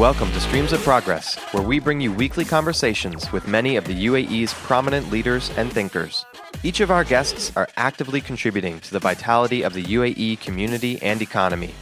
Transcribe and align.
Welcome 0.00 0.32
to 0.32 0.40
Streams 0.40 0.72
of 0.72 0.80
Progress, 0.80 1.36
where 1.52 1.62
we 1.62 1.78
bring 1.78 2.00
you 2.00 2.10
weekly 2.10 2.46
conversations 2.46 3.30
with 3.32 3.46
many 3.46 3.76
of 3.76 3.84
the 3.84 4.06
UAE's 4.06 4.54
prominent 4.54 5.10
leaders 5.10 5.50
and 5.58 5.70
thinkers. 5.70 6.24
Each 6.62 6.80
of 6.80 6.90
our 6.90 7.04
guests 7.04 7.52
are 7.54 7.68
actively 7.76 8.22
contributing 8.22 8.80
to 8.80 8.92
the 8.92 8.98
vitality 8.98 9.60
of 9.60 9.74
the 9.74 9.82
UAE 9.82 10.40
community 10.40 10.98
and 11.02 11.20
economy. 11.20 11.74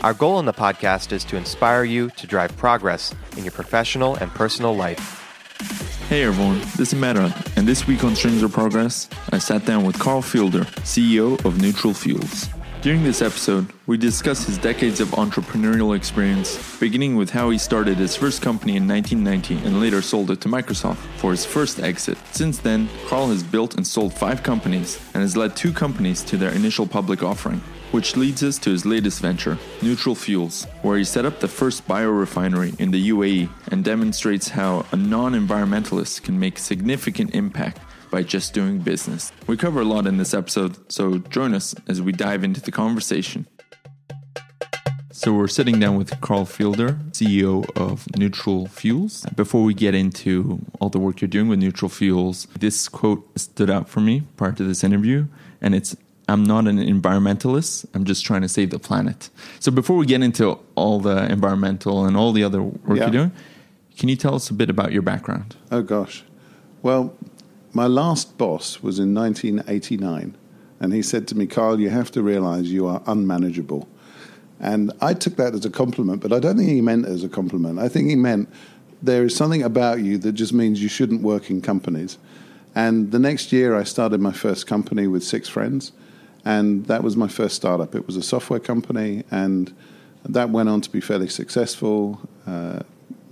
Our 0.00 0.14
goal 0.14 0.38
in 0.38 0.46
the 0.46 0.52
podcast 0.54 1.12
is 1.12 1.24
to 1.24 1.36
inspire 1.36 1.84
you 1.84 2.08
to 2.16 2.26
drive 2.26 2.56
progress 2.56 3.14
in 3.36 3.44
your 3.44 3.52
professional 3.52 4.14
and 4.14 4.30
personal 4.30 4.74
life. 4.74 5.22
Hey 6.08 6.22
everyone, 6.22 6.60
this 6.78 6.94
is 6.94 6.94
Meron, 6.94 7.34
and 7.56 7.68
this 7.68 7.86
week 7.86 8.02
on 8.02 8.16
Streams 8.16 8.42
of 8.42 8.50
Progress, 8.50 9.10
I 9.30 9.36
sat 9.36 9.66
down 9.66 9.84
with 9.84 9.98
Carl 9.98 10.22
Feilden, 10.22 10.64
CEO 10.86 11.44
of 11.44 11.60
Neutral 11.60 11.92
Fuels. 11.92 12.48
During 12.80 13.02
this 13.02 13.22
episode, 13.22 13.66
we 13.88 13.96
discuss 13.96 14.44
his 14.44 14.56
decades 14.56 15.00
of 15.00 15.08
entrepreneurial 15.08 15.96
experience, 15.96 16.78
beginning 16.78 17.16
with 17.16 17.28
how 17.28 17.50
he 17.50 17.58
started 17.58 17.96
his 17.96 18.14
first 18.14 18.40
company 18.40 18.76
in 18.76 18.86
1990 18.86 19.66
and 19.66 19.80
later 19.80 20.00
sold 20.00 20.30
it 20.30 20.40
to 20.42 20.48
Microsoft 20.48 20.98
for 21.16 21.32
his 21.32 21.44
first 21.44 21.80
exit. 21.80 22.16
Since 22.30 22.58
then, 22.58 22.88
Carl 23.08 23.30
has 23.30 23.42
built 23.42 23.74
and 23.74 23.84
sold 23.84 24.14
five 24.14 24.44
companies 24.44 25.00
and 25.12 25.22
has 25.22 25.36
led 25.36 25.56
two 25.56 25.72
companies 25.72 26.22
to 26.22 26.36
their 26.36 26.52
initial 26.52 26.86
public 26.86 27.24
offering. 27.24 27.60
Which 27.90 28.16
leads 28.16 28.44
us 28.44 28.58
to 28.58 28.70
his 28.70 28.86
latest 28.86 29.20
venture, 29.20 29.58
Neutral 29.82 30.14
Fuels, 30.14 30.64
where 30.82 30.98
he 30.98 31.04
set 31.04 31.24
up 31.24 31.40
the 31.40 31.48
first 31.48 31.88
biorefinery 31.88 32.78
in 32.78 32.92
the 32.92 33.10
UAE 33.10 33.48
and 33.72 33.82
demonstrates 33.82 34.50
how 34.50 34.86
a 34.92 34.96
non 34.96 35.32
environmentalist 35.32 36.22
can 36.22 36.38
make 36.38 36.58
significant 36.58 37.34
impact 37.34 37.80
by 38.10 38.22
just 38.22 38.54
doing 38.54 38.78
business. 38.78 39.32
We 39.46 39.56
cover 39.56 39.80
a 39.80 39.84
lot 39.84 40.06
in 40.06 40.16
this 40.16 40.34
episode, 40.34 40.90
so 40.90 41.18
join 41.18 41.54
us 41.54 41.74
as 41.86 42.00
we 42.00 42.12
dive 42.12 42.44
into 42.44 42.60
the 42.60 42.70
conversation. 42.70 43.46
So, 45.10 45.32
we're 45.32 45.48
sitting 45.48 45.80
down 45.80 45.96
with 45.96 46.20
Carl 46.20 46.44
Feilden, 46.44 47.10
CEO 47.10 47.68
of 47.76 48.06
Neutral 48.16 48.68
Fuels. 48.68 49.26
Before 49.34 49.64
we 49.64 49.74
get 49.74 49.92
into 49.92 50.60
all 50.78 50.90
the 50.90 51.00
work 51.00 51.20
you're 51.20 51.28
doing 51.28 51.48
with 51.48 51.58
Neutral 51.58 51.88
Fuels, 51.88 52.46
this 52.56 52.88
quote 52.88 53.26
stood 53.36 53.68
out 53.68 53.88
for 53.88 53.98
me 53.98 54.22
prior 54.36 54.52
to 54.52 54.62
this 54.62 54.84
interview, 54.84 55.26
and 55.60 55.74
it's 55.74 55.96
I'm 56.28 56.44
not 56.44 56.66
an 56.68 56.78
environmentalist. 56.78 57.86
I'm 57.94 58.04
just 58.04 58.24
trying 58.24 58.42
to 58.42 58.48
save 58.48 58.70
the 58.70 58.78
planet. 58.78 59.30
So 59.60 59.72
before 59.72 59.96
we 59.96 60.04
get 60.04 60.22
into 60.22 60.58
all 60.74 61.00
the 61.00 61.24
environmental 61.32 62.04
and 62.04 62.16
all 62.16 62.32
the 62.32 62.44
other 62.44 62.62
work 62.62 62.98
yeah. 62.98 63.04
you're 63.04 63.10
doing, 63.10 63.32
can 63.96 64.08
you 64.08 64.16
tell 64.16 64.34
us 64.34 64.50
a 64.50 64.54
bit 64.54 64.68
about 64.68 64.92
your 64.92 65.02
background? 65.02 65.56
Oh 65.72 65.82
gosh. 65.82 66.22
Well, 66.82 67.16
my 67.72 67.86
last 67.86 68.38
boss 68.38 68.82
was 68.82 68.98
in 68.98 69.14
1989, 69.14 70.36
and 70.80 70.92
he 70.92 71.02
said 71.02 71.28
to 71.28 71.34
me, 71.36 71.46
Carl, 71.46 71.80
you 71.80 71.90
have 71.90 72.10
to 72.12 72.22
realize 72.22 72.72
you 72.72 72.86
are 72.86 73.02
unmanageable. 73.06 73.88
And 74.60 74.92
I 75.00 75.14
took 75.14 75.36
that 75.36 75.54
as 75.54 75.64
a 75.64 75.70
compliment, 75.70 76.20
but 76.20 76.32
I 76.32 76.40
don't 76.40 76.56
think 76.56 76.68
he 76.68 76.80
meant 76.80 77.06
it 77.06 77.10
as 77.10 77.22
a 77.22 77.28
compliment. 77.28 77.78
I 77.78 77.88
think 77.88 78.08
he 78.08 78.16
meant 78.16 78.48
there 79.02 79.24
is 79.24 79.36
something 79.36 79.62
about 79.62 80.00
you 80.00 80.18
that 80.18 80.32
just 80.32 80.52
means 80.52 80.82
you 80.82 80.88
shouldn't 80.88 81.22
work 81.22 81.50
in 81.50 81.60
companies. 81.60 82.18
And 82.74 83.12
the 83.12 83.18
next 83.18 83.52
year, 83.52 83.76
I 83.76 83.84
started 83.84 84.20
my 84.20 84.32
first 84.32 84.66
company 84.66 85.06
with 85.06 85.22
six 85.22 85.48
friends, 85.48 85.92
and 86.44 86.86
that 86.86 87.02
was 87.02 87.16
my 87.16 87.28
first 87.28 87.56
startup. 87.56 87.94
It 87.94 88.06
was 88.06 88.16
a 88.16 88.22
software 88.22 88.60
company, 88.60 89.24
and 89.30 89.72
that 90.24 90.50
went 90.50 90.68
on 90.68 90.80
to 90.80 90.90
be 90.90 91.00
fairly 91.00 91.28
successful. 91.28 92.20
Uh, 92.46 92.82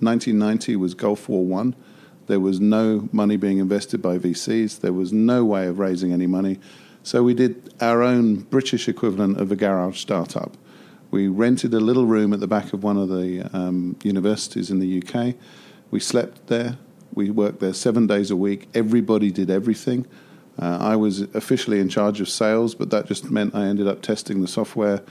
1990 0.00 0.76
was 0.76 0.94
Gulf 0.94 1.28
War 1.28 1.44
One 1.44 1.74
there 2.26 2.40
was 2.40 2.60
no 2.60 3.08
money 3.12 3.36
being 3.36 3.58
invested 3.58 4.02
by 4.02 4.18
VCs. 4.18 4.80
There 4.80 4.92
was 4.92 5.12
no 5.12 5.44
way 5.44 5.66
of 5.66 5.78
raising 5.78 6.12
any 6.12 6.26
money. 6.26 6.58
So 7.02 7.22
we 7.22 7.34
did 7.34 7.72
our 7.80 8.02
own 8.02 8.40
British 8.40 8.88
equivalent 8.88 9.40
of 9.40 9.52
a 9.52 9.56
garage 9.56 10.00
startup. 10.00 10.56
We 11.10 11.28
rented 11.28 11.72
a 11.72 11.80
little 11.80 12.06
room 12.06 12.32
at 12.32 12.40
the 12.40 12.48
back 12.48 12.72
of 12.72 12.82
one 12.82 12.96
of 12.96 13.08
the 13.08 13.48
um, 13.56 13.96
universities 14.02 14.70
in 14.70 14.80
the 14.80 15.02
UK. 15.02 15.36
We 15.90 16.00
slept 16.00 16.48
there. 16.48 16.78
We 17.14 17.30
worked 17.30 17.60
there 17.60 17.74
seven 17.74 18.06
days 18.06 18.30
a 18.30 18.36
week. 18.36 18.68
Everybody 18.74 19.30
did 19.30 19.50
everything. 19.50 20.06
Uh, 20.58 20.78
I 20.80 20.96
was 20.96 21.20
officially 21.20 21.80
in 21.80 21.88
charge 21.88 22.20
of 22.20 22.28
sales, 22.28 22.74
but 22.74 22.90
that 22.90 23.06
just 23.06 23.30
meant 23.30 23.54
I 23.54 23.66
ended 23.66 23.86
up 23.86 24.02
testing 24.02 24.40
the 24.40 24.48
software 24.48 25.02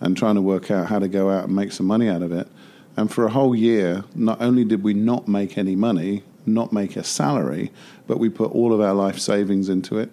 and 0.00 0.16
trying 0.16 0.34
to 0.34 0.42
work 0.42 0.70
out 0.70 0.88
how 0.88 0.98
to 0.98 1.08
go 1.08 1.30
out 1.30 1.44
and 1.44 1.54
make 1.54 1.72
some 1.72 1.86
money 1.86 2.08
out 2.08 2.22
of 2.22 2.32
it. 2.32 2.48
And 2.96 3.12
for 3.12 3.24
a 3.24 3.30
whole 3.30 3.54
year, 3.54 4.04
not 4.14 4.40
only 4.40 4.64
did 4.64 4.82
we 4.82 4.94
not 4.94 5.28
make 5.28 5.56
any 5.56 5.76
money, 5.76 6.24
not 6.46 6.72
make 6.72 6.96
a 6.96 7.04
salary, 7.04 7.72
but 8.06 8.18
we 8.18 8.28
put 8.28 8.52
all 8.52 8.72
of 8.72 8.80
our 8.80 8.94
life 8.94 9.18
savings 9.18 9.68
into 9.68 9.98
it. 9.98 10.12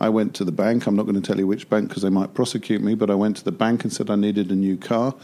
I 0.00 0.08
went 0.08 0.34
to 0.36 0.44
the 0.44 0.52
bank. 0.52 0.86
I'm 0.86 0.96
not 0.96 1.04
going 1.04 1.20
to 1.20 1.26
tell 1.26 1.38
you 1.38 1.46
which 1.46 1.68
bank 1.68 1.88
because 1.88 2.02
they 2.02 2.10
might 2.10 2.34
prosecute 2.34 2.82
me, 2.82 2.94
but 2.94 3.10
I 3.10 3.14
went 3.14 3.36
to 3.38 3.44
the 3.44 3.52
bank 3.52 3.82
and 3.84 3.92
said 3.92 4.10
I 4.10 4.16
needed 4.16 4.50
a 4.50 4.54
new 4.54 4.76
car. 4.76 5.14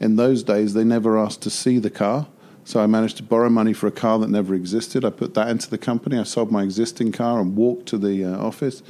In 0.00 0.16
those 0.16 0.42
days, 0.42 0.74
they 0.74 0.84
never 0.84 1.18
asked 1.18 1.42
to 1.42 1.50
see 1.50 1.78
the 1.78 1.90
car. 1.90 2.26
So 2.64 2.80
I 2.80 2.86
managed 2.86 3.16
to 3.18 3.22
borrow 3.22 3.48
money 3.48 3.72
for 3.72 3.86
a 3.86 3.92
car 3.92 4.18
that 4.18 4.28
never 4.28 4.52
existed. 4.52 5.04
I 5.04 5.10
put 5.10 5.34
that 5.34 5.48
into 5.48 5.70
the 5.70 5.78
company. 5.78 6.18
I 6.18 6.24
sold 6.24 6.50
my 6.50 6.64
existing 6.64 7.12
car 7.12 7.40
and 7.40 7.54
walked 7.56 7.86
to 7.86 7.98
the 7.98 8.24
uh, 8.24 8.38
office. 8.38 8.82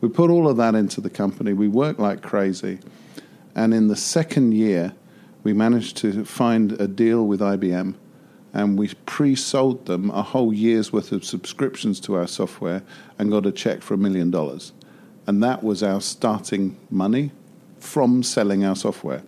We 0.00 0.08
put 0.08 0.30
all 0.30 0.48
of 0.48 0.56
that 0.58 0.76
into 0.76 1.00
the 1.00 1.10
company. 1.10 1.52
We 1.52 1.66
worked 1.66 1.98
like 1.98 2.22
crazy. 2.22 2.78
And 3.56 3.74
in 3.74 3.88
the 3.88 3.96
second 3.96 4.52
year, 4.52 4.94
we 5.42 5.52
managed 5.52 5.96
to 5.98 6.24
find 6.24 6.72
a 6.80 6.86
deal 6.86 7.26
with 7.26 7.40
IBM 7.40 7.94
and 8.54 8.78
we 8.78 8.88
pre 9.04 9.34
sold 9.34 9.86
them 9.86 10.10
a 10.10 10.22
whole 10.22 10.54
year's 10.54 10.92
worth 10.92 11.10
of 11.10 11.24
subscriptions 11.24 11.98
to 12.00 12.14
our 12.14 12.28
software 12.28 12.82
and 13.18 13.30
got 13.30 13.44
a 13.44 13.52
check 13.52 13.82
for 13.82 13.94
a 13.94 13.98
million 13.98 14.30
dollars. 14.30 14.72
And 15.26 15.42
that 15.42 15.64
was 15.64 15.82
our 15.82 16.00
starting 16.00 16.76
money 16.88 17.32
from 17.80 18.22
selling 18.22 18.64
our 18.64 18.76
software. 18.76 19.22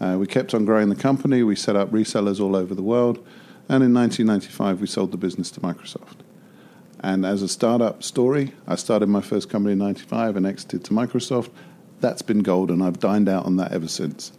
Uh, 0.00 0.16
we 0.18 0.26
kept 0.26 0.52
on 0.52 0.64
growing 0.64 0.88
the 0.88 0.96
company, 0.96 1.42
we 1.42 1.54
set 1.54 1.76
up 1.76 1.90
resellers 1.90 2.40
all 2.40 2.56
over 2.56 2.74
the 2.74 2.82
world, 2.82 3.18
and 3.68 3.84
in 3.84 3.94
1995 3.94 4.80
we 4.80 4.86
sold 4.86 5.12
the 5.12 5.16
business 5.16 5.50
to 5.52 5.60
Microsoft. 5.60 6.16
And 7.00 7.24
as 7.24 7.42
a 7.42 7.48
startup 7.48 8.02
story, 8.02 8.52
I 8.66 8.74
started 8.74 9.08
my 9.08 9.20
first 9.20 9.48
company 9.48 9.72
in 9.72 9.78
95 9.78 10.36
and 10.36 10.46
exited 10.46 10.84
to 10.84 10.90
Microsoft. 10.92 11.50
That's 12.00 12.22
been 12.22 12.40
gold, 12.40 12.70
and 12.70 12.82
I've 12.82 12.98
dined 12.98 13.28
out 13.28 13.46
on 13.46 13.56
that 13.56 13.72
ever 13.72 13.88
since. 13.88 14.32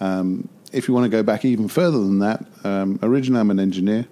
Um, 0.00 0.48
if 0.74 0.88
you 0.88 0.94
want 0.94 1.04
to 1.04 1.08
go 1.10 1.22
back 1.22 1.44
even 1.44 1.68
further 1.68 1.98
than 1.98 2.18
that, 2.18 2.44
um, 2.64 2.98
originally 3.02 3.40
I'm 3.40 3.50
an 3.50 3.60
engineer, 3.60 4.06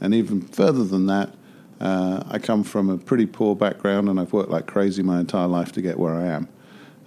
and 0.00 0.14
even 0.14 0.42
further 0.42 0.84
than 0.84 1.06
that, 1.06 1.34
uh, 1.80 2.22
I 2.28 2.38
come 2.38 2.62
from 2.62 2.90
a 2.90 2.98
pretty 2.98 3.26
poor 3.26 3.56
background 3.56 4.08
and 4.08 4.20
I've 4.20 4.32
worked 4.32 4.50
like 4.50 4.66
crazy 4.66 5.02
my 5.02 5.18
entire 5.18 5.48
life 5.48 5.72
to 5.72 5.82
get 5.82 5.98
where 5.98 6.14
I 6.14 6.26
am. 6.26 6.48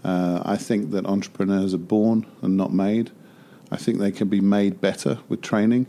Uh, 0.04 0.42
I 0.44 0.58
think 0.58 0.92
that 0.92 1.06
entrepreneurs 1.06 1.74
are 1.74 1.80
born 1.80 2.26
and 2.42 2.58
not 2.58 2.74
made. 2.74 3.12
I 3.72 3.78
think 3.78 4.00
they 4.00 4.12
can 4.12 4.28
be 4.28 4.42
made 4.42 4.82
better 4.82 5.20
with 5.30 5.42
training. 5.42 5.88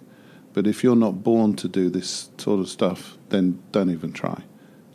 But 0.53 0.67
if 0.67 0.85
you're 0.85 0.97
not 0.97 1.23
born 1.23 1.55
to 1.57 1.69
do 1.69 1.91
this 1.91 2.31
sort 2.39 2.61
of 2.61 2.69
stuff, 2.69 3.19
then 3.29 3.61
don't 3.73 3.91
even 3.91 4.13
try. 4.13 4.43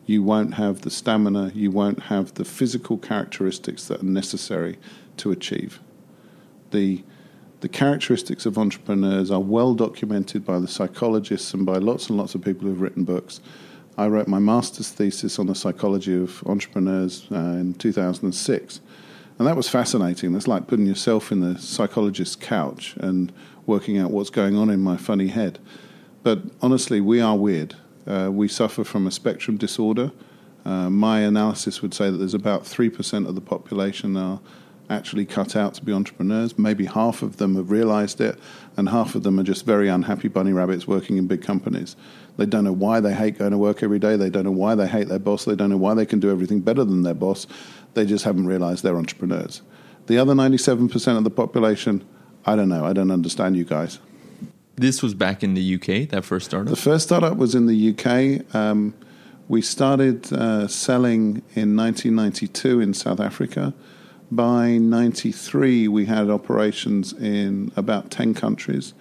You 0.06 0.24
won't 0.24 0.56
have 0.56 0.82
the 0.82 0.90
stamina, 0.90 1.52
you 1.54 1.70
won't 1.70 2.04
have 2.04 2.34
the 2.34 2.46
physical 2.46 2.98
characteristics 2.98 3.88
that 3.88 4.02
are 4.02 4.06
necessary 4.06 4.80
to 5.18 5.32
achieve. 5.32 5.80
The 6.72 7.04
the 7.62 7.70
characteristics 7.70 8.46
of 8.48 8.58
entrepreneurs 8.58 9.30
are 9.30 9.40
well 9.40 9.76
documented 9.76 10.44
by 10.44 10.60
the 10.60 10.68
psychologists 10.68 11.54
and 11.54 11.66
by 11.66 11.78
lots 11.78 12.10
and 12.10 12.18
lots 12.18 12.34
of 12.34 12.44
people 12.44 12.68
who've 12.68 12.82
written 12.82 13.04
books. 13.04 13.40
I 13.98 14.08
wrote 14.08 14.28
my 14.28 14.40
master's 14.40 14.90
thesis 14.90 15.38
on 15.38 15.46
the 15.46 15.54
psychology 15.54 16.16
of 16.16 16.44
entrepreneurs 16.48 17.28
uh, 17.32 17.36
in 17.36 17.76
2006. 17.76 18.82
And 19.38 19.48
that 19.48 19.56
was 19.56 19.70
fascinating. 19.70 20.36
It's 20.36 20.48
like 20.48 20.68
putting 20.68 20.88
yourself 20.88 21.32
in 21.32 21.40
the 21.42 21.60
psychologist's 21.60 22.36
couch 22.36 22.96
and 22.98 23.32
working 23.68 23.98
out 23.98 24.10
what's 24.10 24.32
going 24.32 24.58
on 24.58 24.72
in 24.72 24.82
my 24.82 24.98
funny 24.98 25.28
head. 25.28 25.60
But 26.24 26.42
honestly, 26.62 27.00
we 27.00 27.22
are 27.22 27.38
weird. 27.38 27.76
Uh, 28.08 28.30
we 28.32 28.48
suffer 28.48 28.84
from 28.84 29.06
a 29.06 29.12
spectrum 29.12 29.58
disorder. 29.58 30.12
Uh, 30.66 30.90
my 30.90 31.22
analysis 31.22 31.82
would 31.84 31.94
say 31.94 32.10
that 32.10 32.18
there's 32.18 32.34
about 32.34 32.64
3% 32.64 33.28
of 33.28 33.36
the 33.36 33.42
population 33.42 34.18
are 34.18 34.40
actually 34.92 35.26
cut 35.26 35.56
out 35.56 35.74
to 35.76 35.84
be 35.84 35.94
entrepreneurs. 35.94 36.58
Maybe 36.58 36.86
half 36.86 37.22
of 37.22 37.38
them 37.38 37.56
have 37.56 37.72
realized 37.72 38.20
it, 38.22 38.38
and 38.78 38.90
half 38.90 39.16
of 39.16 39.24
them 39.24 39.40
are 39.40 39.44
just 39.44 39.66
very 39.66 39.88
unhappy 39.88 40.28
bunny 40.28 40.54
rabbits 40.54 40.88
working 40.88 41.18
in 41.18 41.28
big 41.28 41.42
companies. 41.42 41.96
They 42.38 42.46
don't 42.46 42.64
know 42.64 42.74
why 42.74 43.00
they 43.00 43.14
hate 43.14 43.38
going 43.38 43.52
to 43.52 43.58
work 43.58 43.84
every 43.84 44.00
day. 44.00 44.16
They 44.16 44.30
don't 44.30 44.44
know 44.44 44.52
why 44.52 44.76
they 44.76 44.88
hate 44.88 45.08
their 45.08 45.20
boss. 45.20 45.46
They 45.46 45.56
don't 45.56 45.70
know 45.70 45.78
why 45.78 45.94
they 45.94 46.06
can 46.06 46.20
do 46.20 46.30
everything 46.30 46.60
better 46.60 46.84
than 46.84 47.04
their 47.04 47.14
boss. 47.14 47.48
They 47.94 48.06
just 48.06 48.26
haven't 48.26 48.48
realized 48.48 48.84
they're 48.84 48.98
entrepreneurs. 48.98 49.62
The 50.08 50.18
other 50.18 50.34
97% 50.34 51.18
of 51.18 51.24
the 51.24 51.30
population, 51.30 52.04
I 52.46 52.56
don't 52.56 52.70
know. 52.70 52.86
I 52.86 52.94
don't 52.94 53.12
understand 53.12 53.56
you 53.58 53.64
guys. 53.64 54.00
This 54.76 55.04
was 55.04 55.14
back 55.14 55.44
in 55.44 55.54
the 55.54 55.76
UK, 55.76 56.10
that 56.10 56.24
first 56.26 56.48
startup? 56.48 56.70
The 56.70 56.82
first 56.82 57.06
startup 57.06 57.38
was 57.38 57.54
in 57.54 57.68
the 57.68 57.92
UK. 57.92 58.56
Um, 58.56 58.94
we 59.48 59.62
started 59.62 60.32
uh, 60.32 60.68
selling 60.68 61.44
in 61.56 61.76
1992 61.76 62.80
in 62.80 62.94
South 62.94 63.20
Africa. 63.20 63.74
By 64.34 64.78
93, 64.78 65.90
we 65.90 66.06
had 66.06 66.30
operations 66.30 67.12
in 67.12 67.74
about 67.76 68.10
10 68.12 68.34
countries. 68.34 68.94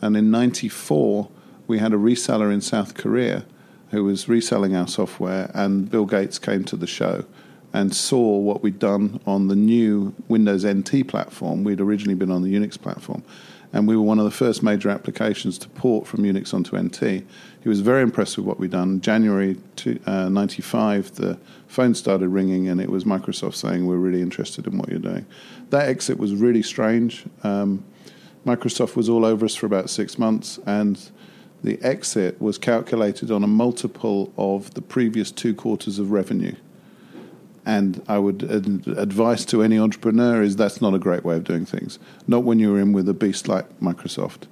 And 0.00 0.16
in 0.16 0.30
94, 0.30 1.28
we 1.66 1.78
had 1.78 1.92
a 1.92 1.96
reseller 1.96 2.52
in 2.52 2.60
South 2.60 2.94
Korea 2.94 3.44
who 3.90 4.04
was 4.04 4.28
reselling 4.28 4.76
our 4.76 4.86
software, 4.86 5.50
and 5.52 5.90
Bill 5.90 6.04
Gates 6.06 6.38
came 6.38 6.62
to 6.64 6.76
the 6.76 6.86
show 6.86 7.24
and 7.72 7.94
saw 7.94 8.38
what 8.38 8.62
we'd 8.62 8.78
done 8.78 9.18
on 9.26 9.48
the 9.48 9.56
new 9.56 10.14
Windows 10.28 10.64
NT 10.64 11.08
platform. 11.08 11.64
We'd 11.64 11.80
originally 11.80 12.14
been 12.14 12.30
on 12.30 12.42
the 12.42 12.54
Unix 12.54 12.80
platform. 12.80 13.24
and 13.72 13.86
we 13.86 13.96
were 13.96 14.02
one 14.02 14.18
of 14.18 14.24
the 14.24 14.30
first 14.30 14.62
major 14.62 14.88
applications 14.88 15.58
to 15.58 15.68
port 15.70 16.06
from 16.06 16.22
Unix 16.22 16.54
onto 16.54 16.78
NT. 16.78 17.26
He 17.62 17.68
was 17.68 17.80
very 17.80 18.02
impressed 18.02 18.36
with 18.36 18.46
what 18.46 18.58
we'd 18.58 18.70
done. 18.70 19.00
January 19.00 19.56
to, 19.76 19.98
uh, 20.06 20.28
95, 20.28 21.14
the 21.16 21.38
phone 21.66 21.94
started 21.94 22.28
ringing, 22.28 22.68
and 22.68 22.80
it 22.80 22.90
was 22.90 23.04
Microsoft 23.04 23.54
saying, 23.54 23.86
We're 23.86 23.96
really 23.96 24.22
interested 24.22 24.66
in 24.66 24.78
what 24.78 24.88
you're 24.88 24.98
doing. 24.98 25.26
That 25.70 25.88
exit 25.88 26.18
was 26.18 26.34
really 26.34 26.62
strange. 26.62 27.24
Um, 27.42 27.84
Microsoft 28.46 28.96
was 28.96 29.08
all 29.08 29.24
over 29.24 29.44
us 29.44 29.54
for 29.54 29.66
about 29.66 29.90
six 29.90 30.18
months, 30.18 30.58
and 30.66 31.10
the 31.62 31.80
exit 31.82 32.40
was 32.40 32.56
calculated 32.56 33.30
on 33.30 33.42
a 33.42 33.48
multiple 33.48 34.32
of 34.36 34.74
the 34.74 34.82
previous 34.82 35.30
two 35.30 35.54
quarters 35.54 35.98
of 35.98 36.12
revenue. 36.12 36.54
And 37.66 38.02
I 38.08 38.18
would 38.18 38.44
advise 38.44 39.44
to 39.46 39.62
any 39.62 39.78
entrepreneur 39.78 40.42
is 40.42 40.56
that's 40.56 40.80
not 40.80 40.94
a 40.94 40.98
great 40.98 41.24
way 41.24 41.36
of 41.36 41.44
doing 41.44 41.66
things. 41.66 41.98
Not 42.26 42.44
when 42.44 42.58
you're 42.58 42.78
in 42.78 42.92
with 42.92 43.08
a 43.08 43.14
beast 43.14 43.46
like 43.46 43.78
Microsoft. 43.80 44.44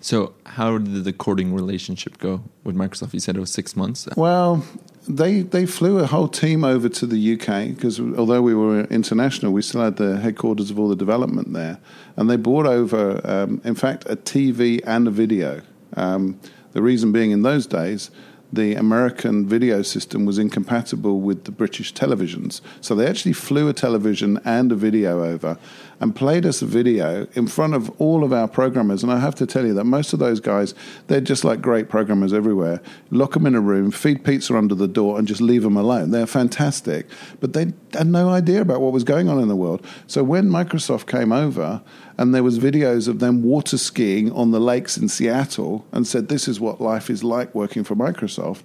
So, 0.00 0.34
how 0.46 0.78
did 0.78 1.04
the 1.04 1.12
courting 1.12 1.54
relationship 1.54 2.18
go 2.18 2.42
with 2.64 2.74
Microsoft? 2.74 3.12
You 3.12 3.20
said 3.20 3.36
it 3.36 3.40
was 3.40 3.52
six 3.52 3.76
months. 3.76 4.08
Well, 4.16 4.64
they 5.06 5.42
they 5.42 5.66
flew 5.66 5.98
a 5.98 6.06
whole 6.06 6.28
team 6.28 6.64
over 6.64 6.88
to 6.88 7.06
the 7.06 7.34
UK 7.34 7.74
because 7.74 8.00
although 8.00 8.42
we 8.42 8.54
were 8.54 8.84
international, 8.84 9.52
we 9.52 9.62
still 9.62 9.82
had 9.82 9.96
the 9.96 10.18
headquarters 10.18 10.70
of 10.70 10.78
all 10.78 10.88
the 10.88 10.96
development 10.96 11.52
there, 11.52 11.78
and 12.16 12.30
they 12.30 12.36
brought 12.36 12.66
over, 12.66 13.20
um, 13.24 13.60
in 13.64 13.74
fact, 13.74 14.04
a 14.08 14.16
TV 14.16 14.80
and 14.86 15.06
a 15.06 15.10
video. 15.10 15.62
Um, 15.96 16.40
the 16.72 16.82
reason 16.82 17.12
being, 17.12 17.32
in 17.32 17.42
those 17.42 17.66
days, 17.66 18.10
the 18.52 18.74
American 18.74 19.46
video 19.46 19.82
system 19.82 20.24
was 20.24 20.38
incompatible 20.38 21.20
with 21.20 21.44
the 21.44 21.52
British 21.52 21.94
televisions. 21.94 22.60
So 22.80 22.94
they 22.94 23.06
actually 23.06 23.32
flew 23.32 23.68
a 23.68 23.72
television 23.72 24.40
and 24.44 24.72
a 24.72 24.74
video 24.74 25.24
over 25.24 25.58
and 26.00 26.16
played 26.16 26.46
us 26.46 26.62
a 26.62 26.66
video 26.66 27.26
in 27.34 27.46
front 27.46 27.74
of 27.74 27.90
all 28.00 28.24
of 28.24 28.32
our 28.32 28.48
programmers. 28.48 29.02
And 29.02 29.12
I 29.12 29.18
have 29.20 29.34
to 29.36 29.46
tell 29.46 29.66
you 29.66 29.74
that 29.74 29.84
most 29.84 30.12
of 30.12 30.18
those 30.18 30.40
guys, 30.40 30.74
they're 31.06 31.20
just 31.20 31.44
like 31.44 31.60
great 31.60 31.88
programmers 31.88 32.32
everywhere. 32.32 32.80
Lock 33.10 33.34
them 33.34 33.46
in 33.46 33.54
a 33.54 33.60
room, 33.60 33.90
feed 33.90 34.24
pizza 34.24 34.56
under 34.56 34.74
the 34.74 34.88
door, 34.88 35.18
and 35.18 35.28
just 35.28 35.40
leave 35.40 35.62
them 35.62 35.76
alone. 35.76 36.10
They're 36.10 36.26
fantastic. 36.26 37.06
But 37.38 37.52
they 37.52 37.72
had 37.92 38.06
no 38.06 38.30
idea 38.30 38.62
about 38.62 38.80
what 38.80 38.92
was 38.92 39.04
going 39.04 39.28
on 39.28 39.40
in 39.40 39.48
the 39.48 39.56
world. 39.56 39.86
So 40.06 40.24
when 40.24 40.48
Microsoft 40.48 41.06
came 41.06 41.32
over, 41.32 41.82
and 42.16 42.34
there 42.34 42.42
was 42.42 42.58
videos 42.58 43.08
of 43.08 43.18
them 43.18 43.42
water 43.42 43.78
skiing 43.78 44.32
on 44.32 44.50
the 44.50 44.60
lakes 44.60 44.96
in 44.96 45.08
Seattle 45.08 45.86
and 45.92 46.06
said 46.06 46.28
this 46.28 46.48
is 46.48 46.60
what 46.60 46.80
life 46.80 47.08
is 47.08 47.24
like 47.24 47.54
working 47.54 47.84
for 47.84 47.94
Microsoft 47.94 48.62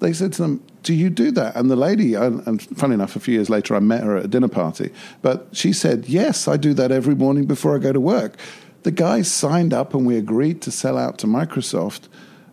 they 0.00 0.12
said 0.12 0.32
to 0.34 0.42
them, 0.42 0.62
Do 0.82 0.94
you 0.94 1.10
do 1.10 1.30
that? 1.32 1.56
And 1.56 1.70
the 1.70 1.76
lady, 1.76 2.14
and 2.14 2.62
funny 2.76 2.94
enough, 2.94 3.16
a 3.16 3.20
few 3.20 3.34
years 3.34 3.50
later, 3.50 3.74
I 3.74 3.80
met 3.80 4.04
her 4.04 4.16
at 4.16 4.24
a 4.24 4.28
dinner 4.28 4.48
party, 4.48 4.90
but 5.22 5.48
she 5.52 5.72
said, 5.72 6.06
Yes, 6.08 6.48
I 6.48 6.56
do 6.56 6.74
that 6.74 6.92
every 6.92 7.14
morning 7.14 7.46
before 7.46 7.74
I 7.74 7.78
go 7.78 7.92
to 7.92 8.00
work. 8.00 8.36
The 8.84 8.90
guys 8.92 9.30
signed 9.30 9.74
up 9.74 9.92
and 9.92 10.06
we 10.06 10.16
agreed 10.16 10.62
to 10.62 10.70
sell 10.70 10.96
out 10.96 11.18
to 11.18 11.26
Microsoft 11.26 12.08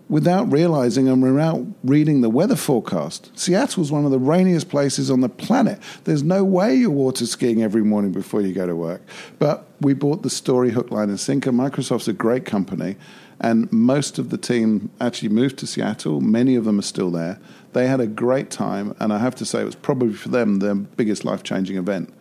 without 0.08 0.52
realizing 0.52 1.08
and 1.08 1.22
without 1.22 1.66
reading 1.84 2.22
the 2.22 2.30
weather 2.30 2.56
forecast. 2.56 3.32
Seattle 3.38 3.84
is 3.84 3.92
one 3.92 4.06
of 4.06 4.12
the 4.12 4.20
rainiest 4.20 4.70
places 4.70 5.10
on 5.10 5.22
the 5.22 5.30
planet. 5.30 5.80
There's 6.04 6.24
no 6.24 6.44
way 6.44 6.76
you're 6.76 6.92
water 6.92 7.26
skiing 7.26 7.64
every 7.64 7.84
morning 7.84 8.12
before 8.12 8.42
you 8.42 8.54
go 8.54 8.68
to 8.68 8.76
work. 8.76 9.02
But 9.40 9.68
we 9.82 9.94
bought 9.94 10.22
the 10.22 10.30
story 10.30 10.72
hook, 10.72 10.92
line, 10.92 11.10
and 11.10 11.20
sinker. 11.20 11.52
Microsoft's 11.52 12.08
a 12.08 12.14
great 12.14 12.46
company, 12.46 12.98
and 13.40 13.72
most 13.72 14.20
of 14.20 14.30
the 14.30 14.38
team 14.38 14.92
actually 15.02 15.30
moved 15.30 15.58
to 15.60 15.68
Seattle. 15.68 16.22
Many 16.22 16.56
of 16.56 16.66
them 16.66 16.80
are 16.80 16.84
still 16.84 17.12
there. 17.12 17.40
They 17.76 17.88
had 17.88 18.00
a 18.00 18.08
great 18.08 18.50
time, 18.50 18.96
and 19.00 19.12
I 19.12 19.20
have 19.20 19.36
to 19.36 19.46
say 19.46 19.62
it 19.62 19.66
was 19.66 19.76
probably 19.76 20.14
for 20.14 20.30
them 20.30 20.60
their 20.60 20.76
biggest 20.76 21.26
life 21.26 21.44
changing 21.44 21.78
event. 21.78 22.12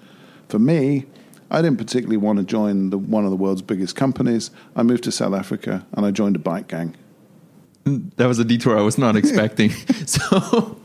For 0.49 0.59
me, 0.59 1.07
I 1.51 1.63
didn't 1.63 1.79
particularly 1.79 2.17
want 2.17 2.41
to 2.41 2.45
join 2.45 2.91
the, 2.91 2.99
one 2.99 3.25
of 3.25 3.31
the 3.31 3.37
world's 3.37 3.63
biggest 3.63 3.95
companies. 3.95 4.51
I 4.75 4.83
moved 4.83 5.05
to 5.05 5.13
South 5.13 5.33
Africa 5.33 5.87
and 5.93 6.05
I 6.05 6.11
joined 6.11 6.37
a 6.37 6.41
bike 6.41 6.69
gang 6.69 6.97
mm, 7.85 8.11
that 8.17 8.27
was 8.27 8.39
a 8.39 8.45
detour 8.45 8.79
I 8.79 8.83
was 8.83 8.99
not 8.99 9.17
expecting. 9.23 9.71
so, 10.07 10.77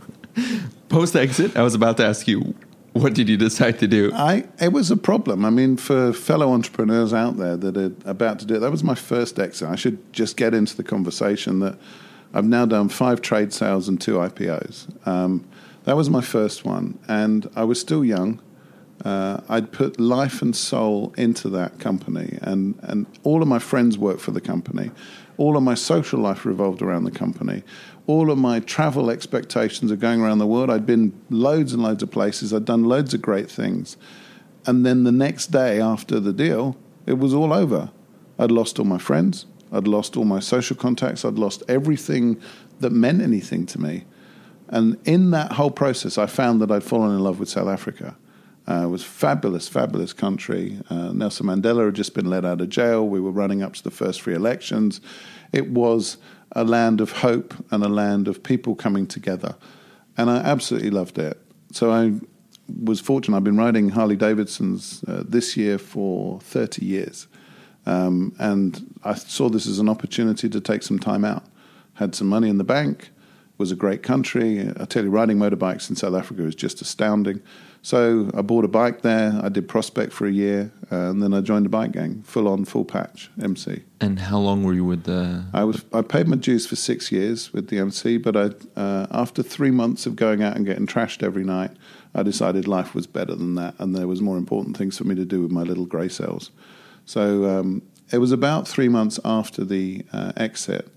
post 0.90 1.16
exit, 1.16 1.56
I 1.58 1.64
was 1.64 1.76
about 1.76 1.98
to 1.98 2.06
ask 2.06 2.28
you, 2.28 2.54
what 2.94 3.14
did 3.14 3.30
you 3.30 3.38
decide 3.38 3.80
to 3.80 3.88
do? 3.88 4.12
I 4.14 4.48
it 4.60 4.74
was 4.74 4.92
a 4.92 4.98
problem. 4.98 5.46
I 5.46 5.50
mean, 5.50 5.78
for 5.78 6.12
fellow 6.12 6.54
entrepreneurs 6.54 7.14
out 7.14 7.38
there 7.38 7.56
that 7.56 7.78
are 7.78 8.10
about 8.10 8.40
to 8.40 8.46
do 8.46 8.56
it, 8.56 8.60
that 8.60 8.72
was 8.72 8.84
my 8.84 8.96
first 8.96 9.40
exit. 9.40 9.70
I 9.70 9.76
should 9.76 10.12
just 10.12 10.38
get 10.38 10.54
into 10.54 10.76
the 10.76 10.84
conversation 10.84 11.60
that 11.60 11.78
I've 12.34 12.46
now 12.46 12.66
done 12.66 12.90
five 12.90 13.22
trade 13.22 13.54
sales 13.54 13.88
and 13.88 14.00
two 14.00 14.16
IPOs. 14.16 15.08
Um, 15.08 15.48
that 15.86 15.96
was 15.96 16.10
my 16.10 16.22
first 16.22 16.66
one, 16.66 17.00
and 17.08 17.50
I 17.56 17.64
was 17.64 17.80
still 17.80 18.06
young. 18.06 18.42
Uh, 19.04 19.40
I'd 19.48 19.72
put 19.72 20.00
life 20.00 20.42
and 20.42 20.56
soul 20.56 21.14
into 21.18 21.50
that 21.50 21.80
company, 21.80 22.38
and, 22.42 22.78
and 22.84 23.08
all 23.24 23.42
of 23.42 23.48
my 23.48 23.60
friends 23.60 23.98
worked 23.98 24.22
for 24.22 24.32
the 24.32 24.42
company. 24.42 24.92
All 25.38 25.56
of 25.56 25.64
my 25.64 25.74
social 25.74 26.20
life 26.20 26.46
revolved 26.46 26.82
around 26.82 27.06
the 27.06 27.12
company. 27.12 27.64
All 28.08 28.30
of 28.30 28.38
my 28.38 28.60
travel 28.60 29.10
expectations 29.10 29.90
of 29.90 30.00
going 30.00 30.22
around 30.22 30.40
the 30.40 30.48
world. 30.48 30.70
I'd 30.70 30.86
been 30.86 31.14
loads 31.30 31.74
and 31.74 31.82
loads 31.82 32.04
of 32.04 32.12
places. 32.12 32.54
I'd 32.54 32.66
done 32.66 32.84
loads 32.84 33.14
of 33.14 33.22
great 33.22 33.50
things. 33.50 33.96
And 34.66 34.86
then 34.86 35.06
the 35.06 35.14
next 35.14 35.48
day 35.48 35.80
after 35.80 36.20
the 36.20 36.34
deal, 36.34 36.76
it 37.06 37.14
was 37.14 37.34
all 37.34 37.54
over. 37.54 37.90
I'd 38.38 38.52
lost 38.52 38.80
all 38.80 38.86
my 38.86 38.98
friends. 38.98 39.46
I'd 39.72 39.88
lost 39.88 40.18
all 40.18 40.26
my 40.26 40.40
social 40.40 40.76
contacts. 40.76 41.24
I'd 41.24 41.40
lost 41.40 41.64
everything 41.68 42.42
that 42.80 42.92
meant 42.92 43.22
anything 43.22 43.66
to 43.68 43.82
me. 43.82 44.06
And 44.70 44.98
in 45.06 45.32
that 45.32 45.54
whole 45.54 45.72
process, 45.72 46.18
I 46.18 46.28
found 46.28 46.62
that 46.62 46.72
I'd 46.72 46.84
fallen 46.84 47.16
in 47.16 47.24
love 47.24 47.40
with 47.40 47.50
South 47.50 47.68
Africa. 47.68 48.16
Uh, 48.68 48.84
it 48.84 48.88
was 48.88 49.04
fabulous, 49.04 49.68
fabulous 49.68 50.14
country. 50.14 50.80
Uh, 50.90 51.12
Nelson 51.12 51.48
Mandela 51.48 51.86
had 51.86 51.96
just 51.96 52.14
been 52.14 52.30
let 52.30 52.46
out 52.46 52.62
of 52.62 52.70
jail. 52.70 53.08
We 53.08 53.20
were 53.20 53.32
running 53.32 53.64
up 53.64 53.74
to 53.74 53.84
the 53.84 53.90
first 53.90 54.22
free 54.22 54.36
elections. 54.36 55.02
It 55.52 55.70
was 55.72 56.18
a 56.52 56.64
land 56.64 57.02
of 57.02 57.12
hope 57.12 57.54
and 57.72 57.84
a 57.84 57.90
land 57.90 58.28
of 58.28 58.44
people 58.44 58.76
coming 58.76 59.08
together. 59.08 59.56
And 60.18 60.30
I 60.30 60.38
absolutely 60.38 60.92
loved 60.92 61.18
it. 61.18 61.40
So 61.72 61.92
I 61.92 62.20
was 62.84 63.00
fortunate. 63.00 63.38
I've 63.38 63.44
been 63.44 63.58
riding 63.58 63.90
Harley 63.90 64.16
Davidsons 64.16 65.04
uh, 65.08 65.24
this 65.26 65.58
year 65.58 65.80
for 65.80 66.40
30 66.42 66.86
years. 66.86 67.28
Um, 67.90 68.36
and 68.38 68.94
I 69.04 69.16
saw 69.16 69.50
this 69.50 69.66
as 69.66 69.80
an 69.80 69.90
opportunity 69.90 70.48
to 70.48 70.62
take 70.62 70.84
some 70.84 71.00
time 71.00 71.26
out. 71.26 71.44
Had 71.96 72.14
some 72.14 72.28
money 72.28 72.48
in 72.48 72.60
the 72.60 72.64
bank, 72.64 73.10
was 73.58 73.72
a 73.72 73.76
great 73.76 74.04
country. 74.04 74.72
I 74.80 74.86
tell 74.86 75.04
you, 75.04 75.10
riding 75.10 75.38
motorbikes 75.38 75.90
in 75.90 75.96
South 75.96 76.14
Africa 76.14 76.46
is 76.46 76.56
just 76.56 76.82
astounding. 76.82 77.42
So 77.82 78.30
I 78.34 78.42
bought 78.42 78.64
a 78.64 78.68
bike 78.68 79.02
there. 79.02 79.40
I 79.42 79.50
did 79.50 79.68
prospect 79.68 80.14
for 80.14 80.28
a 80.28 80.32
year, 80.32 80.72
uh, 80.92 81.10
and 81.10 81.24
then 81.24 81.34
I 81.34 81.42
joined 81.42 81.66
a 81.66 81.70
bike 81.70 81.94
gang, 81.94 82.22
full 82.24 82.48
on, 82.48 82.66
full 82.66 82.86
patch 82.86 83.32
MC. 83.42 83.84
And 84.02 84.20
how 84.20 84.38
long 84.38 84.64
were 84.64 84.74
you 84.74 84.86
with 84.86 85.06
the? 85.06 85.46
I 85.54 85.64
was. 85.64 85.84
I 85.92 86.02
paid 86.02 86.28
my 86.28 86.36
dues 86.36 86.68
for 86.68 86.76
six 86.76 87.12
years 87.12 87.52
with 87.54 87.70
the 87.70 87.80
MC, 87.80 88.18
but 88.18 88.36
I, 88.38 88.80
uh, 88.80 89.08
after 89.12 89.42
three 89.42 89.72
months 89.72 90.06
of 90.06 90.16
going 90.16 90.44
out 90.44 90.56
and 90.58 90.66
getting 90.66 90.88
trashed 90.88 91.24
every 91.24 91.44
night, 91.44 91.72
I 92.14 92.24
decided 92.24 92.68
life 92.68 92.94
was 92.94 93.08
better 93.08 93.34
than 93.34 93.56
that, 93.56 93.76
and 93.80 93.96
there 93.96 94.08
was 94.08 94.22
more 94.22 94.38
important 94.38 94.78
things 94.78 94.98
for 94.98 95.06
me 95.06 95.16
to 95.16 95.26
do 95.26 95.42
with 95.42 95.52
my 95.52 95.64
little 95.64 95.86
grey 95.86 96.10
cells. 96.10 96.52
So 97.10 97.46
um, 97.46 97.82
it 98.12 98.20
was 98.20 98.32
about 98.32 98.68
three 98.68 98.88
months 98.88 99.20
after 99.26 99.66
the 99.66 100.06
uh, 100.14 100.32
exit 100.38 100.90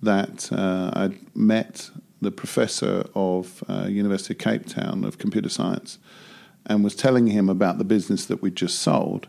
that 0.00 0.52
uh, 0.52 0.92
I 0.94 1.18
met 1.34 1.90
the 2.20 2.30
professor 2.30 3.04
of 3.16 3.64
uh, 3.68 3.88
University 3.88 4.34
of 4.34 4.38
Cape 4.38 4.66
Town 4.66 5.02
of 5.02 5.18
computer 5.18 5.48
science 5.48 5.98
and 6.66 6.84
was 6.84 6.94
telling 6.94 7.26
him 7.26 7.48
about 7.48 7.78
the 7.78 7.84
business 7.84 8.26
that 8.26 8.42
we'd 8.42 8.54
just 8.54 8.78
sold. 8.78 9.26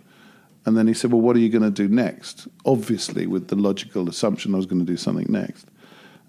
And 0.64 0.78
then 0.78 0.86
he 0.86 0.94
said, 0.94 1.12
Well, 1.12 1.22
what 1.22 1.36
are 1.36 1.40
you 1.40 1.50
going 1.50 1.64
to 1.64 1.72
do 1.72 1.88
next? 1.88 2.48
Obviously, 2.68 3.26
with 3.26 3.48
the 3.48 3.56
logical 3.56 4.08
assumption 4.08 4.54
I 4.54 4.58
was 4.58 4.68
going 4.68 4.86
to 4.86 4.86
do 4.86 4.96
something 4.96 5.26
next. 5.28 5.66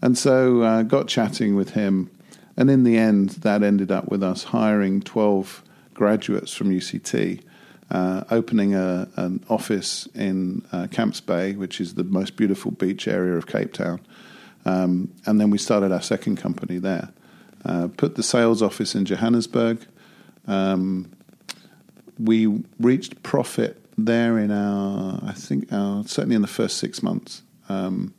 And 0.00 0.16
so 0.16 0.62
I 0.62 0.78
uh, 0.78 0.82
got 0.84 1.08
chatting 1.08 1.54
with 1.54 1.72
him. 1.72 2.10
And 2.56 2.70
in 2.70 2.84
the 2.84 2.96
end, 2.96 3.28
that 3.42 3.62
ended 3.62 3.92
up 3.92 4.08
with 4.08 4.22
us 4.22 4.44
hiring 4.44 5.02
12 5.02 5.62
graduates 5.92 6.54
from 6.54 6.70
UCT, 6.70 7.42
uh, 7.90 8.25
opening 8.30 8.75
a, 8.75 9.09
an 9.16 9.45
office 9.49 10.07
in 10.14 10.64
uh, 10.73 10.87
Camps 10.90 11.21
Bay, 11.21 11.52
which 11.52 11.80
is 11.80 11.95
the 11.95 12.04
most 12.04 12.37
beautiful 12.37 12.71
beach 12.71 13.09
area 13.09 13.35
of 13.35 13.47
Cape 13.47 13.73
Town. 13.73 14.00
Um, 14.64 15.12
and 15.25 15.40
then 15.40 15.50
we 15.50 15.59
started 15.59 15.92
our 15.92 16.02
second 16.02 16.37
company 16.37 16.78
there. 16.78 17.11
Uh, 17.64 17.88
put 17.97 18.14
the 18.14 18.23
sales 18.23 18.62
office 18.62 18.95
in 18.95 19.04
Johannesburg. 19.04 19.87
Um, 20.47 21.11
we 22.18 22.62
reached 22.78 23.23
profit 23.23 23.83
there 23.97 24.38
in 24.38 24.50
our, 24.50 25.21
I 25.25 25.33
think, 25.33 25.73
our, 25.73 26.04
certainly 26.04 26.37
in 26.37 26.42
the 26.42 26.49
first 26.49 26.78
six 26.78 27.02
months. 27.02 27.42
Um, 27.68 28.14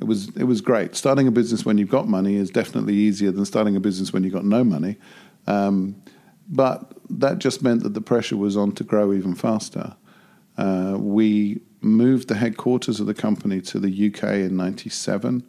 it 0.00 0.04
was 0.04 0.28
it 0.36 0.44
was 0.44 0.60
great. 0.60 0.94
Starting 0.94 1.26
a 1.26 1.30
business 1.30 1.64
when 1.64 1.76
you've 1.76 1.90
got 1.90 2.06
money 2.06 2.36
is 2.36 2.50
definitely 2.50 2.94
easier 2.94 3.32
than 3.32 3.44
starting 3.44 3.74
a 3.74 3.80
business 3.80 4.12
when 4.12 4.22
you've 4.22 4.32
got 4.32 4.44
no 4.44 4.62
money. 4.62 4.96
Um, 5.46 6.00
but 6.48 6.92
that 7.10 7.38
just 7.38 7.62
meant 7.62 7.82
that 7.82 7.94
the 7.94 8.00
pressure 8.00 8.36
was 8.36 8.56
on 8.56 8.72
to 8.72 8.84
grow 8.84 9.12
even 9.12 9.34
faster. 9.34 9.96
Uh, 10.56 10.96
we 10.98 11.60
moved 11.80 12.28
the 12.28 12.34
headquarters 12.34 13.00
of 13.00 13.06
the 13.06 13.14
company 13.14 13.60
to 13.60 13.78
the 13.78 14.08
UK 14.08 14.24
in 14.46 14.56
'97. 14.56 15.44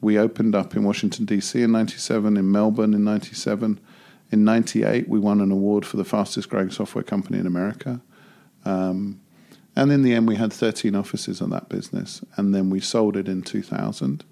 We 0.00 0.18
opened 0.18 0.54
up 0.54 0.74
in 0.74 0.82
Washington 0.82 1.26
DC 1.26 1.62
in 1.62 1.72
'97, 1.72 2.36
in 2.36 2.50
Melbourne 2.50 2.94
in 2.94 3.04
'97, 3.04 3.78
in 4.32 4.44
98, 4.44 5.08
we 5.08 5.18
won 5.18 5.42
an 5.42 5.52
award 5.52 5.84
for 5.84 5.98
the 5.98 6.04
fastest 6.04 6.48
growing 6.48 6.70
software 6.70 7.04
company 7.04 7.38
in 7.38 7.46
America. 7.46 8.00
Um, 8.64 9.20
And 9.74 9.90
in 9.90 10.02
the 10.02 10.14
end, 10.14 10.28
we 10.28 10.36
had 10.36 10.52
13 10.52 10.94
offices 10.94 11.40
on 11.40 11.48
that 11.50 11.70
business. 11.70 12.22
And 12.36 12.54
then 12.54 12.68
we 12.68 12.80
sold 12.80 13.16
it 13.16 13.26
in 13.26 13.40
2000. 13.40 14.22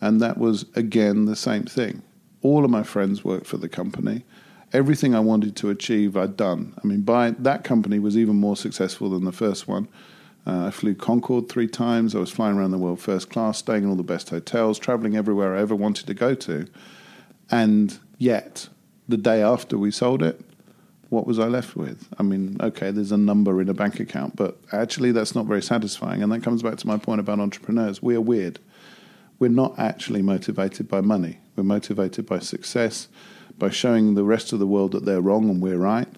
And 0.00 0.20
that 0.20 0.38
was, 0.38 0.64
again, 0.74 1.26
the 1.26 1.36
same 1.36 1.64
thing. 1.64 2.02
All 2.40 2.64
of 2.64 2.70
my 2.70 2.82
friends 2.82 3.24
worked 3.24 3.46
for 3.46 3.58
the 3.58 3.68
company. 3.68 4.24
Everything 4.72 5.14
I 5.14 5.20
wanted 5.20 5.54
to 5.56 5.70
achieve, 5.70 6.16
I'd 6.16 6.36
done. 6.36 6.74
I 6.82 6.86
mean, 6.86 7.02
by 7.02 7.30
that 7.30 7.62
company 7.62 7.98
was 7.98 8.16
even 8.16 8.36
more 8.36 8.56
successful 8.56 9.10
than 9.10 9.24
the 9.24 9.32
first 9.32 9.68
one. 9.68 9.88
Uh, 10.46 10.66
I 10.66 10.70
flew 10.70 10.94
Concorde 10.94 11.48
three 11.48 11.68
times. 11.68 12.14
I 12.14 12.18
was 12.18 12.30
flying 12.30 12.56
around 12.56 12.70
the 12.72 12.78
world 12.78 13.00
first 13.00 13.30
class, 13.30 13.58
staying 13.58 13.84
in 13.84 13.90
all 13.90 13.96
the 13.96 14.02
best 14.02 14.30
hotels, 14.30 14.78
traveling 14.78 15.16
everywhere 15.16 15.56
I 15.56 15.60
ever 15.60 15.76
wanted 15.76 16.06
to 16.06 16.14
go 16.14 16.34
to. 16.34 16.66
And 17.50 17.98
yet, 18.18 18.68
the 19.08 19.16
day 19.16 19.42
after 19.42 19.76
we 19.76 19.90
sold 19.90 20.22
it, 20.22 20.40
what 21.10 21.26
was 21.26 21.38
I 21.38 21.46
left 21.46 21.76
with? 21.76 22.08
I 22.18 22.22
mean, 22.22 22.56
okay, 22.60 22.90
there's 22.90 23.12
a 23.12 23.18
number 23.18 23.60
in 23.60 23.68
a 23.68 23.74
bank 23.74 24.00
account, 24.00 24.34
but 24.34 24.58
actually 24.72 25.12
that's 25.12 25.34
not 25.34 25.44
very 25.44 25.60
satisfying. 25.60 26.22
And 26.22 26.32
that 26.32 26.42
comes 26.42 26.62
back 26.62 26.78
to 26.78 26.86
my 26.86 26.96
point 26.96 27.20
about 27.20 27.38
entrepreneurs. 27.38 28.02
We 28.02 28.14
are 28.14 28.20
weird. 28.20 28.58
We're 29.38 29.48
not 29.48 29.78
actually 29.78 30.22
motivated 30.22 30.88
by 30.88 31.02
money. 31.02 31.40
We're 31.54 31.64
motivated 31.64 32.24
by 32.24 32.38
success, 32.38 33.08
by 33.62 33.70
showing 33.70 34.16
the 34.16 34.24
rest 34.24 34.52
of 34.52 34.58
the 34.58 34.66
world 34.66 34.90
that 34.90 35.04
they're 35.04 35.20
wrong 35.20 35.48
and 35.48 35.62
we're 35.62 35.78
right, 35.78 36.08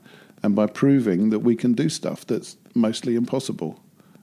and 0.43 0.57
by 0.57 0.67
proving 0.67 1.29
that 1.29 1.41
we 1.41 1.55
can 1.55 1.75
do 1.75 1.91
stuff 1.91 2.27
that's 2.27 2.57
mostly 2.75 3.17
impossible. 3.17 3.79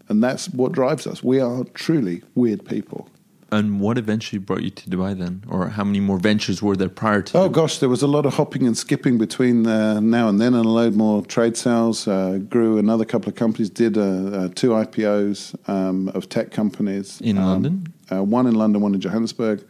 And 0.10 0.24
that's 0.24 0.50
what 0.50 0.72
drives 0.72 1.06
us. 1.06 1.24
We 1.24 1.40
are 1.40 1.64
truly 1.76 2.24
weird 2.34 2.66
people. 2.66 3.10
And 3.52 3.80
what 3.80 4.00
eventually 4.00 4.40
brought 4.40 4.64
you 4.64 4.72
to 4.72 4.90
Dubai 4.90 5.16
then? 5.16 5.44
Or 5.48 5.68
how 5.68 5.84
many 5.84 6.00
more 6.00 6.18
ventures 6.18 6.64
were 6.64 6.76
there 6.76 6.90
prior 6.90 7.22
to 7.22 7.38
Oh, 7.38 7.50
gosh, 7.50 7.78
there 7.78 7.90
was 7.90 8.02
a 8.02 8.08
lot 8.08 8.26
of 8.26 8.34
hopping 8.34 8.66
and 8.66 8.76
skipping 8.76 9.20
between 9.20 9.68
uh, 9.68 10.00
now 10.00 10.28
and 10.28 10.42
then, 10.42 10.56
and 10.56 10.66
a 10.66 10.70
load 10.70 10.96
more 10.96 11.24
trade 11.24 11.56
sales. 11.56 12.08
Uh, 12.08 12.40
grew 12.50 12.80
another 12.80 13.06
couple 13.06 13.30
of 13.30 13.36
companies, 13.36 13.70
did 13.70 14.00
uh, 14.00 14.02
uh 14.02 14.50
two 14.56 14.72
IPOs 14.72 15.56
um, 15.70 16.08
of 16.16 16.28
tech 16.28 16.50
companies. 16.50 17.22
In 17.22 17.38
um, 17.38 17.46
London? 17.46 17.94
Uh, 18.12 18.24
one 18.24 18.48
in 18.48 18.56
London, 18.56 18.82
one 18.82 18.96
in 18.96 19.02
Johannesburg. 19.02 19.64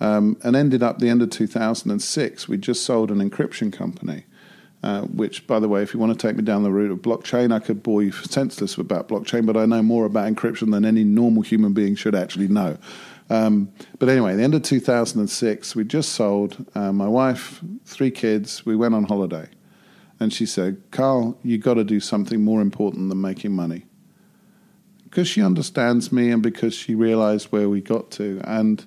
Um, 0.00 0.36
and 0.42 0.56
ended 0.56 0.82
up 0.82 0.98
the 0.98 1.08
end 1.08 1.22
of 1.22 1.30
2006, 1.30 2.48
we 2.48 2.56
just 2.56 2.84
sold 2.84 3.10
an 3.10 3.18
encryption 3.18 3.72
company. 3.72 4.24
Uh, 4.82 5.00
which, 5.04 5.46
by 5.46 5.58
the 5.58 5.66
way, 5.66 5.82
if 5.82 5.94
you 5.94 5.98
want 5.98 6.12
to 6.12 6.28
take 6.28 6.36
me 6.36 6.42
down 6.42 6.62
the 6.62 6.70
route 6.70 6.90
of 6.90 6.98
blockchain, 6.98 7.54
I 7.54 7.58
could 7.58 7.82
bore 7.82 8.02
you 8.02 8.12
senseless 8.12 8.76
about 8.76 9.08
blockchain, 9.08 9.46
but 9.46 9.56
I 9.56 9.64
know 9.64 9.82
more 9.82 10.04
about 10.04 10.30
encryption 10.30 10.72
than 10.72 10.84
any 10.84 11.04
normal 11.04 11.42
human 11.42 11.72
being 11.72 11.94
should 11.94 12.14
actually 12.14 12.48
know. 12.48 12.76
Um, 13.30 13.72
but 13.98 14.10
anyway, 14.10 14.36
the 14.36 14.42
end 14.42 14.54
of 14.54 14.62
2006, 14.62 15.74
we 15.74 15.84
just 15.84 16.12
sold. 16.12 16.66
Uh, 16.74 16.92
my 16.92 17.08
wife, 17.08 17.62
three 17.86 18.10
kids. 18.10 18.66
We 18.66 18.76
went 18.76 18.94
on 18.94 19.04
holiday, 19.04 19.48
and 20.20 20.32
she 20.32 20.44
said, 20.44 20.82
"Carl, 20.90 21.38
you've 21.42 21.62
got 21.62 21.74
to 21.74 21.84
do 21.84 21.98
something 21.98 22.44
more 22.44 22.60
important 22.60 23.08
than 23.08 23.22
making 23.22 23.52
money." 23.52 23.86
Because 25.04 25.28
she 25.28 25.42
understands 25.42 26.12
me, 26.12 26.30
and 26.30 26.42
because 26.42 26.74
she 26.74 26.94
realized 26.94 27.46
where 27.46 27.70
we 27.70 27.80
got 27.80 28.10
to, 28.12 28.40
and 28.44 28.84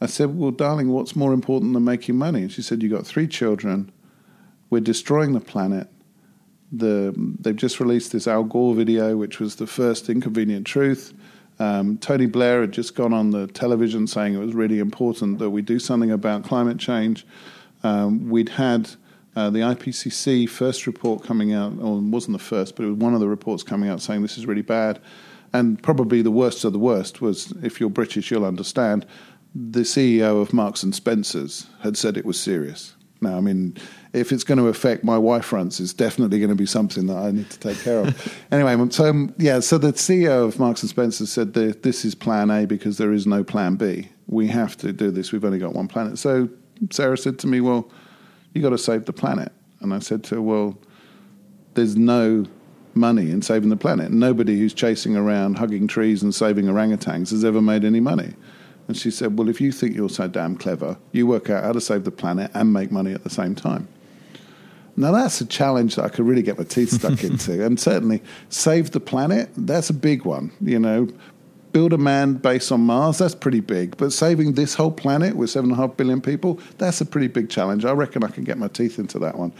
I 0.00 0.06
said, 0.06 0.36
"Well, 0.36 0.50
darling, 0.50 0.90
what's 0.90 1.16
more 1.16 1.32
important 1.32 1.72
than 1.74 1.84
making 1.84 2.16
money?" 2.16 2.42
And 2.42 2.52
she 2.52 2.62
said, 2.62 2.82
You've 2.82 2.92
got 2.92 3.06
three 3.06 3.26
children. 3.26 3.90
We're 4.70 4.80
destroying 4.80 5.32
the 5.32 5.40
planet." 5.40 5.88
The, 6.72 7.14
they've 7.40 7.54
just 7.56 7.78
released 7.78 8.10
this 8.12 8.26
Al 8.26 8.42
Gore 8.42 8.74
video, 8.74 9.16
which 9.16 9.38
was 9.38 9.56
the 9.56 9.68
first 9.68 10.10
inconvenient 10.10 10.66
truth. 10.66 11.14
Um, 11.58 11.96
Tony 11.98 12.26
Blair 12.26 12.62
had 12.62 12.72
just 12.72 12.94
gone 12.94 13.12
on 13.12 13.30
the 13.30 13.46
television 13.46 14.06
saying 14.06 14.34
it 14.34 14.38
was 14.38 14.54
really 14.54 14.78
important 14.78 15.38
that 15.38 15.50
we 15.50 15.62
do 15.62 15.78
something 15.78 16.10
about 16.10 16.44
climate 16.44 16.78
change. 16.78 17.26
Um, 17.82 18.28
we'd 18.28 18.50
had 18.50 18.90
uh, 19.36 19.50
the 19.50 19.60
IPCC 19.60 20.48
first 20.48 20.86
report 20.86 21.22
coming 21.22 21.52
out, 21.52 21.72
or 21.80 21.98
wasn't 22.00 22.36
the 22.36 22.42
first, 22.42 22.76
but 22.76 22.84
it 22.84 22.88
was 22.88 22.96
one 22.96 23.14
of 23.14 23.20
the 23.20 23.28
reports 23.28 23.62
coming 23.62 23.88
out 23.88 24.00
saying 24.00 24.22
this 24.22 24.38
is 24.38 24.46
really 24.46 24.62
bad. 24.62 25.00
And 25.52 25.82
probably 25.82 26.22
the 26.22 26.30
worst 26.30 26.64
of 26.64 26.72
the 26.72 26.78
worst 26.78 27.20
was, 27.20 27.52
if 27.62 27.80
you're 27.80 27.88
British, 27.88 28.30
you'll 28.30 28.44
understand, 28.44 29.06
the 29.56 29.80
CEO 29.80 30.42
of 30.42 30.52
Marks 30.52 30.82
and 30.82 30.94
Spencers 30.94 31.66
had 31.80 31.96
said 31.96 32.18
it 32.18 32.26
was 32.26 32.38
serious. 32.38 32.94
Now, 33.22 33.38
I 33.38 33.40
mean, 33.40 33.74
if 34.12 34.30
it's 34.30 34.44
going 34.44 34.58
to 34.58 34.66
affect 34.66 35.02
my 35.02 35.16
wife 35.16 35.46
fronts, 35.46 35.80
it's 35.80 35.94
definitely 35.94 36.38
going 36.38 36.50
to 36.50 36.56
be 36.56 36.66
something 36.66 37.06
that 37.06 37.16
I 37.16 37.30
need 37.30 37.48
to 37.48 37.58
take 37.58 37.80
care 37.80 38.00
of. 38.00 38.44
anyway, 38.52 38.76
so 38.90 39.08
um, 39.08 39.34
yeah, 39.38 39.60
so 39.60 39.78
the 39.78 39.92
CEO 39.92 40.44
of 40.44 40.58
Marks 40.58 40.82
and 40.82 40.90
Spencer 40.90 41.24
said 41.24 41.54
that 41.54 41.82
this 41.82 42.04
is 42.04 42.14
Plan 42.14 42.50
A 42.50 42.66
because 42.66 42.98
there 42.98 43.14
is 43.14 43.26
no 43.26 43.42
Plan 43.42 43.76
B. 43.76 44.10
We 44.26 44.48
have 44.48 44.76
to 44.78 44.92
do 44.92 45.10
this. 45.10 45.32
We've 45.32 45.44
only 45.44 45.58
got 45.58 45.72
one 45.72 45.88
planet. 45.88 46.18
So 46.18 46.50
Sarah 46.90 47.16
said 47.16 47.38
to 47.38 47.46
me, 47.46 47.60
"Well, 47.62 47.90
you 48.52 48.60
got 48.60 48.70
to 48.70 48.78
save 48.78 49.06
the 49.06 49.12
planet." 49.14 49.52
And 49.80 49.94
I 49.94 50.00
said 50.00 50.22
to 50.24 50.34
her, 50.34 50.42
"Well, 50.42 50.76
there's 51.72 51.96
no 51.96 52.44
money 52.92 53.30
in 53.30 53.40
saving 53.40 53.70
the 53.70 53.76
planet. 53.76 54.10
Nobody 54.10 54.58
who's 54.58 54.74
chasing 54.74 55.16
around, 55.16 55.56
hugging 55.56 55.86
trees, 55.86 56.22
and 56.22 56.34
saving 56.34 56.66
orangutans 56.66 57.30
has 57.30 57.44
ever 57.44 57.62
made 57.62 57.84
any 57.84 58.00
money." 58.00 58.34
And 58.88 58.96
she 58.96 59.10
said, 59.10 59.38
Well, 59.38 59.48
if 59.48 59.60
you 59.60 59.72
think 59.72 59.96
you're 59.96 60.08
so 60.08 60.28
damn 60.28 60.56
clever, 60.56 60.96
you 61.12 61.26
work 61.26 61.50
out 61.50 61.64
how 61.64 61.72
to 61.72 61.80
save 61.80 62.04
the 62.04 62.10
planet 62.10 62.50
and 62.54 62.72
make 62.72 62.90
money 62.90 63.12
at 63.12 63.24
the 63.24 63.30
same 63.30 63.54
time. 63.54 63.88
Now, 64.98 65.12
that's 65.12 65.40
a 65.42 65.46
challenge 65.46 65.96
that 65.96 66.04
I 66.04 66.08
could 66.08 66.26
really 66.26 66.42
get 66.42 66.56
my 66.56 66.64
teeth 66.64 66.90
stuck 66.90 67.22
into. 67.30 67.64
And 67.64 67.78
certainly, 67.78 68.22
save 68.48 68.92
the 68.92 69.00
planet, 69.00 69.50
that's 69.56 69.90
a 69.90 69.94
big 69.94 70.24
one. 70.24 70.52
You 70.60 70.78
know, 70.78 71.08
build 71.72 71.92
a 71.92 71.98
man 71.98 72.34
base 72.34 72.72
on 72.72 72.80
Mars, 72.80 73.18
that's 73.18 73.34
pretty 73.34 73.60
big. 73.60 73.98
But 73.98 74.12
saving 74.12 74.54
this 74.54 74.74
whole 74.74 74.90
planet 74.90 75.36
with 75.36 75.50
seven 75.50 75.70
and 75.70 75.78
a 75.78 75.82
half 75.82 75.96
billion 75.96 76.22
people, 76.22 76.58
that's 76.78 77.02
a 77.02 77.04
pretty 77.04 77.28
big 77.28 77.50
challenge. 77.50 77.84
I 77.84 77.92
reckon 77.92 78.24
I 78.24 78.28
can 78.28 78.44
get 78.44 78.56
my 78.56 78.68
teeth 78.68 78.98
into 78.98 79.18
that 79.18 79.36
one. 79.36 79.52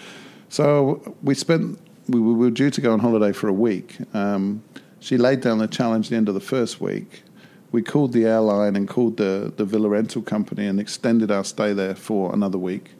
So 0.48 1.14
we 1.22 1.34
spent, 1.34 1.78
we 2.08 2.18
were 2.20 2.50
due 2.50 2.70
to 2.70 2.80
go 2.80 2.94
on 2.94 3.00
holiday 3.00 3.32
for 3.32 3.48
a 3.48 3.52
week. 3.52 3.98
Um, 4.14 4.62
she 5.00 5.18
laid 5.18 5.42
down 5.42 5.58
the 5.58 5.68
challenge 5.68 6.06
at 6.06 6.10
the 6.10 6.16
end 6.16 6.28
of 6.28 6.34
the 6.34 6.40
first 6.40 6.80
week. 6.80 7.22
We 7.76 7.82
called 7.82 8.14
the 8.14 8.24
airline 8.24 8.74
and 8.74 8.88
called 8.88 9.18
the, 9.18 9.52
the 9.54 9.66
villa 9.66 9.90
rental 9.90 10.22
company 10.22 10.66
and 10.66 10.80
extended 10.80 11.30
our 11.30 11.44
stay 11.44 11.74
there 11.74 11.94
for 11.94 12.32
another 12.32 12.56
week 12.56 12.92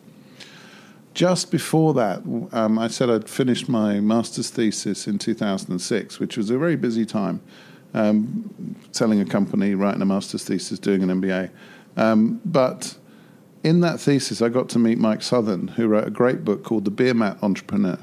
just 1.15 1.51
before 1.51 1.95
that, 1.95 2.19
um, 2.53 2.79
I 2.79 2.89
said 2.89 3.09
I'd 3.09 3.27
finished 3.27 3.71
my 3.71 4.01
master's 4.01 4.51
thesis 4.51 5.07
in 5.07 5.19
2006, 5.19 6.21
which 6.21 6.37
was 6.37 6.51
a 6.51 6.59
very 6.59 6.77
busy 6.77 7.07
time. 7.07 7.41
Um, 7.95 8.77
selling 8.93 9.23
a 9.23 9.25
company, 9.25 9.75
writing 9.75 10.03
a 10.03 10.05
master's 10.05 10.45
thesis, 10.45 10.79
doing 10.79 11.03
an 11.03 11.23
MBA. 11.23 11.49
Um, 11.97 12.43
but 12.45 12.99
in 13.65 13.81
that 13.81 13.99
thesis, 13.99 14.43
I 14.43 14.51
got 14.51 14.69
to 14.69 14.79
meet 14.79 14.99
Mike 14.99 15.21
Southon, 15.21 15.71
who 15.71 15.87
wrote 15.89 16.07
a 16.07 16.11
great 16.11 16.45
book 16.45 16.63
called 16.65 16.85
The 16.85 16.91
Beer 16.91 17.15
Mat 17.15 17.39
Entrepreneur. 17.41 17.99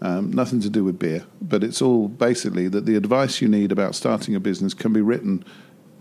Um, 0.00 0.30
nothing 0.30 0.60
to 0.60 0.70
do 0.70 0.84
with 0.84 1.00
beer, 1.00 1.26
but 1.42 1.64
it's 1.64 1.82
all 1.82 2.06
basically 2.06 2.68
that 2.68 2.86
the 2.86 2.94
advice 2.94 3.40
you 3.40 3.48
need 3.48 3.72
about 3.72 3.96
starting 3.96 4.36
a 4.36 4.40
business 4.40 4.72
can 4.72 4.92
be 4.92 5.00
written 5.00 5.44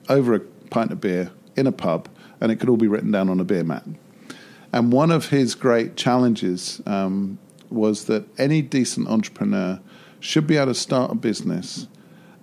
over 0.09 0.33
a 0.35 0.39
pint 0.39 0.91
of 0.91 1.01
beer 1.01 1.31
in 1.55 1.67
a 1.67 1.71
pub, 1.71 2.09
and 2.41 2.51
it 2.51 2.57
could 2.57 2.69
all 2.69 2.77
be 2.77 2.88
written 2.88 3.12
down 3.12 3.29
on 3.29 3.39
a 3.39 3.43
beer 3.43 3.63
mat. 3.63 3.85
And 4.74 4.91
one 4.91 5.12
of 5.12 5.29
his 5.29 5.55
great 5.55 5.95
challenges 5.95 6.81
um, 6.85 7.38
was 7.69 8.05
that 8.05 8.27
any 8.38 8.62
decent 8.62 9.07
entrepreneur 9.07 9.79
should 10.19 10.47
be 10.47 10.57
able 10.57 10.67
to 10.67 10.74
start 10.74 11.12
a 11.12 11.15
business 11.15 11.88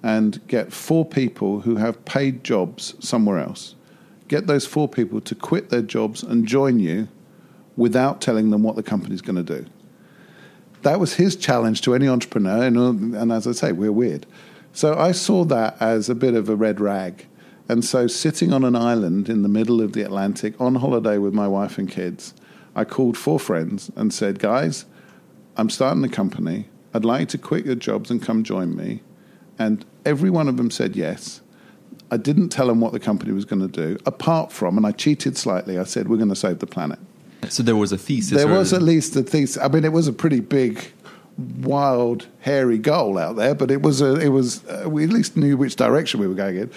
and 0.03 0.45
get 0.49 0.73
four 0.73 1.05
people 1.05 1.61
who 1.61 1.77
have 1.77 2.05
paid 2.05 2.43
jobs 2.43 2.95
somewhere 3.01 3.39
else. 3.39 3.75
Get 4.29 4.47
those 4.47 4.67
four 4.67 4.89
people 4.89 5.21
to 5.21 5.35
quit 5.35 5.69
their 5.71 5.83
jobs 5.83 6.23
and 6.23 6.47
join 6.47 6.79
you 6.79 7.09
without 7.77 8.21
telling 8.21 8.51
them 8.51 8.63
what 8.63 8.77
the 8.77 8.83
company's 8.83 9.21
going 9.21 9.45
to 9.45 9.63
do. 9.63 9.67
That 10.83 10.99
was 10.99 11.15
his 11.15 11.37
challenge 11.37 11.83
to 11.83 11.95
any 11.95 12.09
entrepreneur. 12.09 12.65
And, 12.65 13.15
and 13.15 13.31
as 13.33 13.47
I 13.47 13.53
say, 13.53 13.73
we're 13.73 13.93
weird. 13.93 14.27
So 14.73 14.99
I 14.99 15.13
saw 15.13 15.45
that 15.45 15.77
as 15.81 16.09
a 16.09 16.15
bit 16.15 16.35
of 16.35 16.49
a 16.49 16.57
red 16.57 16.81
rag. 16.81 17.27
And 17.73 17.83
so, 17.83 18.07
sitting 18.07 18.53
on 18.53 18.65
an 18.65 18.77
island 18.77 19.31
in 19.31 19.41
the 19.41 19.49
middle 19.49 19.81
of 19.81 19.95
the 19.95 20.03
Atlantic 20.03 20.61
on 20.61 20.75
holiday 20.75 21.17
with 21.17 21.33
my 21.33 21.49
wife 21.49 21.79
and 21.79 21.89
kids, 21.91 22.35
I 22.77 22.85
called 22.85 23.17
four 23.17 23.41
friends 23.41 23.91
and 23.97 24.13
said, 24.13 24.41
Guys, 24.41 24.85
I'm 25.57 25.71
starting 25.71 26.05
a 26.05 26.09
company. 26.11 26.69
I'd 26.93 27.07
like 27.07 27.31
to 27.31 27.39
quit 27.39 27.65
your 27.65 27.75
jobs 27.75 28.11
and 28.11 28.21
come 28.21 28.45
join 28.45 28.77
me. 28.77 29.01
And 29.59 29.87
every 30.05 30.29
one 30.29 30.49
of 30.49 30.59
them 30.59 30.71
said 30.71 30.97
yes. 30.97 31.41
I 32.11 32.19
didn't 32.19 32.51
tell 32.51 32.67
them 32.67 32.83
what 32.83 32.93
the 32.93 33.01
company 33.01 33.33
was 33.33 33.47
going 33.47 33.63
to 33.63 33.69
do, 33.69 33.97
apart 34.05 34.53
from, 34.53 34.77
and 34.77 34.85
I 34.85 34.93
cheated 34.93 35.39
slightly, 35.39 35.79
I 35.79 35.85
said, 35.85 36.09
We're 36.09 36.19
going 36.19 36.29
to 36.29 36.37
save 36.37 36.59
the 36.59 36.67
planet. 36.67 36.99
So 37.49 37.63
there 37.63 37.77
was 37.77 37.91
a 37.91 37.97
thesis. 37.97 38.37
There 38.37 38.49
was 38.49 38.75
at 38.75 38.83
least 38.83 39.17
a 39.17 39.23
thesis. 39.23 39.57
I 39.57 39.69
mean, 39.69 39.87
it 39.87 39.95
was 39.95 40.09
a 40.09 40.13
pretty 40.13 40.41
big, 40.41 40.93
wild, 41.39 42.27
hairy 42.41 42.77
goal 42.77 43.17
out 43.17 43.37
there, 43.37 43.55
but 43.55 43.71
it 43.71 43.81
was 43.81 44.03
a, 44.03 44.17
it 44.17 44.29
was 44.29 44.63
uh, 44.67 44.91
we 44.91 45.05
at 45.05 45.11
least 45.11 45.39
knew 45.39 45.57
which 45.57 45.77
direction 45.77 46.21
we 46.21 46.27
were 46.27 46.35
going 46.35 46.57
in 46.59 46.71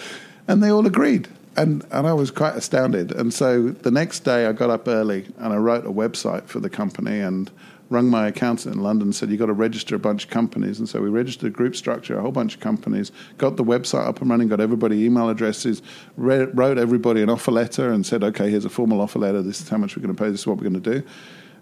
and 0.48 0.62
they 0.62 0.70
all 0.70 0.86
agreed. 0.86 1.28
And, 1.58 1.86
and 1.92 2.06
I 2.06 2.14
was 2.14 2.32
quite 2.32 2.56
astounded. 2.56 3.12
And 3.14 3.34
so 3.34 3.70
the 3.70 3.92
next 3.92 4.22
day 4.22 4.46
I 4.46 4.52
got 4.52 4.70
up 4.70 4.88
early 4.88 5.25
and 5.38 5.54
I 5.54 5.58
wrote 5.58 5.86
a 5.86 5.92
website 5.92 6.48
for 6.48 6.60
the 6.60 6.70
company 6.70 7.20
and 7.20 7.50
rung 7.90 8.10
my 8.10 8.28
accountant 8.28 8.75
in 8.75 8.82
London 8.82 9.08
and 9.08 9.16
said, 9.16 9.30
You've 9.30 9.40
got 9.40 9.46
to 9.46 9.54
register 9.54 9.96
a 9.96 10.00
bunch 10.00 10.25
of 10.25 10.30
companies. 10.30 10.80
And 10.80 10.90
so 10.90 11.02
we 11.02 11.10
registered 11.10 11.48
a 11.48 11.56
group 11.56 11.75
structure, 11.75 12.18
a 12.18 12.22
whole 12.22 12.32
bunch 12.32 12.56
of 12.56 12.60
companies, 12.60 13.12
got 13.38 13.56
the 13.56 13.64
website 13.64 14.06
up 14.06 14.22
and 14.22 14.30
running, 14.30 14.48
got 14.48 14.60
everybody 14.60 15.06
email 15.06 15.30
addresses, 15.30 15.82
re- 16.18 16.46
wrote 16.46 16.78
everybody 16.78 17.22
an 17.22 17.30
offer 17.30 17.52
letter 17.52 17.92
and 17.92 18.06
said, 18.06 18.24
Okay, 18.24 18.50
here's 18.50 18.66
a 18.66 18.70
formal 18.70 19.00
offer 19.02 19.20
letter. 19.20 19.42
This 19.42 19.62
is 19.62 19.70
how 19.70 19.78
much 19.78 19.96
we're 19.96 20.04
going 20.04 20.16
to 20.16 20.22
pay. 20.22 20.30
This 20.30 20.42
is 20.42 20.48
what 20.48 20.58
we're 20.58 20.70
going 20.70 20.82
to 20.82 21.02
do. 21.02 21.08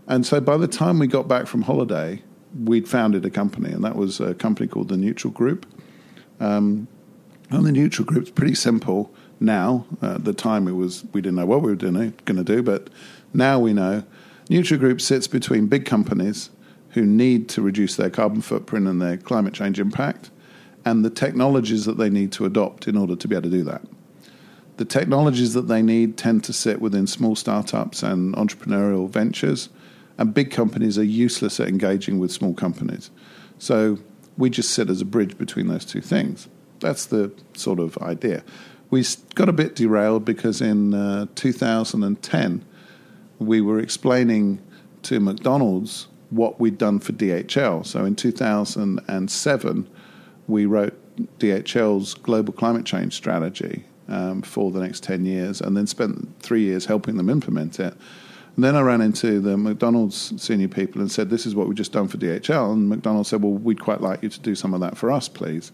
And 0.07 0.25
so 0.25 0.39
by 0.39 0.57
the 0.57 0.67
time 0.67 0.99
we 0.99 1.07
got 1.07 1.27
back 1.27 1.45
from 1.47 1.61
holiday, 1.61 2.21
we'd 2.63 2.87
founded 2.87 3.25
a 3.25 3.29
company, 3.29 3.71
and 3.71 3.83
that 3.83 3.95
was 3.95 4.19
a 4.19 4.33
company 4.33 4.67
called 4.67 4.89
the 4.89 4.97
Neutral 4.97 5.31
Group 5.31 5.65
Um, 6.39 6.87
and 7.53 7.65
the 7.65 7.71
neutral 7.71 8.05
group's 8.05 8.31
pretty 8.31 8.55
simple 8.55 9.13
now. 9.39 9.85
Uh, 10.01 10.15
at 10.15 10.25
the 10.25 10.33
time, 10.33 10.67
it 10.67 10.73
was 10.73 11.05
we 11.13 11.21
didn't 11.21 11.35
know 11.35 11.45
what 11.45 11.61
we 11.61 11.71
were 11.71 11.75
going 11.75 12.13
to 12.25 12.43
do, 12.43 12.63
but 12.63 12.89
now 13.33 13.59
we 13.59 13.73
know. 13.73 14.03
Neutral 14.49 14.79
group 14.79 14.99
sits 14.99 15.27
between 15.27 15.67
big 15.67 15.85
companies 15.85 16.49
who 16.89 17.05
need 17.05 17.49
to 17.49 17.61
reduce 17.61 17.95
their 17.95 18.09
carbon 18.09 18.41
footprint 18.41 18.87
and 18.87 19.01
their 19.01 19.17
climate 19.17 19.53
change 19.53 19.79
impact, 19.79 20.29
and 20.85 21.03
the 21.03 21.09
technologies 21.09 21.85
that 21.85 21.97
they 21.97 22.09
need 22.09 22.31
to 22.33 22.45
adopt 22.45 22.87
in 22.87 22.97
order 22.97 23.15
to 23.15 23.27
be 23.27 23.35
able 23.35 23.43
to 23.43 23.49
do 23.49 23.63
that. 23.63 23.81
The 24.77 24.85
technologies 24.85 25.53
that 25.53 25.67
they 25.67 25.81
need 25.81 26.17
tend 26.17 26.43
to 26.45 26.53
sit 26.53 26.81
within 26.81 27.07
small 27.07 27.35
startups 27.35 28.03
and 28.03 28.35
entrepreneurial 28.35 29.09
ventures, 29.09 29.69
and 30.17 30.33
big 30.33 30.51
companies 30.51 30.97
are 30.97 31.03
useless 31.03 31.59
at 31.59 31.67
engaging 31.67 32.19
with 32.19 32.31
small 32.31 32.53
companies. 32.53 33.11
So 33.59 33.99
we 34.37 34.49
just 34.49 34.71
sit 34.71 34.89
as 34.89 35.01
a 35.01 35.05
bridge 35.05 35.37
between 35.37 35.67
those 35.67 35.85
two 35.85 36.01
things. 36.01 36.47
That's 36.83 37.05
the 37.05 37.31
sort 37.53 37.79
of 37.79 37.97
idea. 37.97 38.43
We 38.89 39.03
got 39.33 39.49
a 39.49 39.53
bit 39.53 39.75
derailed 39.75 40.25
because 40.25 40.61
in 40.61 40.93
uh, 40.93 41.25
2010 41.33 42.65
we 43.39 43.61
were 43.61 43.79
explaining 43.79 44.61
to 45.03 45.19
McDonald's 45.19 46.07
what 46.29 46.59
we'd 46.59 46.77
done 46.77 46.99
for 46.99 47.13
DHL. 47.13 47.85
So 47.85 48.05
in 48.05 48.15
2007 48.15 49.89
we 50.47 50.65
wrote 50.65 50.93
DHL's 51.39 52.13
global 52.15 52.53
climate 52.53 52.85
change 52.85 53.13
strategy 53.13 53.85
um, 54.07 54.41
for 54.41 54.71
the 54.71 54.79
next 54.79 55.03
10 55.03 55.25
years 55.25 55.61
and 55.61 55.75
then 55.75 55.87
spent 55.87 56.39
three 56.41 56.63
years 56.63 56.85
helping 56.85 57.17
them 57.17 57.29
implement 57.29 57.79
it. 57.79 57.95
And 58.55 58.63
then 58.63 58.75
I 58.75 58.81
ran 58.81 59.01
into 59.01 59.39
the 59.39 59.57
McDonald's 59.57 60.33
senior 60.41 60.67
people 60.67 61.01
and 61.01 61.11
said, 61.11 61.29
This 61.29 61.45
is 61.45 61.55
what 61.55 61.67
we've 61.67 61.77
just 61.77 61.91
done 61.91 62.07
for 62.07 62.17
DHL. 62.17 62.73
And 62.73 62.89
McDonald's 62.89 63.29
said, 63.29 63.41
Well, 63.41 63.53
we'd 63.53 63.81
quite 63.81 64.01
like 64.01 64.21
you 64.21 64.29
to 64.29 64.39
do 64.39 64.53
some 64.53 64.73
of 64.75 64.81
that 64.81 64.95
for 64.97 65.11
us, 65.11 65.27
please. 65.27 65.71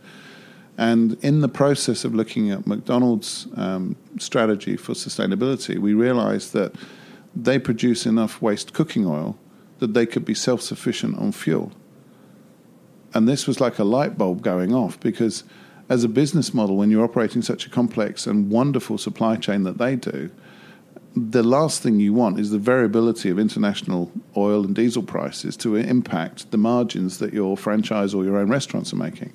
And 0.80 1.18
in 1.22 1.42
the 1.42 1.50
process 1.50 2.06
of 2.06 2.16
looking 2.16 2.52
at 2.52 2.66
McDonald's 2.66 3.48
um, 3.58 3.98
strategy 4.18 4.78
for 4.78 4.94
sustainability, 4.94 5.78
we 5.78 5.94
realized 5.94 6.54
that 6.54 6.74
they 7.36 7.60
produce 7.60 8.06
enough 8.06 8.42
waste 8.42 8.72
cooking 8.72 9.06
oil 9.06 9.38
that 9.80 9.94
they 9.94 10.06
could 10.06 10.24
be 10.24 10.34
self 10.34 10.62
sufficient 10.62 11.18
on 11.18 11.34
fuel. 11.34 11.74
And 13.14 13.28
this 13.28 13.46
was 13.46 13.60
like 13.60 13.78
a 13.78 13.84
light 13.84 14.18
bulb 14.18 14.42
going 14.42 14.74
off 14.74 14.98
because, 15.02 15.44
as 15.90 16.06
a 16.06 16.08
business 16.08 16.54
model, 16.54 16.78
when 16.78 16.90
you're 16.90 17.04
operating 17.04 17.42
such 17.42 17.66
a 17.66 17.70
complex 17.70 18.26
and 18.26 18.50
wonderful 18.50 18.98
supply 18.98 19.36
chain 19.36 19.64
that 19.64 19.80
they 19.80 19.98
do, 19.98 20.32
the 21.14 21.44
last 21.44 21.84
thing 21.84 22.00
you 22.00 22.14
want 22.14 22.40
is 22.40 22.52
the 22.52 22.58
variability 22.58 23.30
of 23.30 23.38
international 23.38 24.14
oil 24.38 24.64
and 24.64 24.76
diesel 24.76 25.04
prices 25.04 25.58
to 25.58 25.76
impact 25.76 26.52
the 26.52 26.58
margins 26.58 27.18
that 27.18 27.34
your 27.34 27.58
franchise 27.58 28.14
or 28.14 28.24
your 28.24 28.38
own 28.38 28.48
restaurants 28.48 28.94
are 28.94 28.98
making. 28.98 29.34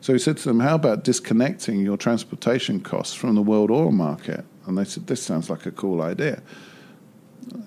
So 0.00 0.12
he 0.12 0.18
said 0.18 0.36
to 0.38 0.44
them, 0.44 0.60
How 0.60 0.74
about 0.74 1.04
disconnecting 1.04 1.80
your 1.80 1.96
transportation 1.96 2.80
costs 2.80 3.14
from 3.14 3.34
the 3.34 3.42
world 3.42 3.70
oil 3.70 3.92
market? 3.92 4.44
And 4.66 4.78
they 4.78 4.84
said, 4.84 5.06
This 5.06 5.22
sounds 5.22 5.50
like 5.50 5.66
a 5.66 5.70
cool 5.70 6.02
idea. 6.02 6.42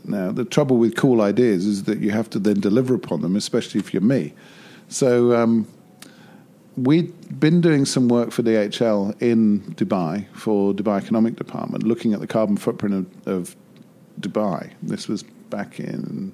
Now, 0.06 0.32
the 0.32 0.46
trouble 0.46 0.78
with 0.78 0.96
cool 0.96 1.22
ideas 1.22 1.66
is 1.66 1.84
that 1.84 2.00
you 2.00 2.12
have 2.12 2.30
to 2.32 2.40
then 2.40 2.60
deliver 2.60 2.94
upon 2.94 3.22
them, 3.22 3.36
especially 3.36 3.80
if 3.80 3.94
you're 3.94 4.02
me. 4.02 4.34
So, 4.88 5.36
um, 5.36 5.68
we'd 6.78 7.40
been 7.40 7.62
doing 7.62 7.86
some 7.86 8.08
work 8.08 8.32
for 8.32 8.44
DHL 8.44 9.22
in 9.22 9.62
Dubai 9.76 10.28
for 10.34 10.74
Dubai 10.74 11.02
Economic 11.02 11.36
Department, 11.36 11.84
looking 11.84 12.14
at 12.14 12.20
the 12.20 12.28
carbon 12.28 12.58
footprint 12.58 13.08
of, 13.26 13.28
of 13.28 13.56
Dubai. 14.20 14.72
This 14.82 15.08
was 15.08 15.24
back 15.24 15.80
in, 15.80 16.34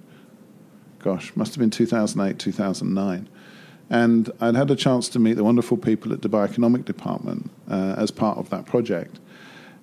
gosh, 0.99 1.35
must 1.35 1.53
have 1.55 1.59
been 1.59 1.69
2008, 1.69 2.39
2009. 2.39 3.29
And 3.89 4.31
I'd 4.39 4.55
had 4.55 4.69
a 4.69 4.75
chance 4.75 5.09
to 5.09 5.19
meet 5.19 5.33
the 5.33 5.43
wonderful 5.43 5.77
people 5.77 6.13
at 6.13 6.21
Dubai 6.21 6.47
Economic 6.47 6.85
Department 6.85 7.49
uh, 7.69 7.95
as 7.97 8.11
part 8.11 8.37
of 8.37 8.49
that 8.51 8.65
project. 8.65 9.19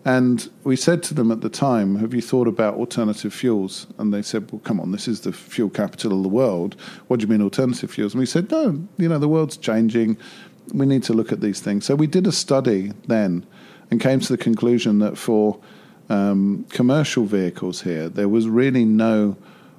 And 0.05 0.49
we 0.63 0.77
said 0.77 1.03
to 1.05 1.15
them 1.15 1.33
at 1.33 1.41
the 1.41 1.49
time, 1.49 1.97
Have 1.97 2.15
you 2.15 2.23
thought 2.23 2.47
about 2.47 2.75
alternative 2.75 3.35
fuels? 3.35 3.89
And 3.99 4.15
they 4.15 4.23
said, 4.23 4.53
Well, 4.53 4.61
come 4.61 4.79
on, 4.79 4.93
this 4.93 5.09
is 5.09 5.23
the 5.23 5.33
fuel 5.33 5.69
capital 5.69 6.17
of 6.17 6.23
the 6.23 6.29
world. 6.29 6.77
What 7.09 7.19
do 7.19 7.25
you 7.25 7.29
mean 7.29 7.43
alternative 7.43 7.91
fuels? 7.91 8.15
And 8.15 8.21
we 8.21 8.27
said, 8.27 8.49
No, 8.49 8.87
you 8.99 9.09
know, 9.09 9.19
the 9.19 9.29
world's 9.29 9.57
changing. 9.57 10.17
We 10.73 10.87
need 10.87 11.03
to 11.05 11.13
look 11.13 11.33
at 11.33 11.41
these 11.41 11.61
things. 11.61 11.85
So 11.85 11.97
we 11.97 12.07
did 12.07 12.29
a 12.29 12.33
study 12.33 12.93
then 13.09 13.45
and 13.91 14.01
came 14.01 14.21
to 14.21 14.29
the 14.29 14.39
conclusion 14.39 15.01
that 15.01 15.19
for 15.19 15.59
um, 16.09 16.67
commercial 16.71 17.25
vehicles 17.25 17.83
here, 17.83 18.09
there 18.09 18.29
was 18.29 18.49
really 18.49 18.85
no 18.85 19.37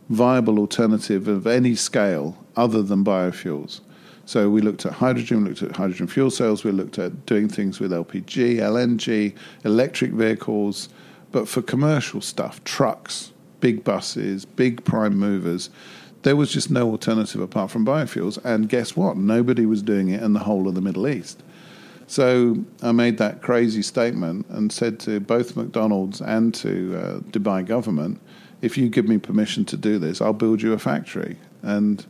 viable 0.09 0.59
alternative 0.59 1.29
of 1.29 1.47
any 1.47 1.75
scale 1.75 2.37
other 2.57 2.81
than 2.81 3.03
biofuels. 3.03 3.79
So 4.27 4.49
we 4.49 4.59
looked 4.59 4.85
at 4.85 4.91
hydrogen, 4.91 5.43
we 5.43 5.49
looked 5.51 5.63
at 5.63 5.73
hydrogen 5.77 6.05
fuel 6.05 6.29
cells, 6.29 6.65
we 6.65 6.71
looked 6.71 6.99
at 6.99 7.25
doing 7.25 7.47
things 7.47 7.79
with 7.79 7.91
LPG, 7.91 8.57
LNG, 8.57 9.33
electric 9.63 10.11
vehicles. 10.11 10.89
But 11.31 11.47
for 11.47 11.61
commercial 11.61 12.19
stuff, 12.19 12.61
trucks, 12.65 13.31
big 13.61 13.85
buses, 13.85 14.43
big 14.43 14.83
prime 14.83 15.15
movers, 15.15 15.69
there 16.23 16.35
was 16.35 16.51
just 16.51 16.69
no 16.69 16.89
alternative 16.91 17.39
apart 17.39 17.71
from 17.71 17.85
biofuels. 17.85 18.37
And 18.43 18.67
guess 18.67 18.97
what? 18.97 19.15
Nobody 19.15 19.65
was 19.65 19.81
doing 19.81 20.09
it 20.09 20.21
in 20.21 20.33
the 20.33 20.39
whole 20.39 20.67
of 20.67 20.75
the 20.75 20.81
Middle 20.81 21.07
East. 21.07 21.41
So 22.07 22.57
I 22.83 22.91
made 22.91 23.19
that 23.19 23.41
crazy 23.41 23.81
statement 23.81 24.45
and 24.49 24.73
said 24.73 24.99
to 25.01 25.21
both 25.21 25.55
McDonald's 25.55 26.19
and 26.19 26.53
to 26.55 26.97
uh, 26.97 27.19
Dubai 27.31 27.65
government, 27.65 28.19
if 28.61 28.77
you 28.77 28.89
give 28.89 29.07
me 29.07 29.19
permission 29.19 29.63
to 29.63 29.77
do 29.77 29.97
this, 29.97 30.19
I'll 30.19 30.33
build 30.33 30.61
you 30.61 30.73
a 30.73 30.79
factory. 30.79 31.37
And 31.61 32.05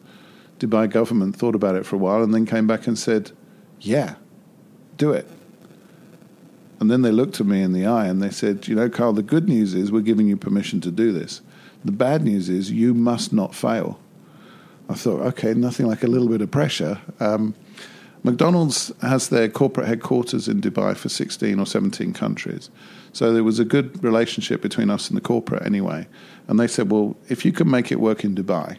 Dubai 0.59 0.89
government 0.89 1.35
thought 1.35 1.55
about 1.55 1.75
it 1.75 1.85
for 1.85 1.95
a 1.95 1.99
while 1.99 2.23
and 2.23 2.33
then 2.33 2.45
came 2.45 2.67
back 2.67 2.87
and 2.87 2.97
said, 2.97 3.31
Yeah, 3.79 4.15
do 4.97 5.11
it. 5.11 5.27
And 6.79 6.91
then 6.91 7.01
they 7.01 7.11
looked 7.11 7.39
at 7.39 7.47
me 7.47 7.61
in 7.61 7.73
the 7.73 7.85
eye 7.85 8.07
and 8.07 8.21
they 8.21 8.29
said, 8.29 8.67
You 8.67 8.75
know, 8.75 8.89
Carl, 8.89 9.13
the 9.13 9.23
good 9.23 9.47
news 9.47 9.73
is 9.73 9.91
we're 9.91 10.01
giving 10.01 10.27
you 10.27 10.37
permission 10.37 10.81
to 10.81 10.91
do 10.91 11.11
this. 11.11 11.41
The 11.85 11.91
bad 11.91 12.23
news 12.23 12.49
is 12.49 12.71
you 12.71 12.93
must 12.93 13.31
not 13.31 13.55
fail. 13.55 13.99
I 14.89 14.93
thought, 14.93 15.21
okay, 15.21 15.53
nothing 15.53 15.85
like 15.85 16.03
a 16.03 16.07
little 16.07 16.29
bit 16.29 16.41
of 16.41 16.49
pressure. 16.49 16.99
Um, 17.19 17.53
McDonald's 18.23 18.91
has 19.01 19.29
their 19.29 19.47
corporate 19.47 19.87
headquarters 19.87 20.47
in 20.47 20.59
Dubai 20.59 20.95
for 20.95 21.09
16 21.09 21.59
or 21.59 21.65
17 21.65 22.13
countries. 22.13 22.69
So 23.13 23.31
there 23.33 23.43
was 23.43 23.59
a 23.59 23.65
good 23.65 24.03
relationship 24.03 24.61
between 24.61 24.89
us 24.89 25.09
and 25.09 25.17
the 25.17 25.21
corporate 25.21 25.65
anyway. 25.65 26.07
And 26.47 26.59
they 26.59 26.67
said, 26.67 26.91
well, 26.91 27.15
if 27.29 27.45
you 27.45 27.51
can 27.51 27.69
make 27.69 27.91
it 27.91 27.99
work 27.99 28.23
in 28.23 28.35
Dubai, 28.35 28.77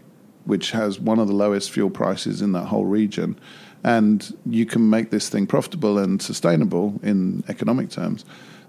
which 0.48 0.70
has 0.70 0.98
one 0.98 1.18
of 1.18 1.28
the 1.28 1.34
lowest 1.34 1.70
fuel 1.70 1.90
prices 1.90 2.40
in 2.40 2.52
that 2.52 2.64
whole 2.64 2.86
region, 2.86 3.38
and 3.84 4.34
you 4.46 4.64
can 4.64 4.88
make 4.88 5.10
this 5.10 5.28
thing 5.28 5.46
profitable 5.46 5.98
and 5.98 6.22
sustainable 6.22 6.98
in 7.02 7.44
economic 7.48 7.90
terms, 7.90 8.24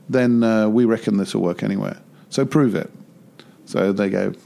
then 0.09 0.43
uh, 0.43 0.67
we 0.67 0.83
reckon 0.83 1.15
this 1.15 1.33
will 1.33 1.41
work 1.41 1.63
anywhere. 1.63 1.97
So 2.29 2.45
prove 2.45 2.75
it. 2.75 2.91
So 3.65 3.93
they 3.93 4.09
gave 4.09 4.37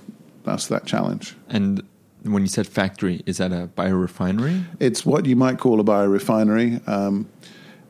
us 0.45 0.67
that 0.67 0.85
challenge. 0.85 1.35
And 1.49 1.81
when 2.21 2.43
you 2.43 2.47
said 2.47 2.67
factory, 2.67 3.23
is 3.25 3.37
that 3.37 3.51
a 3.51 3.67
biorefinery? 3.75 4.63
It's 4.79 5.03
what 5.03 5.25
you 5.25 5.35
might 5.35 5.57
call 5.57 5.79
a 5.79 5.83
biorefinery. 5.83 6.87
Um, 6.87 7.27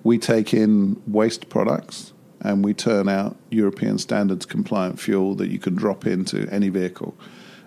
we 0.04 0.18
take 0.18 0.54
in 0.54 1.02
waste 1.06 1.50
products 1.50 2.14
and 2.40 2.64
we 2.64 2.74
turn 2.74 3.10
out 3.10 3.36
European 3.50 3.98
standards 3.98 4.46
compliant 4.46 5.00
fuel 5.02 5.36
that 5.36 5.50
you 5.50 5.60
can 5.60 5.76
drop 5.76 6.08
into 6.08 6.48
any 6.50 6.70
vehicle. 6.70 7.14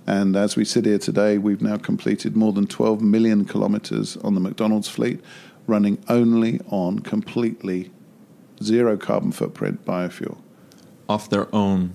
And 0.07 0.37
as 0.37 0.55
we 0.55 0.65
sit 0.65 0.85
here 0.85 0.99
today, 0.99 1.37
we've 1.37 1.61
now 1.61 1.79
completed 1.79 2.37
more 2.37 2.53
than 2.53 2.67
12 2.67 3.01
million 3.03 3.45
kilometers 3.45 4.17
on 4.19 4.35
the 4.35 4.41
McDonald's 4.41 4.89
fleet, 4.89 5.21
running 5.67 5.99
only 6.09 6.61
on 6.69 7.01
completely 7.01 7.91
zero 8.63 8.97
carbon 8.97 9.33
footprint 9.33 9.85
biofuel. 9.85 10.39
Off 11.09 11.29
their 11.29 11.53
own 11.55 11.95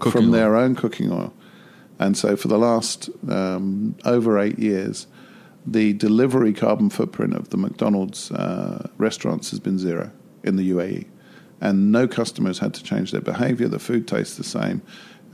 From 0.00 0.26
oil. 0.26 0.30
their 0.32 0.56
own 0.56 0.74
cooking 0.74 1.12
oil. 1.12 1.32
And 1.98 2.16
so 2.16 2.36
for 2.36 2.48
the 2.48 2.58
last 2.58 3.10
um, 3.28 3.94
over 4.04 4.38
eight 4.38 4.58
years, 4.58 5.06
the 5.64 5.92
delivery 5.92 6.52
carbon 6.52 6.90
footprint 6.90 7.34
of 7.34 7.50
the 7.50 7.56
McDonald's 7.56 8.32
uh, 8.32 8.88
restaurants 8.98 9.50
has 9.50 9.60
been 9.60 9.78
zero 9.78 10.10
in 10.42 10.56
the 10.56 10.68
UAE. 10.72 11.06
And 11.60 11.92
no 11.92 12.08
customers 12.08 12.58
had 12.58 12.74
to 12.74 12.82
change 12.82 13.12
their 13.12 13.20
behavior. 13.20 13.68
The 13.68 13.78
food 13.78 14.08
tastes 14.08 14.36
the 14.36 14.42
same 14.42 14.82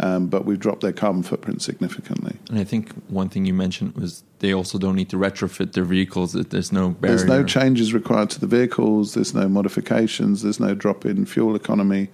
um, 0.00 0.28
but 0.28 0.44
we've 0.44 0.58
dropped 0.58 0.82
their 0.82 0.92
carbon 0.92 1.22
footprint 1.22 1.62
significantly. 1.62 2.36
And 2.48 2.58
I 2.58 2.64
think 2.64 2.92
one 3.08 3.28
thing 3.28 3.46
you 3.46 3.54
mentioned 3.54 3.94
was 3.96 4.22
they 4.38 4.52
also 4.52 4.78
don't 4.78 4.94
need 4.94 5.10
to 5.10 5.16
retrofit 5.16 5.72
their 5.72 5.84
vehicles. 5.84 6.32
There's 6.32 6.72
no 6.72 6.90
barrier. 6.90 7.16
There's 7.16 7.28
no 7.28 7.42
changes 7.42 7.92
required 7.92 8.30
to 8.30 8.40
the 8.40 8.46
vehicles. 8.46 9.14
There's 9.14 9.34
no 9.34 9.48
modifications. 9.48 10.42
There's 10.42 10.60
no 10.60 10.74
drop 10.74 11.04
in 11.04 11.26
fuel 11.26 11.56
economy. 11.56 12.10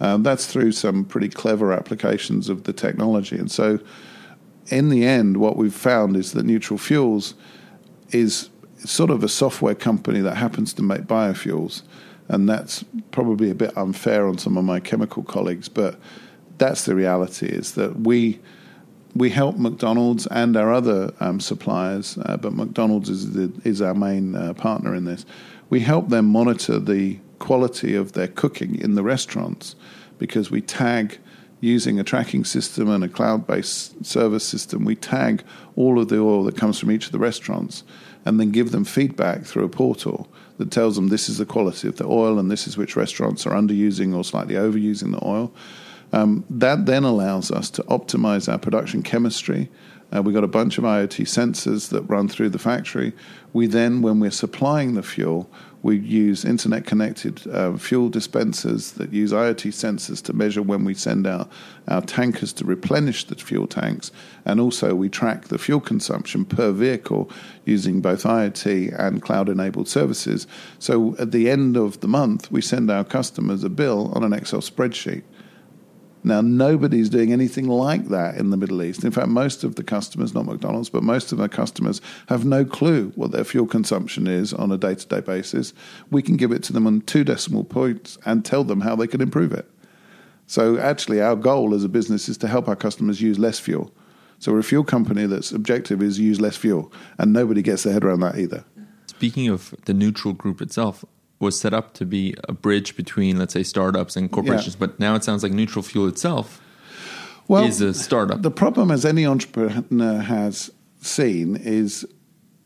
Um, 0.00 0.22
that's 0.22 0.46
through 0.46 0.72
some 0.72 1.04
pretty 1.04 1.28
clever 1.28 1.72
applications 1.72 2.48
of 2.48 2.64
the 2.64 2.72
technology. 2.72 3.36
And 3.36 3.50
so, 3.50 3.80
in 4.68 4.88
the 4.88 5.04
end, 5.04 5.38
what 5.38 5.56
we've 5.56 5.74
found 5.74 6.16
is 6.16 6.32
that 6.32 6.44
Neutral 6.44 6.78
Fuels 6.78 7.34
is 8.10 8.50
sort 8.78 9.10
of 9.10 9.24
a 9.24 9.28
software 9.28 9.74
company 9.74 10.20
that 10.20 10.36
happens 10.36 10.72
to 10.74 10.82
make 10.82 11.02
biofuels. 11.02 11.82
And 12.28 12.48
that's 12.48 12.84
probably 13.10 13.50
a 13.50 13.54
bit 13.54 13.76
unfair 13.76 14.26
on 14.26 14.38
some 14.38 14.56
of 14.56 14.64
my 14.64 14.80
chemical 14.80 15.22
colleagues, 15.22 15.68
but 15.68 15.98
that's 16.58 16.84
the 16.84 16.94
reality 16.94 17.46
is 17.46 17.72
that 17.72 18.00
we 18.00 18.40
we 19.14 19.30
help 19.30 19.56
McDonald's 19.56 20.26
and 20.26 20.56
our 20.56 20.72
other 20.72 21.12
um, 21.20 21.38
suppliers, 21.38 22.18
uh, 22.26 22.36
but 22.36 22.52
McDonald's 22.52 23.08
is 23.08 23.32
the, 23.32 23.52
is 23.64 23.80
our 23.80 23.94
main 23.94 24.34
uh, 24.34 24.54
partner 24.54 24.92
in 24.94 25.04
this. 25.04 25.24
We 25.70 25.80
help 25.80 26.08
them 26.08 26.26
monitor 26.26 26.80
the 26.80 27.20
quality 27.38 27.94
of 27.94 28.12
their 28.12 28.26
cooking 28.26 28.74
in 28.80 28.96
the 28.96 29.04
restaurants 29.04 29.76
because 30.18 30.50
we 30.50 30.60
tag 30.60 31.18
using 31.60 31.98
a 31.98 32.04
tracking 32.04 32.44
system 32.44 32.90
and 32.90 33.04
a 33.04 33.08
cloud-based 33.08 34.04
service 34.04 34.44
system. 34.44 34.84
We 34.84 34.96
tag 34.96 35.42
all 35.76 35.98
of 35.98 36.08
the 36.08 36.18
oil 36.18 36.44
that 36.44 36.56
comes 36.56 36.78
from 36.78 36.90
each 36.90 37.06
of 37.06 37.12
the 37.12 37.18
restaurants 37.18 37.84
and 38.24 38.38
then 38.38 38.50
give 38.50 38.70
them 38.70 38.84
feedback 38.84 39.44
through 39.44 39.64
a 39.64 39.68
portal 39.68 40.28
that 40.58 40.70
tells 40.70 40.96
them 40.96 41.08
this 41.08 41.28
is 41.28 41.38
the 41.38 41.46
quality 41.46 41.88
of 41.88 41.96
the 41.96 42.06
oil 42.06 42.38
and 42.38 42.50
this 42.50 42.66
is 42.66 42.76
which 42.76 42.96
restaurants 42.96 43.46
are 43.46 43.54
underusing 43.54 44.14
or 44.14 44.24
slightly 44.24 44.54
overusing 44.54 45.12
the 45.12 45.26
oil. 45.26 45.52
Um, 46.14 46.44
that 46.48 46.86
then 46.86 47.02
allows 47.02 47.50
us 47.50 47.68
to 47.70 47.82
optimize 47.84 48.50
our 48.50 48.56
production 48.56 49.02
chemistry. 49.02 49.68
Uh, 50.14 50.22
we've 50.22 50.34
got 50.34 50.44
a 50.44 50.48
bunch 50.48 50.78
of 50.78 50.84
IoT 50.84 51.24
sensors 51.24 51.88
that 51.88 52.02
run 52.02 52.28
through 52.28 52.50
the 52.50 52.58
factory. 52.58 53.12
We 53.52 53.66
then, 53.66 54.00
when 54.00 54.20
we're 54.20 54.30
supplying 54.30 54.94
the 54.94 55.02
fuel, 55.02 55.50
we 55.82 55.98
use 55.98 56.44
internet 56.44 56.86
connected 56.86 57.44
uh, 57.48 57.76
fuel 57.76 58.10
dispensers 58.10 58.92
that 58.92 59.12
use 59.12 59.32
IoT 59.32 59.70
sensors 59.70 60.22
to 60.22 60.32
measure 60.32 60.62
when 60.62 60.84
we 60.84 60.94
send 60.94 61.26
out 61.26 61.50
our 61.88 62.00
tankers 62.00 62.52
to 62.54 62.64
replenish 62.64 63.24
the 63.24 63.34
fuel 63.34 63.66
tanks. 63.66 64.12
And 64.44 64.60
also, 64.60 64.94
we 64.94 65.08
track 65.08 65.48
the 65.48 65.58
fuel 65.58 65.80
consumption 65.80 66.44
per 66.44 66.70
vehicle 66.70 67.28
using 67.64 68.00
both 68.00 68.22
IoT 68.22 68.96
and 68.96 69.20
cloud 69.20 69.48
enabled 69.48 69.88
services. 69.88 70.46
So 70.78 71.16
at 71.18 71.32
the 71.32 71.50
end 71.50 71.76
of 71.76 71.98
the 72.00 72.08
month, 72.08 72.52
we 72.52 72.62
send 72.62 72.88
our 72.88 73.02
customers 73.02 73.64
a 73.64 73.68
bill 73.68 74.12
on 74.14 74.22
an 74.22 74.32
Excel 74.32 74.60
spreadsheet. 74.60 75.24
Now, 76.26 76.40
nobody's 76.40 77.10
doing 77.10 77.34
anything 77.34 77.68
like 77.68 78.08
that 78.08 78.36
in 78.36 78.48
the 78.48 78.56
Middle 78.56 78.82
East. 78.82 79.04
In 79.04 79.10
fact, 79.10 79.28
most 79.28 79.62
of 79.62 79.74
the 79.74 79.84
customers, 79.84 80.32
not 80.32 80.46
McDonald's, 80.46 80.88
but 80.88 81.02
most 81.02 81.32
of 81.32 81.40
our 81.40 81.48
customers 81.48 82.00
have 82.28 82.46
no 82.46 82.64
clue 82.64 83.12
what 83.14 83.30
their 83.30 83.44
fuel 83.44 83.66
consumption 83.66 84.26
is 84.26 84.54
on 84.54 84.72
a 84.72 84.78
day 84.78 84.94
to 84.94 85.06
day 85.06 85.20
basis. 85.20 85.74
We 86.10 86.22
can 86.22 86.38
give 86.38 86.50
it 86.50 86.62
to 86.64 86.72
them 86.72 86.86
on 86.86 87.02
two 87.02 87.24
decimal 87.24 87.62
points 87.62 88.16
and 88.24 88.42
tell 88.42 88.64
them 88.64 88.80
how 88.80 88.96
they 88.96 89.06
can 89.06 89.20
improve 89.20 89.52
it. 89.52 89.70
So, 90.46 90.78
actually, 90.78 91.20
our 91.20 91.36
goal 91.36 91.74
as 91.74 91.84
a 91.84 91.90
business 91.90 92.28
is 92.28 92.38
to 92.38 92.48
help 92.48 92.68
our 92.68 92.76
customers 92.76 93.20
use 93.20 93.38
less 93.38 93.58
fuel. 93.58 93.92
So, 94.38 94.52
we're 94.52 94.60
a 94.60 94.64
fuel 94.64 94.84
company 94.84 95.26
that's 95.26 95.52
objective 95.52 96.02
is 96.02 96.18
use 96.18 96.40
less 96.40 96.56
fuel, 96.56 96.90
and 97.18 97.34
nobody 97.34 97.60
gets 97.60 97.82
their 97.82 97.92
head 97.92 98.04
around 98.04 98.20
that 98.20 98.38
either. 98.38 98.64
Speaking 99.06 99.48
of 99.48 99.74
the 99.84 99.94
neutral 99.94 100.32
group 100.32 100.62
itself, 100.62 101.04
was 101.44 101.58
set 101.58 101.72
up 101.72 101.94
to 101.94 102.04
be 102.04 102.34
a 102.48 102.52
bridge 102.52 102.96
between, 102.96 103.38
let's 103.38 103.52
say, 103.52 103.62
startups 103.62 104.16
and 104.16 104.30
corporations. 104.30 104.74
Yeah. 104.74 104.86
But 104.86 104.98
now 104.98 105.14
it 105.14 105.22
sounds 105.22 105.42
like 105.42 105.52
Neutral 105.52 105.82
Fuel 105.82 106.08
itself 106.08 106.60
well, 107.48 107.64
is 107.64 107.80
a 107.80 107.94
startup. 107.94 108.42
The 108.42 108.50
problem, 108.50 108.90
as 108.90 109.04
any 109.04 109.26
entrepreneur 109.26 110.20
has 110.20 110.70
seen, 111.00 111.56
is 111.56 112.06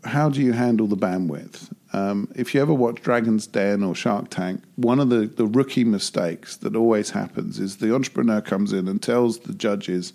how 0.04 0.28
do 0.28 0.40
you 0.40 0.52
handle 0.52 0.86
the 0.86 0.96
bandwidth? 0.96 1.72
Um, 1.92 2.30
if 2.34 2.54
you 2.54 2.60
ever 2.60 2.74
watch 2.74 3.00
Dragon's 3.02 3.46
Den 3.46 3.82
or 3.82 3.94
Shark 3.94 4.30
Tank, 4.30 4.62
one 4.76 5.00
of 5.00 5.08
the, 5.08 5.26
the 5.26 5.46
rookie 5.46 5.84
mistakes 5.84 6.56
that 6.58 6.76
always 6.76 7.10
happens 7.10 7.58
is 7.58 7.78
the 7.78 7.94
entrepreneur 7.94 8.40
comes 8.40 8.72
in 8.72 8.88
and 8.88 9.02
tells 9.02 9.40
the 9.40 9.54
judges, 9.54 10.12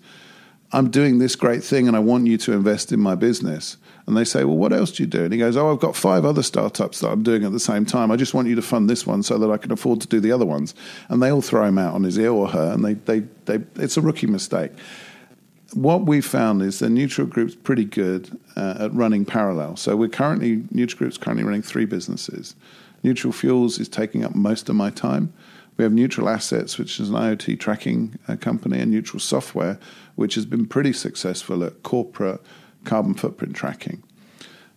I'm 0.72 0.90
doing 0.90 1.18
this 1.18 1.36
great 1.36 1.64
thing 1.64 1.88
and 1.88 1.96
I 1.96 2.00
want 2.00 2.26
you 2.26 2.38
to 2.38 2.52
invest 2.52 2.92
in 2.92 3.00
my 3.00 3.14
business. 3.14 3.76
And 4.06 4.16
they 4.16 4.24
say, 4.24 4.44
Well, 4.44 4.56
what 4.56 4.72
else 4.72 4.92
do 4.92 5.02
you 5.02 5.06
do? 5.08 5.24
And 5.24 5.32
he 5.32 5.38
goes, 5.38 5.56
Oh, 5.56 5.72
I've 5.72 5.80
got 5.80 5.96
five 5.96 6.24
other 6.24 6.42
startups 6.42 7.00
that 7.00 7.08
I'm 7.08 7.22
doing 7.22 7.44
at 7.44 7.52
the 7.52 7.60
same 7.60 7.86
time. 7.86 8.10
I 8.10 8.16
just 8.16 8.34
want 8.34 8.48
you 8.48 8.54
to 8.54 8.62
fund 8.62 8.88
this 8.88 9.06
one 9.06 9.22
so 9.22 9.38
that 9.38 9.50
I 9.50 9.56
can 9.56 9.72
afford 9.72 10.00
to 10.02 10.06
do 10.06 10.20
the 10.20 10.32
other 10.32 10.46
ones. 10.46 10.74
And 11.08 11.22
they 11.22 11.30
all 11.30 11.40
throw 11.40 11.64
him 11.64 11.78
out 11.78 11.94
on 11.94 12.02
his 12.02 12.18
ear 12.18 12.30
or 12.30 12.48
her, 12.48 12.72
and 12.72 12.84
they, 12.84 12.94
they, 12.94 13.20
they, 13.46 13.64
it's 13.76 13.96
a 13.96 14.02
rookie 14.02 14.26
mistake. 14.26 14.72
What 15.72 16.06
we 16.06 16.20
found 16.20 16.62
is 16.62 16.78
the 16.78 16.88
Neutral 16.88 17.26
Group's 17.26 17.56
pretty 17.56 17.84
good 17.84 18.38
uh, 18.56 18.76
at 18.80 18.94
running 18.94 19.24
parallel. 19.24 19.76
So 19.76 19.96
we're 19.96 20.08
currently, 20.08 20.64
Neutral 20.70 20.98
Group's 20.98 21.18
currently 21.18 21.44
running 21.44 21.62
three 21.62 21.84
businesses. 21.84 22.54
Neutral 23.02 23.32
Fuels 23.32 23.78
is 23.78 23.88
taking 23.88 24.24
up 24.24 24.34
most 24.34 24.68
of 24.68 24.76
my 24.76 24.90
time. 24.90 25.32
We 25.76 25.82
have 25.82 25.92
Neutral 25.92 26.28
Assets, 26.28 26.78
which 26.78 27.00
is 27.00 27.08
an 27.08 27.16
IoT 27.16 27.58
tracking 27.58 28.18
uh, 28.28 28.36
company, 28.36 28.78
and 28.78 28.92
Neutral 28.92 29.18
Software, 29.18 29.78
which 30.14 30.36
has 30.36 30.46
been 30.46 30.66
pretty 30.66 30.92
successful 30.92 31.64
at 31.64 31.82
corporate 31.82 32.40
carbon 32.84 33.14
footprint 33.14 33.54
tracking. 33.54 34.02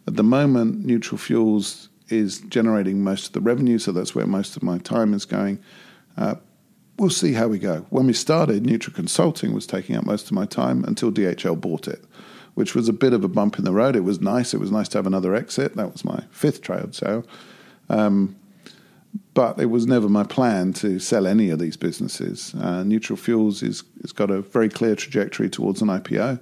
At 0.08 0.16
the 0.16 0.24
moment, 0.24 0.86
Neutral 0.86 1.18
Fuels 1.18 1.90
is 2.10 2.40
generating 2.40 3.04
most 3.04 3.28
of 3.28 3.34
the 3.34 3.42
revenue, 3.42 3.78
so 3.78 3.92
that's 3.92 4.16
where 4.16 4.26
most 4.26 4.56
of 4.56 4.64
my 4.64 4.78
time 4.78 5.14
is 5.14 5.26
going. 5.26 5.60
Uh, 6.16 6.36
we'll 6.98 7.10
see 7.10 7.34
how 7.34 7.48
we 7.48 7.60
go. 7.60 7.86
When 7.90 8.08
we 8.08 8.14
started, 8.14 8.66
Neutral 8.66 8.96
Consulting 8.96 9.54
was 9.54 9.68
taking 9.68 9.96
up 9.96 10.06
most 10.06 10.28
of 10.28 10.32
my 10.32 10.46
time 10.46 10.84
until 10.86 11.12
DHL 11.12 11.60
bought 11.60 11.88
it, 11.88 12.04
which 12.54 12.74
was 12.74 12.88
a 12.88 12.94
bit 12.94 13.14
of 13.14 13.24
a 13.24 13.28
bump 13.28 13.60
in 13.60 13.66
the 13.66 13.74
road. 13.74 13.96
It 13.96 14.02
was 14.02 14.22
nice. 14.22 14.54
It 14.54 14.60
was 14.60 14.72
nice 14.72 14.88
to 14.90 14.98
have 14.98 15.08
another 15.08 15.36
exit. 15.36 15.76
That 15.76 15.92
was 15.92 16.06
my 16.06 16.24
fifth 16.32 16.62
trade 16.62 16.96
sale. 16.96 17.26
Um, 17.90 18.36
but 19.34 19.60
it 19.60 19.68
was 19.68 19.86
never 19.86 20.10
my 20.10 20.24
plan 20.24 20.74
to 20.74 21.00
sell 21.00 21.28
any 21.28 21.50
of 21.50 21.60
these 21.60 21.78
businesses. 21.78 22.56
Uh, 22.56 22.84
Neutral 22.84 23.18
Fuels 23.18 23.62
is, 23.62 23.84
has 24.02 24.12
got 24.12 24.32
a 24.32 24.42
very 24.42 24.70
clear 24.70 24.96
trajectory 24.96 25.50
towards 25.50 25.82
an 25.82 25.90
IPO. 25.90 26.40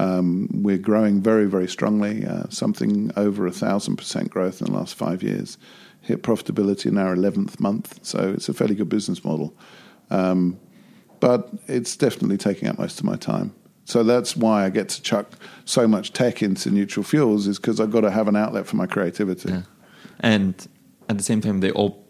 Um, 0.00 0.48
we're 0.52 0.78
growing 0.78 1.20
very, 1.20 1.44
very 1.46 1.68
strongly, 1.68 2.24
uh, 2.24 2.44
something 2.48 3.12
over 3.16 3.46
a 3.46 3.52
thousand 3.52 3.96
percent 3.96 4.30
growth 4.30 4.60
in 4.60 4.68
the 4.68 4.72
last 4.72 4.94
five 4.94 5.22
years. 5.22 5.58
Hit 6.00 6.22
profitability 6.22 6.86
in 6.86 6.96
our 6.96 7.14
11th 7.14 7.60
month, 7.60 7.98
so 8.02 8.32
it's 8.34 8.48
a 8.48 8.54
fairly 8.54 8.74
good 8.74 8.88
business 8.88 9.22
model. 9.22 9.54
Um, 10.08 10.58
but 11.20 11.50
it's 11.66 11.96
definitely 11.96 12.38
taking 12.38 12.68
up 12.68 12.78
most 12.78 12.98
of 12.98 13.04
my 13.04 13.16
time. 13.16 13.54
So 13.84 14.02
that's 14.02 14.34
why 14.34 14.64
I 14.64 14.70
get 14.70 14.88
to 14.90 15.02
chuck 15.02 15.34
so 15.66 15.86
much 15.86 16.14
tech 16.14 16.42
into 16.42 16.70
neutral 16.70 17.04
fuels, 17.04 17.46
is 17.46 17.58
because 17.58 17.78
I've 17.78 17.90
got 17.90 18.00
to 18.00 18.10
have 18.10 18.28
an 18.28 18.36
outlet 18.36 18.66
for 18.66 18.76
my 18.76 18.86
creativity. 18.86 19.50
Yeah. 19.50 19.62
And 20.20 20.66
at 21.10 21.18
the 21.18 21.24
same 21.24 21.42
time, 21.42 21.60
they 21.60 21.72
all 21.72 22.06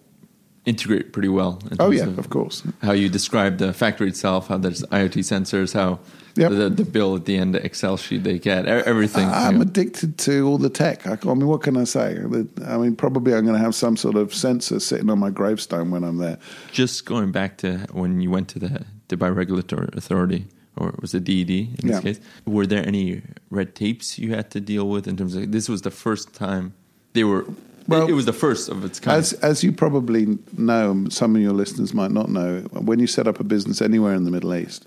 integrate 0.67 1.13
pretty 1.13 1.29
well. 1.29 1.63
oh 1.79 1.91
yeah, 1.91 2.05
of, 2.05 2.19
of, 2.19 2.31
course. 2.31 2.63
How 2.83 2.93
you 2.93 3.09
describe 3.09 3.59
the 3.59 3.73
factory 3.73 4.09
itself, 4.09 4.49
how 4.49 4.59
there's 4.59 4.83
IoT 4.85 5.21
sensors, 5.21 5.73
how 5.75 6.01
Yep. 6.37 6.51
The, 6.53 6.71
the, 6.71 6.85
bill 6.85 7.17
at 7.17 7.25
the 7.25 7.37
end, 7.37 7.55
the 7.55 7.65
Excel 7.65 7.97
sheet 7.97 8.23
they 8.23 8.39
get, 8.39 8.67
everything. 8.67 9.29
I'm 9.29 9.55
you 9.55 9.59
know. 9.59 9.63
addicted 9.63 10.17
to 10.19 10.47
all 10.47 10.59
the 10.59 10.71
tech. 10.71 11.07
I, 11.07 11.19
I, 11.23 11.35
mean, 11.35 11.49
what 11.49 11.63
can 11.63 11.77
I 11.77 11.85
say? 11.85 12.19
I 12.65 12.77
mean, 12.79 12.97
probably 12.97 13.35
I'm 13.35 13.45
going 13.45 13.59
to 13.59 13.63
have 13.63 13.75
some 13.75 13.97
sort 13.97 14.17
of 14.17 14.33
sensor 14.35 14.81
sitting 14.81 15.11
on 15.11 15.19
my 15.19 15.31
gravestone 15.31 15.91
when 15.91 16.05
I'm 16.05 16.19
there. 16.19 16.39
Just 16.71 17.05
going 17.05 17.33
back 17.33 17.59
to 17.59 17.79
when 17.93 18.21
you 18.21 18.31
went 18.31 18.49
to 18.51 18.59
the 18.59 18.85
Dubai 19.09 19.35
Regulatory 19.35 19.89
Authority, 19.93 20.47
or 20.77 20.95
was 21.01 21.15
it 21.15 21.25
DED 21.25 21.51
in 21.51 21.77
this 21.83 21.97
yeah. 21.97 22.01
case? 22.01 22.21
Were 22.47 22.67
there 22.67 22.87
any 22.87 23.23
red 23.51 23.75
tapes 23.75 24.19
you 24.19 24.35
had 24.35 24.51
to 24.53 24.61
deal 24.61 24.89
with 24.89 25.09
in 25.09 25.17
terms 25.17 25.35
of 25.35 25.51
this 25.51 25.69
was 25.69 25.83
the 25.83 25.91
first 25.91 26.33
time 26.33 26.75
they 27.13 27.25
were 27.25 27.45
well, 27.89 28.09
it 28.09 28.13
was 28.13 28.27
the 28.27 28.33
first 28.33 28.69
of 28.69 28.85
its 28.85 29.01
kind. 29.01 29.19
As, 29.19 29.33
as 29.35 29.63
you 29.65 29.73
probably 29.73 30.39
know, 30.57 31.07
some 31.11 31.37
of 31.37 31.43
your 31.43 31.53
listeners 31.53 31.95
might 31.95 32.11
not 32.11 32.29
know, 32.29 32.61
when 32.73 32.99
you 32.99 33.07
set 33.07 33.27
up 33.27 33.41
a 33.41 33.45
business 33.45 33.83
anywhere 33.83 34.15
in 34.15 34.25
the 34.25 34.31
Middle 34.31 34.55
East, 34.55 34.87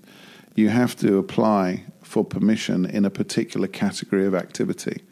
you 0.54 0.68
have 0.68 0.96
to 0.96 1.18
apply 1.18 1.84
for 2.02 2.24
permission 2.24 2.84
in 2.86 3.04
a 3.04 3.10
particular 3.10 3.66
category 3.66 4.26
of 4.26 4.34
activity. 4.34 5.02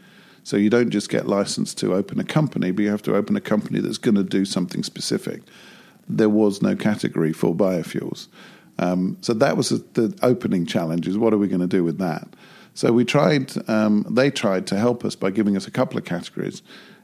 So 0.44 0.56
you 0.56 0.70
don't 0.70 0.90
just 0.90 1.08
get 1.08 1.26
licensed 1.26 1.78
to 1.78 1.94
open 1.94 2.18
a 2.18 2.24
company, 2.24 2.70
but 2.70 2.82
you 2.82 2.90
have 2.90 3.02
to 3.02 3.14
open 3.14 3.36
a 3.36 3.40
company 3.40 3.80
that's 3.80 3.98
going 3.98 4.16
to 4.16 4.24
do 4.24 4.44
something 4.44 4.82
specific. 4.82 5.42
There 6.08 6.28
was 6.28 6.62
no 6.62 6.74
category 6.74 7.32
for 7.32 7.54
biofuels. 7.54 8.28
Um, 8.78 9.18
so 9.20 9.34
that 9.34 9.56
was 9.56 9.68
the 9.68 10.16
opening 10.22 10.66
challenge 10.66 11.06
is 11.06 11.16
what 11.16 11.32
are 11.32 11.38
we 11.38 11.46
going 11.46 11.60
to 11.60 11.66
do 11.66 11.84
with 11.84 11.98
that? 11.98 12.28
So 12.74 12.92
we 12.92 13.04
tried, 13.04 13.52
um, 13.68 14.06
they 14.08 14.30
tried 14.30 14.66
to 14.68 14.78
help 14.78 15.04
us 15.04 15.14
by 15.14 15.30
giving 15.30 15.56
us 15.56 15.66
a 15.66 15.70
couple 15.70 15.98
of 15.98 16.04
categories. 16.04 16.62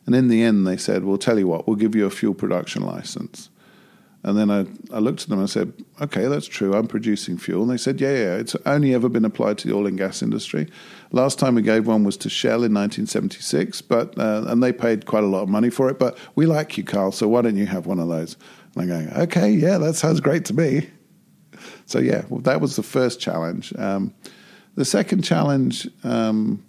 And 0.09 0.17
in 0.17 0.29
the 0.29 0.43
end, 0.43 0.67
they 0.67 0.79
said, 0.79 1.05
we'll 1.05 1.19
tell 1.19 1.39
you 1.39 1.47
what, 1.47 1.67
we'll 1.67 1.77
give 1.77 1.95
you 1.95 2.07
a 2.07 2.11
fuel 2.11 2.33
production 2.33 2.81
license. 2.81 3.51
And 4.23 4.39
then 4.39 4.51
I, 4.51 4.61
I 4.91 5.01
looked 5.01 5.25
at 5.25 5.29
them 5.29 5.39
and 5.39 5.47
I 5.47 5.53
said, 5.53 5.71
okay, 6.01 6.29
that's 6.29 6.47
true. 6.47 6.73
I'm 6.73 6.87
producing 6.87 7.37
fuel. 7.37 7.61
And 7.61 7.71
they 7.71 7.77
said, 7.77 8.01
yeah, 8.01 8.15
yeah, 8.15 8.37
it's 8.37 8.57
only 8.65 8.95
ever 8.95 9.11
been 9.11 9.27
applied 9.27 9.59
to 9.59 9.69
the 9.69 9.75
oil 9.75 9.87
and 9.87 9.99
gas 9.99 10.23
industry. 10.23 10.67
Last 11.13 11.39
time 11.39 11.57
we 11.57 11.61
gave 11.61 11.87
one 11.87 12.05
was 12.05 12.17
to 12.19 12.31
Shell 12.31 12.65
in 12.65 12.73
1976, 12.73 13.83
but 13.83 14.19
uh, 14.19 14.47
and 14.47 14.63
they 14.63 14.73
paid 14.73 15.05
quite 15.05 15.25
a 15.25 15.27
lot 15.27 15.43
of 15.43 15.51
money 15.51 15.69
for 15.69 15.91
it. 15.91 15.99
But 15.99 16.17
we 16.37 16.47
like 16.47 16.79
you, 16.79 16.85
Carl, 16.85 17.13
so 17.13 17.29
why 17.29 17.43
don't 17.43 17.59
you 17.59 17.67
have 17.67 17.85
one 17.85 18.01
of 18.01 18.09
those? 18.09 18.39
And 18.77 18.85
I'm 18.85 18.89
going, 18.89 19.11
okay, 19.25 19.51
yeah, 19.51 19.77
that 19.77 19.95
sounds 19.95 20.21
great 20.21 20.47
to 20.47 20.55
me. 20.55 20.89
So, 21.85 21.99
yeah, 21.99 22.25
well, 22.31 22.41
that 22.41 22.63
was 22.63 22.77
the 22.77 22.83
first 22.83 23.21
challenge. 23.21 23.75
Um, 23.77 24.15
the 24.75 24.87
second 24.87 25.21
challenge 25.21 25.87
um, 26.03 26.65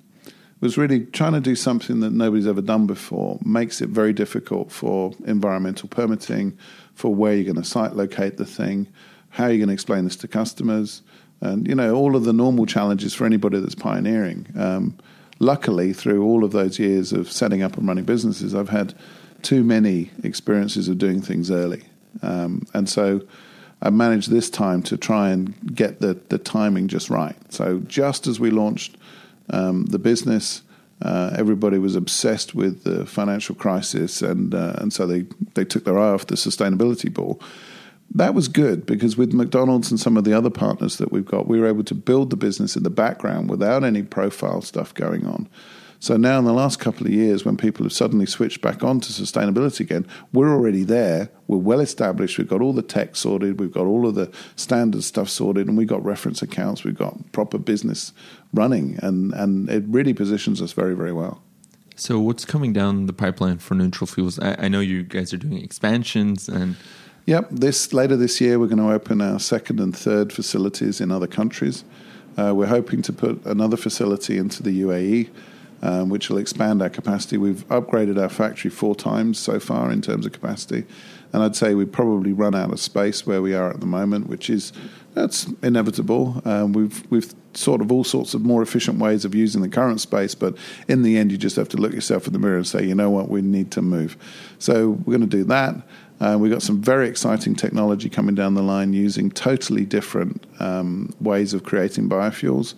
was 0.62 0.78
really 0.78 1.06
trying 1.06 1.34
to 1.34 1.40
do 1.40 1.56
something 1.56 2.02
that 2.02 2.12
nobody's 2.12 2.48
ever 2.48 2.62
done 2.62 2.86
before, 2.86 3.40
makes 3.44 3.82
it 3.82 3.90
very 3.90 4.14
difficult 4.14 4.72
for 4.72 5.14
environmental 5.26 5.88
permitting 5.88 6.58
for 6.94 7.14
where 7.14 7.34
you're 7.34 7.46
going 7.46 7.56
to 7.56 7.64
site 7.64 7.96
locate 7.96 8.38
the 8.38 8.46
thing, 8.46 8.88
how 9.30 9.48
you're 9.48 9.58
going 9.58 9.68
to 9.68 9.74
explain 9.74 10.04
this 10.04 10.18
to 10.18 10.28
customers, 10.28 11.02
and 11.42 11.68
you 11.68 11.76
know 11.76 11.96
all 11.96 12.16
of 12.16 12.26
the 12.26 12.34
normal 12.34 12.66
challenges 12.66 13.14
for 13.14 13.26
anybody 13.26 13.60
that's 13.60 13.76
pioneering. 13.76 14.48
Um, 14.58 14.98
luckily, 15.40 15.94
through 15.94 16.24
all 16.24 16.44
of 16.44 16.52
those 16.52 16.78
years 16.78 17.14
of 17.14 17.32
setting 17.32 17.62
up 17.62 17.78
and 17.78 17.88
running 17.88 18.04
businesses, 18.04 18.54
I've 18.54 18.70
had 18.70 18.94
too 19.42 19.64
many 19.64 20.12
experiences 20.24 20.90
of 20.90 20.98
doing 20.98 21.22
things 21.22 21.50
early, 21.50 21.84
um, 22.22 22.68
and 22.74 22.90
so 22.90 23.22
I 23.82 23.90
managed 23.92 24.30
this 24.30 24.50
time 24.50 24.84
to 24.84 24.98
try 24.98 25.30
and 25.30 25.74
get 25.74 26.02
the, 26.02 26.20
the 26.28 26.38
timing 26.38 26.90
just 26.90 27.10
right. 27.10 27.38
So 27.50 27.80
just 27.80 28.28
as 28.28 28.40
we 28.40 28.52
launched 28.52 28.98
um, 29.52 29.86
the 29.86 30.00
business, 30.00 30.62
uh, 31.02 31.34
everybody 31.38 31.78
was 31.78 31.96
obsessed 31.96 32.54
with 32.54 32.84
the 32.84 33.06
financial 33.06 33.56
crisis, 33.56 34.22
and 34.22 34.54
uh, 34.54 34.74
and 34.78 34.92
so 34.92 35.08
they, 35.08 35.26
they 35.54 35.66
took 35.66 35.86
their 35.86 35.98
eye 35.98 36.10
off 36.10 36.28
the 36.28 36.36
sustainability 36.36 37.14
ball. 37.14 37.42
That 38.14 38.34
was 38.34 38.48
good 38.48 38.86
because 38.86 39.18
with 39.18 39.34
McDonald's 39.34 39.92
and 39.92 40.00
some 40.00 40.18
of 40.18 40.24
the 40.24 40.34
other 40.34 40.50
partners 40.50 40.98
that 40.98 41.12
we've 41.12 41.26
got, 41.26 41.48
we 41.48 41.60
were 41.60 41.68
able 41.68 41.84
to 41.84 41.96
build 41.96 42.32
the 42.32 42.38
business 42.38 42.76
in 42.76 42.84
the 42.84 42.90
background 42.90 43.50
without 43.50 43.84
any 43.84 44.02
profile 44.02 44.62
stuff 44.62 44.94
going 44.96 45.28
on. 45.28 45.48
So 46.02 46.16
now, 46.16 46.40
in 46.40 46.46
the 46.46 46.54
last 46.54 46.80
couple 46.80 47.06
of 47.06 47.12
years, 47.12 47.44
when 47.44 47.58
people 47.58 47.84
have 47.84 47.92
suddenly 47.92 48.26
switched 48.26 48.62
back 48.62 48.84
on 48.84 49.02
to 49.02 49.12
sustainability 49.12 49.82
again, 49.82 50.08
we're 50.32 50.50
already 50.50 50.86
there. 50.86 51.30
We're 51.48 51.58
well 51.58 51.82
established. 51.82 52.38
We've 52.38 52.48
got 52.48 52.62
all 52.62 52.72
the 52.72 52.82
tech 52.82 53.18
sorted. 53.18 53.60
We've 53.60 53.72
got 53.72 53.86
all 53.86 54.08
of 54.08 54.16
the 54.16 54.32
standard 54.56 55.04
stuff 55.04 55.28
sorted, 55.28 55.68
and 55.68 55.78
we've 55.78 55.90
got 55.90 56.04
reference 56.04 56.42
accounts. 56.42 56.86
We've 56.86 56.98
got 56.98 57.32
proper 57.34 57.58
business 57.58 58.14
running, 58.54 58.98
and 59.04 59.34
and 59.34 59.70
it 59.70 59.84
really 59.88 60.14
positions 60.14 60.62
us 60.62 60.72
very 60.72 60.96
very 60.96 61.12
well. 61.12 61.44
So, 61.98 62.18
what's 62.18 62.46
coming 62.46 62.72
down 62.72 63.08
the 63.08 63.14
pipeline 63.14 63.58
for 63.58 63.76
neutral 63.76 64.08
fuels? 64.08 64.40
I, 64.40 64.56
I 64.58 64.68
know 64.70 64.80
you 64.80 65.04
guys 65.04 65.34
are 65.34 65.38
doing 65.38 65.62
expansions 65.62 66.48
and. 66.48 66.76
Yep, 67.26 67.50
this 67.52 67.94
later 67.94 68.16
this 68.16 68.42
year 68.42 68.58
we're 68.58 68.66
going 68.68 68.80
to 68.80 68.92
open 68.92 69.22
our 69.22 69.40
second 69.40 69.80
and 69.80 69.96
third 69.96 70.34
facilities 70.34 71.00
in 71.00 71.12
other 71.12 71.28
countries. 71.28 71.84
Uh, 72.40 72.56
we're 72.56 72.66
hoping 72.66 73.04
to 73.04 73.14
put 73.14 73.46
another 73.46 73.78
facility 73.78 74.40
into 74.40 74.64
the 74.64 74.82
UAE 74.82 75.30
um, 75.82 76.10
which 76.10 76.30
will 76.30 76.38
expand 76.38 76.82
our 76.82 76.90
capacity. 76.90 77.38
We've 77.38 77.68
upgraded 77.70 78.22
our 78.22 78.30
factory 78.30 78.70
four 78.70 78.96
times 78.96 79.40
so 79.40 79.60
far 79.60 79.92
in 79.92 80.02
terms 80.02 80.26
of 80.26 80.32
capacity, 80.32 80.86
and 81.34 81.44
I'd 81.44 81.56
say 81.56 81.74
we've 81.74 81.92
probably 81.92 82.34
run 82.34 82.56
out 82.56 82.72
of 82.72 82.80
space 82.80 83.26
where 83.26 83.42
we 83.42 83.54
are 83.54 83.70
at 83.70 83.80
the 83.80 83.86
moment, 83.86 84.28
which 84.28 84.50
is 84.50 84.74
that's 85.14 85.48
inevitable. 85.64 86.42
Um, 86.46 86.74
we've 86.74 87.10
we've 87.12 87.34
sort 87.54 87.82
of 87.82 87.92
all 87.92 88.04
sorts 88.04 88.34
of 88.34 88.42
more 88.42 88.62
efficient 88.62 89.00
ways 89.00 89.26
of 89.26 89.34
using 89.34 89.62
the 89.62 89.70
current 89.70 90.00
space, 90.02 90.36
but 90.36 90.56
in 90.88 91.04
the 91.04 91.18
end, 91.18 91.32
you 91.32 91.38
just 91.38 91.56
have 91.56 91.70
to 91.70 91.78
look 91.78 91.94
yourself 91.94 92.28
in 92.28 92.34
the 92.34 92.40
mirror 92.40 92.58
and 92.58 92.68
say, 92.68 92.86
you 92.86 92.96
know 92.96 93.10
what, 93.10 93.30
we 93.30 93.42
need 93.42 93.72
to 93.72 93.82
move. 93.82 94.18
So 94.60 94.90
we're 94.90 95.18
going 95.18 95.30
to 95.30 95.38
do 95.38 95.44
that. 95.46 95.76
Uh, 96.20 96.38
we've 96.40 96.52
got 96.52 96.62
some 96.62 96.82
very 96.82 97.08
exciting 97.08 97.56
technology 97.56 98.10
coming 98.10 98.36
down 98.36 98.54
the 98.54 98.62
line 98.62 98.94
using 98.94 99.32
totally 99.32 99.86
different 99.86 100.46
um, 100.60 101.14
ways 101.22 101.54
of 101.54 101.64
creating 101.64 102.10
biofuels. 102.10 102.74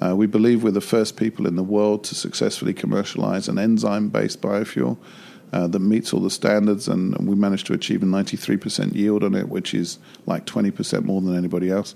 Uh, 0.00 0.16
we 0.16 0.26
believe 0.26 0.62
we're 0.64 0.70
the 0.70 0.80
first 0.80 1.16
people 1.16 1.46
in 1.46 1.56
the 1.56 1.62
world 1.62 2.04
to 2.04 2.14
successfully 2.14 2.72
commercialize 2.72 3.48
an 3.48 3.58
enzyme 3.58 4.08
based 4.08 4.40
biofuel 4.40 4.96
uh, 5.52 5.66
that 5.66 5.80
meets 5.80 6.12
all 6.12 6.20
the 6.20 6.30
standards, 6.30 6.88
and 6.88 7.16
we 7.28 7.34
managed 7.34 7.66
to 7.66 7.72
achieve 7.72 8.02
a 8.02 8.06
93% 8.06 8.94
yield 8.94 9.24
on 9.24 9.34
it, 9.34 9.48
which 9.48 9.74
is 9.74 9.98
like 10.26 10.46
20% 10.46 11.04
more 11.04 11.20
than 11.20 11.36
anybody 11.36 11.70
else. 11.70 11.94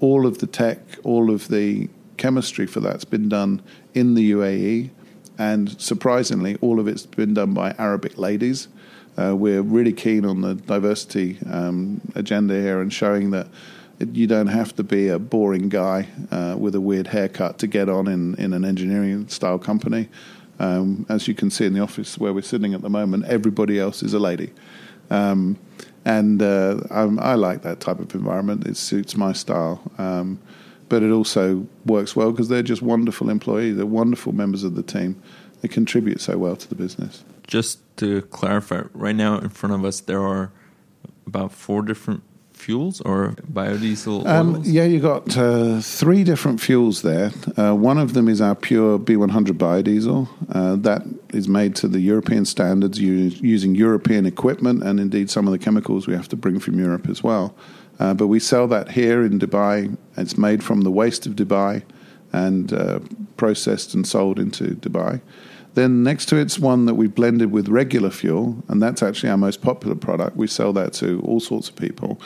All 0.00 0.26
of 0.26 0.38
the 0.38 0.46
tech, 0.46 0.78
all 1.02 1.30
of 1.30 1.48
the 1.48 1.88
chemistry 2.16 2.66
for 2.66 2.80
that's 2.80 3.04
been 3.04 3.28
done 3.28 3.60
in 3.94 4.14
the 4.14 4.32
UAE, 4.32 4.90
and 5.38 5.80
surprisingly, 5.80 6.56
all 6.60 6.78
of 6.78 6.86
it's 6.86 7.06
been 7.06 7.34
done 7.34 7.54
by 7.54 7.74
Arabic 7.78 8.16
ladies. 8.18 8.68
Uh, 9.18 9.34
we're 9.36 9.62
really 9.62 9.92
keen 9.92 10.24
on 10.24 10.40
the 10.40 10.54
diversity 10.54 11.38
um, 11.50 12.00
agenda 12.14 12.54
here 12.54 12.80
and 12.80 12.92
showing 12.92 13.30
that 13.30 13.48
you 14.12 14.26
don't 14.26 14.48
have 14.48 14.74
to 14.76 14.82
be 14.82 15.08
a 15.08 15.18
boring 15.18 15.68
guy 15.68 16.08
uh, 16.30 16.56
with 16.58 16.74
a 16.74 16.80
weird 16.80 17.08
haircut 17.08 17.58
to 17.58 17.66
get 17.66 17.88
on 17.88 18.08
in, 18.08 18.34
in 18.36 18.52
an 18.52 18.64
engineering 18.64 19.28
style 19.28 19.58
company. 19.58 20.08
Um, 20.58 21.06
as 21.08 21.26
you 21.26 21.34
can 21.34 21.50
see 21.50 21.66
in 21.66 21.72
the 21.72 21.80
office 21.80 22.18
where 22.18 22.32
we're 22.32 22.42
sitting 22.42 22.74
at 22.74 22.82
the 22.82 22.90
moment, 22.90 23.24
everybody 23.24 23.78
else 23.78 24.02
is 24.02 24.14
a 24.14 24.18
lady. 24.18 24.52
Um, 25.10 25.58
and 26.04 26.42
uh, 26.42 26.80
I 26.90 27.34
like 27.34 27.62
that 27.62 27.80
type 27.80 28.00
of 28.00 28.14
environment. 28.14 28.66
It 28.66 28.76
suits 28.76 29.16
my 29.16 29.32
style. 29.32 29.80
Um, 29.98 30.40
but 30.88 31.02
it 31.02 31.10
also 31.10 31.66
works 31.86 32.14
well 32.14 32.32
because 32.32 32.48
they're 32.48 32.62
just 32.62 32.82
wonderful 32.82 33.30
employees. 33.30 33.76
They're 33.76 33.86
wonderful 33.86 34.34
members 34.34 34.62
of 34.62 34.74
the 34.74 34.82
team. 34.82 35.22
They 35.62 35.68
contribute 35.68 36.20
so 36.20 36.36
well 36.36 36.54
to 36.56 36.68
the 36.68 36.74
business. 36.74 37.24
Just 37.46 37.80
to 37.96 38.22
clarify, 38.22 38.82
right 38.92 39.16
now 39.16 39.38
in 39.38 39.48
front 39.48 39.74
of 39.74 39.84
us, 39.84 40.00
there 40.00 40.22
are 40.22 40.52
about 41.26 41.52
four 41.52 41.82
different 41.82 42.22
fuels 42.62 43.00
or 43.00 43.34
biodiesel 43.52 44.24
um, 44.26 44.62
yeah, 44.64 44.84
you 44.84 45.00
got 45.00 45.36
uh, 45.36 45.80
three 45.80 46.22
different 46.22 46.60
fuels 46.60 47.02
there. 47.02 47.32
Uh, 47.56 47.74
one 47.74 47.98
of 47.98 48.14
them 48.14 48.28
is 48.28 48.40
our 48.40 48.54
pure 48.54 48.98
B100 48.98 49.58
biodiesel. 49.58 50.28
Uh, 50.50 50.76
that 50.76 51.02
is 51.30 51.48
made 51.48 51.74
to 51.76 51.88
the 51.88 52.00
European 52.00 52.44
standards 52.44 53.00
using 53.00 53.74
European 53.74 54.26
equipment 54.26 54.82
and 54.82 55.00
indeed 55.00 55.28
some 55.28 55.46
of 55.48 55.52
the 55.52 55.58
chemicals 55.58 56.06
we 56.06 56.14
have 56.14 56.28
to 56.28 56.36
bring 56.36 56.60
from 56.60 56.78
Europe 56.78 57.08
as 57.08 57.22
well. 57.22 57.54
Uh, 57.98 58.14
but 58.14 58.28
we 58.28 58.38
sell 58.38 58.66
that 58.68 58.92
here 58.92 59.24
in 59.24 59.38
Dubai. 59.38 59.96
It's 60.16 60.38
made 60.38 60.62
from 60.62 60.82
the 60.82 60.90
waste 60.90 61.26
of 61.26 61.32
Dubai 61.32 61.82
and 62.32 62.72
uh, 62.72 63.00
processed 63.36 63.94
and 63.94 64.06
sold 64.06 64.38
into 64.38 64.74
Dubai. 64.76 65.20
Then 65.74 66.02
next 66.02 66.26
to 66.26 66.36
it's 66.36 66.58
one 66.58 66.86
that 66.86 66.94
we 66.94 67.06
blended 67.06 67.50
with 67.50 67.68
regular 67.68 68.10
fuel, 68.10 68.62
and 68.68 68.82
that's 68.82 69.02
actually 69.02 69.30
our 69.30 69.38
most 69.38 69.62
popular 69.62 69.94
product. 69.94 70.36
We 70.36 70.46
sell 70.46 70.72
that 70.74 70.92
to 70.94 71.20
all 71.24 71.40
sorts 71.40 71.68
of 71.68 71.76
people. 71.76 72.20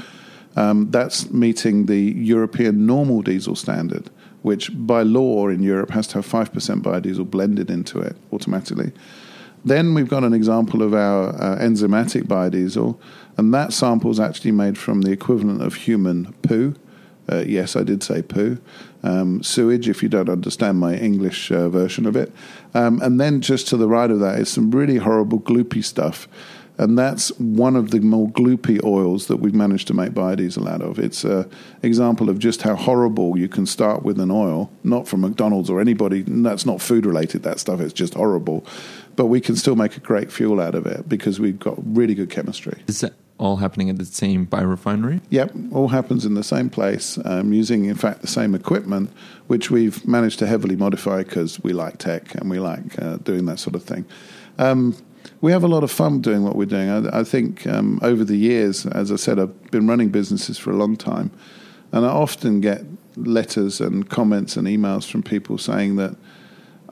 Um, 0.57 0.90
that's 0.90 1.31
meeting 1.31 1.87
the 1.87 2.01
European 2.01 2.87
normal 2.87 3.23
diesel 3.23 3.55
standard, 3.55 4.11
which 4.42 4.71
by 4.73 5.03
law 5.03 5.49
in 5.49 5.62
Europe 5.62 5.90
has 5.90 6.07
to 6.09 6.14
have 6.14 6.27
5% 6.27 6.51
biodiesel 6.81 7.31
blended 7.31 7.71
into 7.71 8.01
it 8.01 8.16
automatically. 8.33 8.92
Then 9.64 9.95
we've 9.95 10.09
got 10.09 10.25
an 10.25 10.33
example 10.33 10.83
of 10.83 10.95
our 10.95 11.31
uh, 11.31 11.59
enzymatic 11.59 12.23
biodiesel, 12.23 12.97
and 13.37 13.53
that 13.53 13.73
sample 13.73 14.11
is 14.11 14.21
actually 14.21 14.53
made 14.53 14.79
from 14.79 15.03
the 15.03 15.11
equivalent 15.11 15.61
of 15.61 15.75
human 15.75 16.33
poo. 16.42 16.75
Uh, 17.31 17.42
yes, 17.47 17.75
I 17.75 17.83
did 17.83 18.03
say 18.03 18.23
poo. 18.23 18.59
Um, 19.03 19.42
sewage, 19.42 19.88
if 19.88 20.03
you 20.03 20.09
don't 20.09 20.29
understand 20.29 20.79
my 20.79 20.95
English 20.95 21.51
uh, 21.51 21.69
version 21.69 22.07
of 22.07 22.16
it. 22.16 22.33
Um, 22.75 23.03
and 23.03 23.21
then 23.21 23.40
just 23.40 23.66
to 23.69 23.77
the 23.77 23.88
right 23.88 24.11
of 24.11 24.21
that 24.21 24.38
is 24.38 24.49
some 24.49 24.71
really 24.71 24.97
horrible, 24.97 25.40
gloopy 25.40 25.85
stuff 25.85 26.29
and 26.79 26.99
that's 26.99 27.29
one 27.39 27.77
of 27.77 27.91
the 27.91 28.01
more 28.01 28.29
gloopy 28.29 28.83
oils 28.85 29.27
that 29.27 29.39
we've 29.39 29.55
managed 29.55 29.87
to 29.89 29.95
make 29.95 30.11
biodiesel 30.11 30.69
out 30.69 30.83
of. 30.83 30.99
It's 30.99 31.25
an 31.25 31.51
example 31.83 32.29
of 32.29 32.39
just 32.39 32.62
how 32.62 32.75
horrible 32.75 33.39
you 33.39 33.49
can 33.49 33.67
start 33.67 34.03
with 34.03 34.21
an 34.21 34.31
oil, 34.31 34.71
not 34.85 35.09
from 35.09 35.23
McDonald's 35.23 35.71
or 35.71 35.81
anybody. 35.81 36.23
That's 36.27 36.67
not 36.67 36.83
food 36.83 37.07
related, 37.07 37.43
that 37.45 37.61
stuff. 37.61 37.81
It's 37.81 37.93
just 37.93 38.15
horrible. 38.15 38.67
But 39.17 39.27
we 39.27 39.41
can 39.41 39.57
still 39.57 39.77
make 39.77 39.97
a 39.97 40.01
great 40.01 40.31
fuel 40.31 40.61
out 40.61 40.75
of 40.75 40.87
it 40.87 41.09
because 41.09 41.41
we've 41.41 41.59
got 41.59 41.77
really 41.97 42.15
good 42.15 42.31
chemistry. 42.31 42.83
Is 42.87 43.01
that 43.01 43.15
all 43.39 43.57
happening 43.57 43.89
at 43.91 43.99
the 43.99 44.05
same 44.05 44.47
biorefinery? 44.47 45.21
Yep, 45.31 45.55
all 45.73 45.89
happens 45.89 46.25
in 46.25 46.35
the 46.35 46.45
same 46.45 46.71
place, 46.71 47.19
um, 47.25 47.53
using, 47.53 47.87
in 47.87 47.95
fact, 47.95 48.21
the 48.21 48.27
same 48.27 48.55
equipment, 48.55 49.11
which 49.47 49.71
we've 49.71 50.07
managed 50.07 50.39
to 50.41 50.47
heavily 50.47 50.77
modify 50.77 51.23
because 51.23 51.62
we 51.62 51.73
like 51.73 51.99
tech 51.99 52.35
and 52.35 52.51
we 52.51 52.59
like 52.59 53.01
uh, 53.01 53.17
doing 53.19 53.47
that 53.47 53.59
sort 53.59 53.75
of 53.75 53.83
thing. 53.83 54.05
Um, 54.59 54.97
we 55.41 55.53
have 55.53 55.65
a 55.65 55.69
lot 55.69 55.85
of 55.85 55.91
fun 55.91 56.21
doing 56.21 56.43
what 56.43 56.57
we're 56.57 56.67
doing. 56.67 56.89
I, 56.91 57.21
I 57.21 57.25
think 57.25 57.67
um, 57.67 57.99
over 58.03 58.25
the 58.25 58.37
years, 58.37 58.87
as 58.87 59.11
I 59.11 59.17
said, 59.17 59.39
I've 59.39 59.71
been 59.71 59.87
running 59.87 60.11
businesses 60.11 60.59
for 60.59 60.71
a 60.71 60.77
long 60.77 60.97
time, 60.97 61.31
and 61.93 62.05
I 62.05 62.11
often 62.11 62.61
get 62.61 62.83
letters 63.17 63.81
and 63.81 64.09
comments 64.09 64.57
and 64.57 64.67
emails 64.67 65.11
from 65.11 65.23
people 65.23 65.59
saying 65.59 65.97
that 65.97 66.17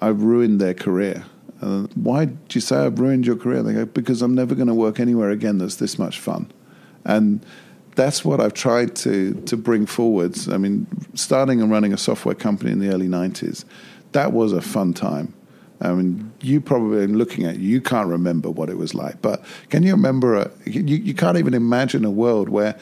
I've 0.00 0.22
ruined 0.22 0.60
their 0.60 0.74
career. 0.74 1.24
Why 1.94 2.26
do 2.26 2.36
you 2.52 2.60
say 2.60 2.76
I've 2.76 2.98
ruined 2.98 3.26
your 3.26 3.36
career? 3.36 3.62
They 3.62 3.72
go, 3.72 3.86
because 3.86 4.20
I'm 4.20 4.34
never 4.34 4.54
going 4.54 4.68
to 4.68 4.74
work 4.74 5.00
anywhere 5.00 5.30
again 5.30 5.56
that's 5.58 5.76
this 5.76 5.98
much 5.98 6.18
fun. 6.18 6.52
And 7.04 7.44
that's 7.94 8.24
what 8.24 8.40
I've 8.40 8.52
tried 8.54 8.96
to, 8.96 9.34
to 9.42 9.56
bring 9.56 9.86
forwards. 9.86 10.48
I 10.48 10.58
mean, 10.58 10.86
starting 11.14 11.62
and 11.62 11.70
running 11.70 11.92
a 11.92 11.96
software 11.96 12.34
company 12.34 12.70
in 12.70 12.80
the 12.80 12.90
early 12.90 13.08
90s, 13.08 13.64
that 14.12 14.32
was 14.32 14.52
a 14.52 14.60
fun 14.60 14.92
time. 14.92 15.32
I 15.84 15.92
mean, 15.92 16.32
you 16.40 16.60
probably 16.60 17.04
in 17.04 17.18
looking 17.18 17.44
at 17.44 17.58
you 17.58 17.80
can't 17.80 18.08
remember 18.08 18.50
what 18.50 18.70
it 18.70 18.78
was 18.78 18.94
like, 18.94 19.20
but 19.20 19.44
can 19.68 19.82
you 19.82 19.92
remember? 19.92 20.36
A, 20.36 20.50
you, 20.64 20.82
you 20.82 21.14
can't 21.14 21.36
even 21.36 21.54
imagine 21.54 22.04
a 22.04 22.10
world 22.10 22.48
where 22.48 22.78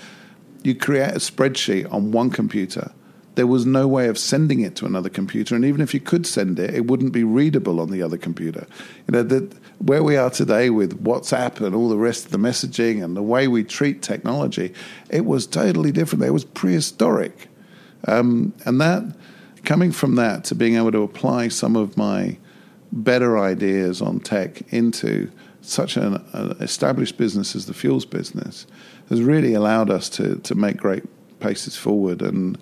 you 0.62 0.74
create 0.74 1.10
a 1.10 1.18
spreadsheet 1.18 1.92
on 1.92 2.12
one 2.12 2.30
computer. 2.30 2.92
There 3.34 3.46
was 3.46 3.64
no 3.64 3.88
way 3.88 4.08
of 4.08 4.18
sending 4.18 4.60
it 4.60 4.76
to 4.76 4.86
another 4.86 5.08
computer, 5.08 5.56
and 5.56 5.64
even 5.64 5.80
if 5.80 5.94
you 5.94 6.00
could 6.00 6.26
send 6.26 6.58
it, 6.58 6.74
it 6.74 6.86
wouldn't 6.86 7.12
be 7.12 7.24
readable 7.24 7.80
on 7.80 7.90
the 7.90 8.02
other 8.02 8.18
computer. 8.18 8.66
You 9.08 9.12
know 9.12 9.22
that 9.24 9.52
where 9.78 10.02
we 10.02 10.16
are 10.16 10.30
today 10.30 10.70
with 10.70 11.02
WhatsApp 11.02 11.60
and 11.60 11.74
all 11.74 11.88
the 11.88 11.96
rest 11.96 12.26
of 12.26 12.30
the 12.30 12.38
messaging 12.38 13.02
and 13.02 13.16
the 13.16 13.22
way 13.22 13.48
we 13.48 13.64
treat 13.64 14.02
technology, 14.02 14.74
it 15.10 15.24
was 15.24 15.46
totally 15.46 15.90
different. 15.92 16.22
It 16.24 16.30
was 16.30 16.44
prehistoric, 16.44 17.48
um, 18.06 18.52
and 18.64 18.80
that 18.80 19.02
coming 19.64 19.92
from 19.92 20.16
that 20.16 20.44
to 20.44 20.54
being 20.54 20.76
able 20.76 20.92
to 20.92 21.02
apply 21.02 21.48
some 21.48 21.74
of 21.74 21.96
my 21.96 22.36
better 22.92 23.38
ideas 23.38 24.02
on 24.02 24.20
tech 24.20 24.62
into 24.72 25.30
such 25.62 25.96
an, 25.96 26.14
established 26.60 27.16
business 27.16 27.56
as 27.56 27.66
the 27.66 27.74
fuels 27.74 28.04
business 28.04 28.66
has 29.08 29.22
really 29.22 29.54
allowed 29.54 29.90
us 29.90 30.08
to, 30.10 30.36
to 30.36 30.54
make 30.54 30.76
great 30.76 31.04
paces 31.40 31.76
forward. 31.76 32.20
And, 32.20 32.58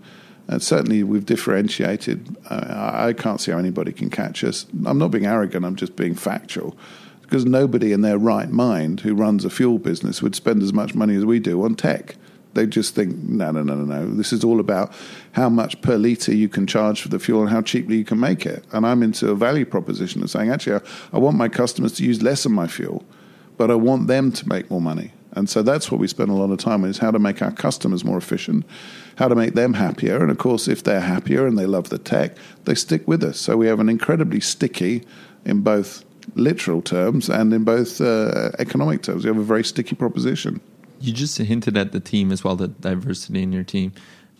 and 0.48 0.62
certainly 0.62 1.02
we've 1.02 1.26
differentiated. 1.26 2.36
Uh, 2.48 2.90
I 3.08 3.12
can't 3.12 3.40
see 3.40 3.52
how 3.52 3.58
anybody 3.58 3.92
can 3.92 4.10
catch 4.10 4.44
us. 4.44 4.66
I'm 4.84 4.98
not 4.98 5.10
being 5.10 5.26
arrogant, 5.26 5.64
I'm 5.64 5.76
just 5.76 5.96
being 5.96 6.14
factual. 6.14 6.76
Because 7.22 7.44
nobody 7.44 7.92
in 7.92 8.02
their 8.02 8.18
right 8.18 8.50
mind 8.50 9.00
who 9.00 9.14
runs 9.14 9.44
a 9.44 9.50
fuel 9.50 9.78
business 9.78 10.20
would 10.20 10.34
spend 10.34 10.62
as 10.62 10.72
much 10.72 10.94
money 10.94 11.14
as 11.14 11.24
we 11.24 11.38
do 11.38 11.62
on 11.62 11.76
tech. 11.76 12.16
They 12.54 12.66
just 12.66 12.96
think, 12.96 13.16
no, 13.16 13.52
no, 13.52 13.62
no, 13.62 13.76
no, 13.76 13.84
no. 13.84 14.10
This 14.14 14.32
is 14.32 14.42
all 14.42 14.58
about 14.58 14.92
how 15.32 15.48
much 15.48 15.80
per 15.80 15.96
litre 15.96 16.34
you 16.34 16.48
can 16.48 16.66
charge 16.66 17.00
for 17.00 17.08
the 17.08 17.18
fuel 17.18 17.42
and 17.42 17.50
how 17.50 17.62
cheaply 17.62 17.96
you 17.96 18.04
can 18.04 18.18
make 18.18 18.44
it. 18.46 18.64
And 18.72 18.86
I'm 18.86 19.02
into 19.02 19.30
a 19.30 19.34
value 19.34 19.64
proposition 19.64 20.22
of 20.22 20.30
saying, 20.30 20.50
actually, 20.50 20.76
I, 20.76 20.80
I 21.16 21.18
want 21.18 21.36
my 21.36 21.48
customers 21.48 21.92
to 21.94 22.04
use 22.04 22.22
less 22.22 22.44
of 22.44 22.52
my 22.52 22.66
fuel, 22.66 23.04
but 23.56 23.70
I 23.70 23.74
want 23.74 24.08
them 24.08 24.32
to 24.32 24.48
make 24.48 24.70
more 24.70 24.80
money. 24.80 25.12
And 25.32 25.48
so 25.48 25.62
that's 25.62 25.92
what 25.92 26.00
we 26.00 26.08
spend 26.08 26.30
a 26.30 26.34
lot 26.34 26.50
of 26.50 26.58
time 26.58 26.82
on 26.82 26.90
is 26.90 26.98
how 26.98 27.12
to 27.12 27.20
make 27.20 27.40
our 27.40 27.52
customers 27.52 28.04
more 28.04 28.18
efficient, 28.18 28.66
how 29.16 29.28
to 29.28 29.36
make 29.36 29.54
them 29.54 29.74
happier. 29.74 30.20
And 30.20 30.30
of 30.30 30.38
course, 30.38 30.66
if 30.66 30.82
they're 30.82 31.00
happier 31.00 31.46
and 31.46 31.56
they 31.56 31.66
love 31.66 31.88
the 31.88 31.98
tech, 31.98 32.36
they 32.64 32.74
stick 32.74 33.06
with 33.06 33.22
us. 33.22 33.38
So 33.38 33.56
we 33.56 33.68
have 33.68 33.78
an 33.78 33.88
incredibly 33.88 34.40
sticky, 34.40 35.04
in 35.44 35.62
both 35.62 36.04
literal 36.34 36.82
terms 36.82 37.28
and 37.28 37.52
in 37.52 37.64
both 37.64 38.00
uh, 38.00 38.50
economic 38.58 39.02
terms, 39.02 39.24
we 39.24 39.28
have 39.28 39.38
a 39.38 39.42
very 39.42 39.64
sticky 39.64 39.96
proposition. 39.96 40.60
You 41.00 41.12
just 41.12 41.38
hinted 41.38 41.76
at 41.76 41.92
the 41.92 42.00
team 42.00 42.30
as 42.30 42.44
well, 42.44 42.56
the 42.56 42.68
diversity 42.68 43.42
in 43.42 43.52
your 43.52 43.64
team. 43.64 43.92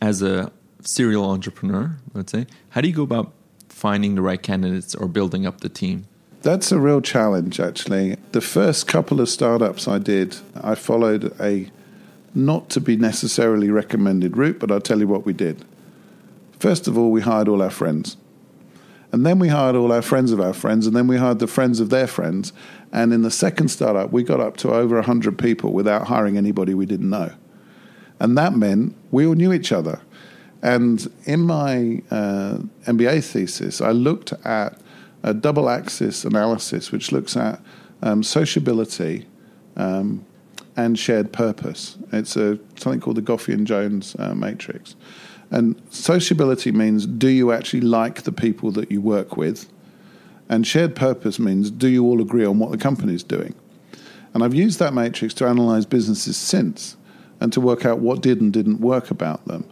As 0.03 0.22
a 0.22 0.53
serial 0.83 1.25
entrepreneur, 1.31 1.97
let's 2.14 2.33
say, 2.33 2.47
how 2.71 2.81
do 2.81 2.88
you 2.88 2.95
go 2.95 3.03
about 3.03 3.33
finding 3.69 4.14
the 4.14 4.23
right 4.23 4.43
candidates 4.43 4.95
or 4.95 5.09
building 5.09 5.47
up 5.47 5.61
the 5.61 5.69
team? 5.69 6.07
That's 6.43 6.73
a 6.73 6.79
real 6.79 7.01
challenge, 7.01 7.61
actually. 7.61 8.16
The 8.33 8.40
first 8.40 8.87
couple 8.87 9.21
of 9.21 9.29
startups 9.29 9.87
I 9.87 9.99
did, 9.99 10.37
I 10.61 10.75
followed 10.75 11.35
a 11.40 11.71
not 12.35 12.71
to 12.71 12.81
be 12.81 12.97
necessarily 12.97 13.71
recommended 13.71 14.37
route, 14.37 14.59
but 14.59 14.71
I'll 14.71 14.81
tell 14.81 15.01
you 15.01 15.09
what 15.09 15.27
we 15.27 15.33
did. 15.33 15.64
First 16.59 16.87
of 16.87 16.97
all, 16.97 17.11
we 17.11 17.23
hired 17.23 17.49
all 17.49 17.61
our 17.61 17.71
friends. 17.71 18.16
And 19.12 19.27
then 19.27 19.38
we 19.38 19.49
hired 19.49 19.75
all 19.75 19.93
our 19.93 20.03
friends 20.03 20.31
of 20.31 20.40
our 20.40 20.53
friends, 20.53 20.87
and 20.87 20.95
then 20.95 21.09
we 21.09 21.16
hired 21.16 21.40
the 21.40 21.47
friends 21.47 21.81
of 21.81 21.90
their 21.90 22.07
friends. 22.07 22.53
And 22.93 23.12
in 23.12 23.23
the 23.23 23.31
second 23.31 23.69
startup, 23.69 24.12
we 24.12 24.23
got 24.23 24.40
up 24.40 24.57
to 24.59 24.73
over 24.73 24.95
100 24.97 25.38
people 25.38 25.73
without 25.73 26.07
hiring 26.07 26.37
anybody 26.37 26.75
we 26.75 26.87
didn't 26.87 27.11
know. 27.11 27.33
And 28.21 28.38
that 28.38 28.55
meant 28.55 28.95
we 29.11 29.27
all 29.27 29.35
knew 29.35 29.53
each 29.53 29.73
other. 29.73 30.01
And 30.62 31.11
in 31.25 31.40
my 31.40 32.03
uh, 32.11 32.59
MBA 32.87 33.25
thesis, 33.25 33.81
I 33.81 33.92
looked 33.92 34.33
at 34.44 34.79
a 35.23 35.35
double 35.35 35.68
axis 35.68 36.25
analysis, 36.25 36.92
which 36.92 37.12
looks 37.12 37.37
at 37.37 37.61
um, 38.03 38.23
sociability 38.23 39.27
um, 39.77 40.25
and 40.77 40.99
shared 40.99 41.33
purpose. 41.33 41.96
It's 42.12 42.37
a, 42.37 42.59
something 42.77 43.01
called 43.01 43.16
the 43.16 43.23
Goffee 43.23 43.55
and 43.55 43.66
Jones 43.66 44.16
uh, 44.18 44.35
matrix. 44.35 44.96
And 45.51 45.81
sociability 45.90 46.73
means 46.73 47.07
do 47.07 47.29
you 47.29 47.53
actually 47.53 47.81
like 47.81 48.23
the 48.23 48.33
people 48.33 48.70
that 48.73 48.90
you 48.90 49.01
work 49.01 49.37
with? 49.37 49.68
And 50.49 50.66
shared 50.66 50.94
purpose 50.94 51.38
means 51.38 51.70
do 51.70 51.88
you 51.88 52.05
all 52.05 52.20
agree 52.20 52.44
on 52.44 52.59
what 52.59 52.70
the 52.70 52.79
company 52.79 53.14
is 53.14 53.23
doing? 53.23 53.55
And 54.33 54.44
I've 54.44 54.55
used 54.55 54.79
that 54.79 54.94
matrix 54.94 55.35
to 55.35 55.46
analyze 55.46 55.87
businesses 55.87 56.37
since 56.37 56.96
and 57.40 57.53
to 57.53 57.61
work 57.61 57.85
out 57.85 57.99
what 57.99 58.20
did 58.20 58.40
and 58.40 58.53
didn't 58.53 58.81
work 58.81 59.11
about 59.11 59.44
them. 59.46 59.68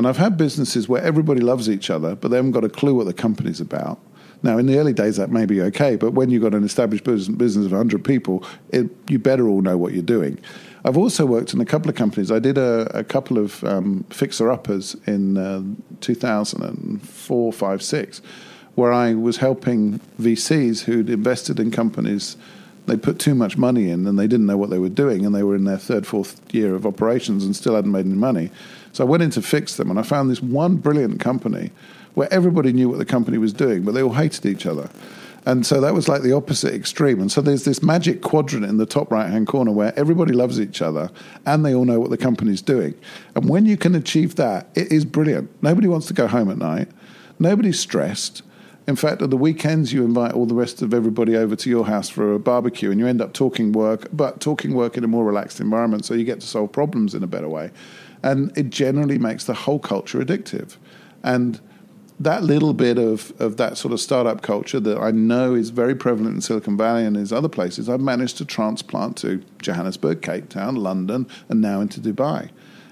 And 0.00 0.08
I've 0.08 0.16
had 0.16 0.38
businesses 0.38 0.88
where 0.88 1.02
everybody 1.02 1.42
loves 1.42 1.68
each 1.68 1.90
other, 1.90 2.14
but 2.14 2.30
they 2.30 2.38
haven't 2.38 2.52
got 2.52 2.64
a 2.64 2.70
clue 2.70 2.94
what 2.94 3.04
the 3.04 3.12
company's 3.12 3.60
about. 3.60 4.00
Now, 4.42 4.56
in 4.56 4.64
the 4.64 4.78
early 4.78 4.94
days, 4.94 5.18
that 5.18 5.30
may 5.30 5.44
be 5.44 5.60
okay, 5.60 5.96
but 5.96 6.14
when 6.14 6.30
you've 6.30 6.40
got 6.40 6.54
an 6.54 6.64
established 6.64 7.04
business 7.04 7.66
of 7.66 7.72
100 7.72 8.02
people, 8.02 8.42
it, 8.70 8.88
you 9.10 9.18
better 9.18 9.46
all 9.46 9.60
know 9.60 9.76
what 9.76 9.92
you're 9.92 10.02
doing. 10.02 10.38
I've 10.86 10.96
also 10.96 11.26
worked 11.26 11.52
in 11.52 11.60
a 11.60 11.66
couple 11.66 11.90
of 11.90 11.96
companies. 11.96 12.32
I 12.32 12.38
did 12.38 12.56
a, 12.56 12.90
a 12.98 13.04
couple 13.04 13.36
of 13.36 13.62
um, 13.62 14.04
fixer 14.08 14.50
uppers 14.50 14.96
in 15.06 15.36
uh, 15.36 15.64
2004, 16.00 17.52
5, 17.52 17.82
6, 17.82 18.22
where 18.76 18.94
I 18.94 19.12
was 19.12 19.36
helping 19.36 20.00
VCs 20.18 20.84
who'd 20.84 21.10
invested 21.10 21.60
in 21.60 21.70
companies. 21.70 22.38
They 22.86 22.96
put 22.96 23.18
too 23.18 23.34
much 23.34 23.58
money 23.58 23.90
in 23.90 24.06
and 24.06 24.18
they 24.18 24.26
didn't 24.26 24.46
know 24.46 24.56
what 24.56 24.70
they 24.70 24.78
were 24.78 24.88
doing, 24.88 25.26
and 25.26 25.34
they 25.34 25.42
were 25.42 25.56
in 25.56 25.64
their 25.64 25.76
third, 25.76 26.06
fourth 26.06 26.40
year 26.54 26.74
of 26.74 26.86
operations 26.86 27.44
and 27.44 27.54
still 27.54 27.74
hadn't 27.74 27.92
made 27.92 28.06
any 28.06 28.14
money. 28.14 28.50
So 28.92 29.04
I 29.04 29.08
went 29.08 29.22
in 29.22 29.30
to 29.30 29.42
fix 29.42 29.76
them, 29.76 29.90
and 29.90 29.98
I 29.98 30.02
found 30.02 30.30
this 30.30 30.42
one 30.42 30.76
brilliant 30.76 31.20
company 31.20 31.70
where 32.14 32.32
everybody 32.32 32.72
knew 32.72 32.88
what 32.88 32.98
the 32.98 33.04
company 33.04 33.38
was 33.38 33.52
doing, 33.52 33.82
but 33.82 33.92
they 33.92 34.02
all 34.02 34.14
hated 34.14 34.46
each 34.46 34.66
other. 34.66 34.90
And 35.46 35.64
so 35.64 35.80
that 35.80 35.94
was 35.94 36.08
like 36.08 36.22
the 36.22 36.32
opposite 36.32 36.74
extreme. 36.74 37.20
And 37.20 37.32
so 37.32 37.40
there's 37.40 37.64
this 37.64 37.82
magic 37.82 38.20
quadrant 38.20 38.66
in 38.66 38.76
the 38.76 38.86
top 38.86 39.10
right 39.10 39.30
hand 39.30 39.46
corner 39.46 39.72
where 39.72 39.98
everybody 39.98 40.34
loves 40.34 40.60
each 40.60 40.82
other 40.82 41.10
and 41.46 41.64
they 41.64 41.74
all 41.74 41.86
know 41.86 41.98
what 41.98 42.10
the 42.10 42.18
company's 42.18 42.60
doing. 42.60 42.94
And 43.34 43.48
when 43.48 43.64
you 43.64 43.76
can 43.76 43.94
achieve 43.94 44.36
that, 44.36 44.68
it 44.74 44.92
is 44.92 45.04
brilliant. 45.04 45.50
Nobody 45.62 45.88
wants 45.88 46.06
to 46.08 46.14
go 46.14 46.26
home 46.26 46.50
at 46.50 46.58
night, 46.58 46.88
nobody's 47.38 47.78
stressed. 47.78 48.42
In 48.86 48.96
fact, 48.96 49.22
at 49.22 49.30
the 49.30 49.36
weekends, 49.36 49.92
you 49.92 50.04
invite 50.04 50.32
all 50.32 50.46
the 50.46 50.54
rest 50.54 50.82
of 50.82 50.92
everybody 50.92 51.36
over 51.36 51.54
to 51.54 51.70
your 51.70 51.86
house 51.86 52.08
for 52.08 52.34
a 52.34 52.38
barbecue 52.38 52.90
and 52.90 52.98
you 52.98 53.06
end 53.06 53.22
up 53.22 53.32
talking 53.32 53.72
work, 53.72 54.08
but 54.12 54.40
talking 54.40 54.74
work 54.74 54.96
in 54.96 55.04
a 55.04 55.08
more 55.08 55.24
relaxed 55.24 55.60
environment 55.60 56.04
so 56.04 56.14
you 56.14 56.24
get 56.24 56.40
to 56.40 56.46
solve 56.46 56.72
problems 56.72 57.14
in 57.14 57.22
a 57.22 57.26
better 57.26 57.48
way. 57.48 57.70
And 58.22 58.56
it 58.56 58.70
generally 58.70 59.18
makes 59.18 59.44
the 59.44 59.54
whole 59.54 59.78
culture 59.78 60.18
addictive. 60.18 60.76
And 61.22 61.60
that 62.20 62.42
little 62.42 62.74
bit 62.74 62.98
of, 62.98 63.32
of 63.40 63.56
that 63.56 63.78
sort 63.78 63.92
of 63.92 64.00
startup 64.00 64.42
culture 64.42 64.78
that 64.78 64.98
I 64.98 65.10
know 65.10 65.54
is 65.54 65.70
very 65.70 65.94
prevalent 65.94 66.34
in 66.34 66.40
Silicon 66.42 66.76
Valley 66.76 67.06
and 67.06 67.16
in 67.16 67.32
other 67.32 67.48
places, 67.48 67.88
I've 67.88 68.00
managed 68.00 68.36
to 68.38 68.44
transplant 68.44 69.16
to 69.18 69.42
Johannesburg, 69.62 70.20
Cape 70.20 70.50
Town, 70.50 70.76
London, 70.76 71.26
and 71.48 71.62
now 71.62 71.80
into 71.80 71.98
Dubai. 71.98 72.50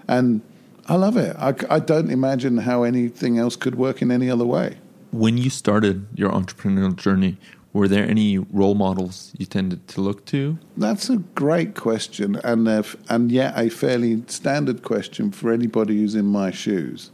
And 0.08 0.40
I 0.86 0.94
love 0.94 1.18
it. 1.18 1.36
I, 1.36 1.54
I 1.68 1.78
don't 1.78 2.10
imagine 2.10 2.58
how 2.58 2.82
anything 2.84 3.38
else 3.38 3.54
could 3.54 3.74
work 3.74 4.00
in 4.00 4.10
any 4.10 4.30
other 4.30 4.46
way. 4.46 4.78
When 5.10 5.36
you 5.36 5.50
started 5.50 6.06
your 6.14 6.30
entrepreneurial 6.30 6.96
journey, 6.96 7.36
were 7.78 7.88
there 7.88 8.04
any 8.04 8.38
role 8.38 8.74
models 8.74 9.32
you 9.38 9.46
tended 9.46 9.86
to 9.88 10.00
look 10.00 10.24
to? 10.26 10.58
That's 10.76 11.08
a 11.08 11.18
great 11.34 11.74
question, 11.74 12.36
and 12.36 12.68
and 13.08 13.32
yet 13.32 13.54
a 13.56 13.70
fairly 13.70 14.22
standard 14.26 14.82
question 14.82 15.30
for 15.30 15.52
anybody 15.52 15.98
who's 15.98 16.14
in 16.14 16.26
my 16.26 16.50
shoes. 16.50 17.10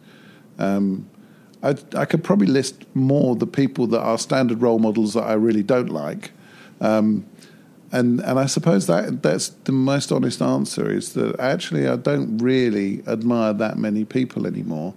Um, 0.59 1.09
I, 1.63 1.77
I 1.97 2.05
could 2.05 2.25
probably 2.25 2.47
list 2.47 2.85
more 2.95 3.37
the 3.37 3.47
people 3.47 3.87
that 3.89 4.01
are 4.01 4.19
standard 4.19 4.61
role 4.61 4.79
models 4.79 5.15
that 5.15 5.25
I 5.25 5.35
really 5.35 5.63
don't 5.63 5.91
like. 5.91 6.33
Um, 6.81 7.27
and 7.93 8.21
and 8.21 8.39
I 8.39 8.47
suppose 8.47 8.87
that 8.87 9.23
that's 9.23 9.51
the 9.65 9.73
most 9.73 10.11
honest 10.11 10.43
answer 10.43 10.91
is 10.91 11.13
that 11.13 11.39
actually 11.39 11.87
I 11.87 11.97
don't 11.97 12.39
really 12.39 13.03
admire 13.07 13.53
that 13.53 13.79
many 13.79 14.05
people 14.05 14.47
anymore. 14.47 14.95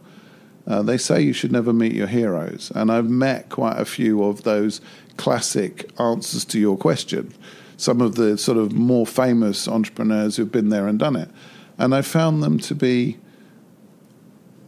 Uh, 0.66 0.82
they 0.82 0.98
say 0.98 1.22
you 1.22 1.32
should 1.32 1.52
never 1.52 1.72
meet 1.72 1.94
your 1.94 2.08
heroes, 2.08 2.72
and 2.76 2.92
I've 2.92 3.10
met 3.10 3.50
quite 3.50 3.80
a 3.80 3.86
few 3.86 4.24
of 4.24 4.44
those 4.44 4.82
classic 5.18 5.90
answers 6.00 6.46
to 6.46 6.60
your 6.60 6.78
question. 6.78 7.34
Some 7.78 8.02
of 8.02 8.16
the 8.16 8.38
sort 8.38 8.58
of 8.58 8.74
more 8.74 9.06
famous 9.06 9.68
entrepreneurs 9.68 10.38
who've 10.38 10.52
been 10.52 10.70
there 10.70 10.88
and 10.88 10.98
done 10.98 11.16
it, 11.16 11.30
and 11.78 11.94
I 11.94 12.02
found 12.02 12.42
them 12.42 12.58
to 12.60 12.76
be 12.76 13.18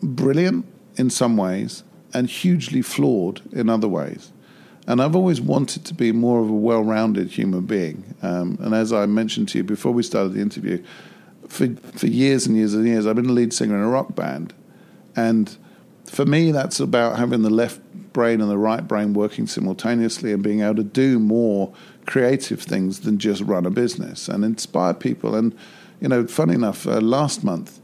brilliant 0.01 0.65
in 0.95 1.09
some 1.09 1.37
ways 1.37 1.83
and 2.13 2.29
hugely 2.29 2.81
flawed 2.81 3.41
in 3.53 3.69
other 3.69 3.87
ways. 3.87 4.31
And 4.87 5.01
I've 5.01 5.15
always 5.15 5.39
wanted 5.39 5.85
to 5.85 5.93
be 5.93 6.11
more 6.11 6.41
of 6.41 6.49
a 6.49 6.53
well 6.53 6.83
rounded 6.83 7.29
human 7.29 7.61
being. 7.61 8.15
Um, 8.21 8.57
and 8.59 8.73
as 8.73 8.91
I 8.91 9.05
mentioned 9.05 9.49
to 9.49 9.59
you 9.59 9.63
before 9.63 9.91
we 9.91 10.03
started 10.03 10.33
the 10.33 10.41
interview, 10.41 10.83
for, 11.47 11.67
for 11.75 12.07
years 12.07 12.47
and 12.47 12.55
years 12.55 12.73
and 12.73 12.87
years, 12.87 13.05
I've 13.05 13.15
been 13.15 13.29
a 13.29 13.33
lead 13.33 13.53
singer 13.53 13.75
in 13.75 13.83
a 13.83 13.87
rock 13.87 14.15
band. 14.15 14.53
And 15.15 15.55
for 16.05 16.25
me, 16.25 16.51
that's 16.51 16.79
about 16.79 17.17
having 17.17 17.43
the 17.43 17.49
left 17.49 17.81
brain 18.13 18.41
and 18.41 18.49
the 18.49 18.57
right 18.57 18.87
brain 18.87 19.13
working 19.13 19.47
simultaneously 19.47 20.31
and 20.33 20.43
being 20.43 20.61
able 20.61 20.75
to 20.75 20.83
do 20.83 21.19
more 21.19 21.73
creative 22.05 22.61
things 22.61 23.01
than 23.01 23.17
just 23.17 23.41
run 23.41 23.65
a 23.65 23.69
business 23.69 24.27
and 24.27 24.43
inspire 24.43 24.93
people. 24.93 25.35
And, 25.35 25.55
you 26.01 26.07
know, 26.07 26.27
funny 26.27 26.55
enough, 26.55 26.87
uh, 26.87 26.99
last 26.99 27.43
month, 27.43 27.79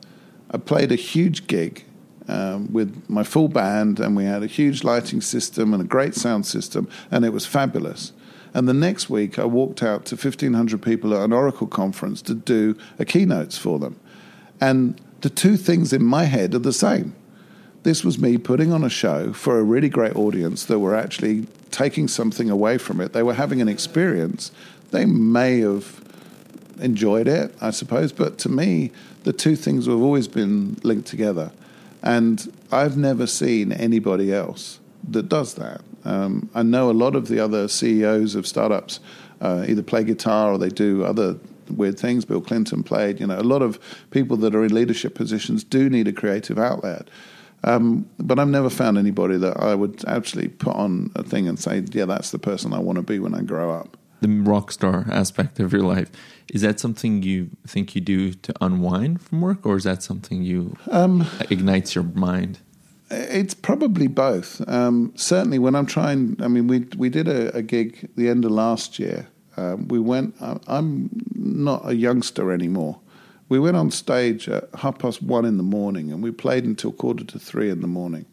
I 0.51 0.57
played 0.57 0.91
a 0.91 0.95
huge 0.95 1.47
gig 1.47 1.85
um, 2.27 2.71
with 2.73 3.03
my 3.07 3.23
full 3.23 3.47
band, 3.47 3.99
and 3.99 4.15
we 4.15 4.25
had 4.25 4.41
a 4.41 4.47
huge 4.47 4.83
lighting 4.83 5.21
system 5.21 5.73
and 5.73 5.81
a 5.81 5.85
great 5.85 6.15
sound 6.15 6.45
system, 6.45 6.87
and 7.11 7.23
it 7.23 7.33
was 7.33 7.45
fabulous. 7.45 8.13
And 8.53 8.69
the 8.69 8.73
next 8.73 9.09
week, 9.09 9.37
I 9.37 9.45
walked 9.45 9.83
out 9.83 10.05
to 10.05 10.15
1,500 10.15 10.81
people 10.81 11.13
at 11.13 11.21
an 11.21 11.33
Oracle 11.33 11.67
conference 11.67 12.21
to 12.23 12.33
do 12.33 12.77
a 12.97 13.05
keynotes 13.05 13.57
for 13.57 13.79
them. 13.79 13.99
And 14.61 14.99
the 15.21 15.29
two 15.29 15.57
things 15.57 15.91
in 15.91 16.03
my 16.03 16.23
head 16.23 16.55
are 16.55 16.59
the 16.59 16.71
same. 16.71 17.15
This 17.85 18.03
was 18.03 18.17
me 18.17 18.39
putting 18.39 18.73
on 18.73 18.83
a 18.83 18.89
show 18.89 19.31
for 19.31 19.59
a 19.59 19.63
really 19.63 19.89
great 19.89 20.15
audience 20.15 20.65
that 20.65 20.79
were 20.79 20.95
actually 20.95 21.45
taking 21.69 22.07
something 22.07 22.49
away 22.49 22.79
from 22.79 22.99
it. 22.99 23.13
They 23.13 23.21
were 23.21 23.35
having 23.35 23.61
an 23.61 23.67
experience. 23.67 24.51
They 24.89 25.05
may 25.05 25.59
have 25.59 26.03
enjoyed 26.81 27.27
it, 27.27 27.55
I 27.61 27.69
suppose, 27.69 28.11
but 28.11 28.39
to 28.39 28.49
me, 28.49 28.89
the 29.23 29.33
two 29.33 29.55
things 29.55 29.85
have 29.85 30.01
always 30.01 30.27
been 30.27 30.77
linked 30.81 31.07
together. 31.07 31.51
And 32.01 32.51
I've 32.71 32.97
never 32.97 33.27
seen 33.27 33.71
anybody 33.71 34.33
else 34.33 34.79
that 35.07 35.29
does 35.29 35.53
that. 35.53 35.81
Um, 36.05 36.49
I 36.55 36.63
know 36.63 36.89
a 36.89 36.91
lot 36.91 37.15
of 37.15 37.27
the 37.27 37.39
other 37.39 37.67
CEOs 37.67 38.33
of 38.33 38.47
startups 38.47 38.99
uh, 39.41 39.63
either 39.67 39.83
play 39.83 40.03
guitar 40.03 40.51
or 40.53 40.57
they 40.57 40.69
do 40.69 41.05
other 41.05 41.37
weird 41.69 41.99
things. 41.99 42.25
Bill 42.25 42.41
Clinton 42.41 42.81
played. 42.81 43.19
You 43.19 43.27
know, 43.27 43.39
a 43.39 43.41
lot 43.41 43.61
of 43.61 43.79
people 44.09 44.37
that 44.37 44.55
are 44.55 44.65
in 44.65 44.73
leadership 44.73 45.13
positions 45.13 45.63
do 45.63 45.87
need 45.87 46.07
a 46.07 46.13
creative 46.13 46.57
outlet. 46.57 47.09
Um, 47.65 48.07
but 48.19 48.39
I've 48.39 48.47
never 48.47 48.69
found 48.69 48.97
anybody 48.97 49.37
that 49.37 49.59
I 49.59 49.75
would 49.75 50.05
actually 50.07 50.47
put 50.47 50.75
on 50.75 51.11
a 51.15 51.23
thing 51.23 51.47
and 51.49 51.59
say, 51.59 51.83
yeah, 51.91 52.05
that's 52.05 52.29
the 52.31 52.39
person 52.39 52.73
I 52.73 52.79
want 52.79 52.97
to 52.97 53.01
be 53.01 53.19
when 53.19 53.33
I 53.35 53.41
grow 53.41 53.71
up. 53.71 53.97
the 54.21 54.29
rock 54.29 54.71
star 54.71 55.05
aspect 55.11 55.59
of 55.59 55.73
your 55.73 55.81
life. 55.81 56.09
Is 56.53 56.61
that 56.61 56.79
something 56.79 57.23
you 57.23 57.49
think 57.67 57.95
you 57.95 58.01
do 58.01 58.33
to 58.33 58.53
unwind 58.61 59.21
from 59.21 59.41
work, 59.41 59.65
or 59.65 59.75
is 59.75 59.83
that 59.83 60.03
something 60.03 60.43
you 60.43 60.77
um, 60.91 61.27
ignites 61.49 61.95
your 61.95 62.03
mind? 62.03 62.59
It's 63.09 63.53
probably 63.53 64.07
both. 64.07 64.67
Um, 64.67 65.11
certainly, 65.15 65.59
when 65.59 65.75
I'm 65.75 65.85
trying, 65.85 66.37
I 66.39 66.47
mean, 66.47 66.67
we 66.67 66.85
we 66.97 67.09
did 67.09 67.27
a, 67.27 67.55
a 67.55 67.61
gig 67.61 68.09
the 68.15 68.29
end 68.29 68.45
of 68.45 68.51
last 68.51 68.99
year. 68.99 69.27
Um, 69.57 69.87
we 69.87 69.99
went. 69.99 70.35
I'm 70.67 71.09
not 71.35 71.87
a 71.89 71.95
youngster 71.95 72.51
anymore. 72.51 72.99
We 73.47 73.59
went 73.59 73.77
on 73.77 73.91
stage 73.91 74.49
at 74.49 74.69
half 74.75 74.97
past 74.99 75.21
one 75.21 75.45
in 75.45 75.57
the 75.57 75.63
morning, 75.63 76.11
and 76.11 76.23
we 76.23 76.31
played 76.31 76.65
until 76.65 76.91
quarter 76.91 77.23
to 77.23 77.39
three 77.39 77.69
in 77.69 77.81
the 77.81 77.87
morning. 77.87 78.25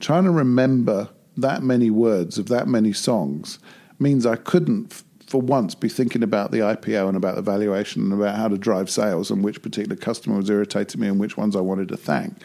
Trying 0.00 0.24
to 0.24 0.30
remember 0.30 1.08
that 1.36 1.62
many 1.62 1.90
words 1.90 2.38
of 2.38 2.48
that 2.48 2.68
many 2.68 2.92
songs 2.92 3.58
means 3.98 4.26
I 4.26 4.36
couldn't 4.36 5.02
for 5.26 5.40
once 5.40 5.74
be 5.74 5.88
thinking 5.88 6.22
about 6.22 6.50
the 6.50 6.58
IPO 6.58 7.08
and 7.08 7.16
about 7.16 7.34
the 7.34 7.42
valuation 7.42 8.02
and 8.02 8.12
about 8.12 8.36
how 8.36 8.46
to 8.46 8.58
drive 8.58 8.90
sales 8.90 9.30
and 9.30 9.42
which 9.42 9.62
particular 9.62 9.96
customer 9.96 10.36
was 10.36 10.50
irritating 10.50 11.00
me 11.00 11.08
and 11.08 11.18
which 11.18 11.36
ones 11.36 11.56
I 11.56 11.60
wanted 11.60 11.88
to 11.88 11.96
thank. 11.96 12.36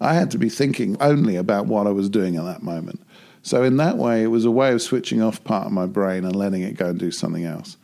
I 0.00 0.14
had 0.14 0.30
to 0.32 0.38
be 0.38 0.50
thinking 0.50 0.96
only 1.00 1.36
about 1.36 1.66
what 1.66 1.86
I 1.86 1.90
was 1.90 2.10
doing 2.10 2.36
at 2.36 2.44
that 2.44 2.62
moment. 2.62 3.00
So, 3.42 3.62
in 3.62 3.76
that 3.76 3.96
way, 3.96 4.24
it 4.24 4.26
was 4.26 4.44
a 4.44 4.50
way 4.50 4.72
of 4.72 4.82
switching 4.82 5.22
off 5.22 5.42
part 5.44 5.66
of 5.66 5.72
my 5.72 5.86
brain 5.86 6.24
and 6.24 6.34
letting 6.34 6.62
it 6.62 6.76
go 6.76 6.90
and 6.90 6.98
do 6.98 7.10
something 7.10 7.44
else. 7.44 7.76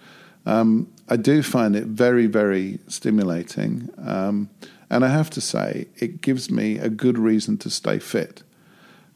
Um, 0.45 0.92
I 1.13 1.17
do 1.17 1.43
find 1.43 1.77
it 1.77 1.85
very, 1.85 2.27
very 2.27 2.79
stimulating. 2.89 3.89
Um, 3.99 4.49
and 4.91 5.05
I 5.05 5.09
have 5.09 5.31
to 5.31 5.41
say, 5.41 5.89
it 5.97 6.21
gives 6.21 6.51
me 6.51 6.79
a 6.79 6.89
good 6.89 7.19
reason 7.19 7.59
to 7.59 7.71
stay 7.71 7.99
fit 7.99 8.43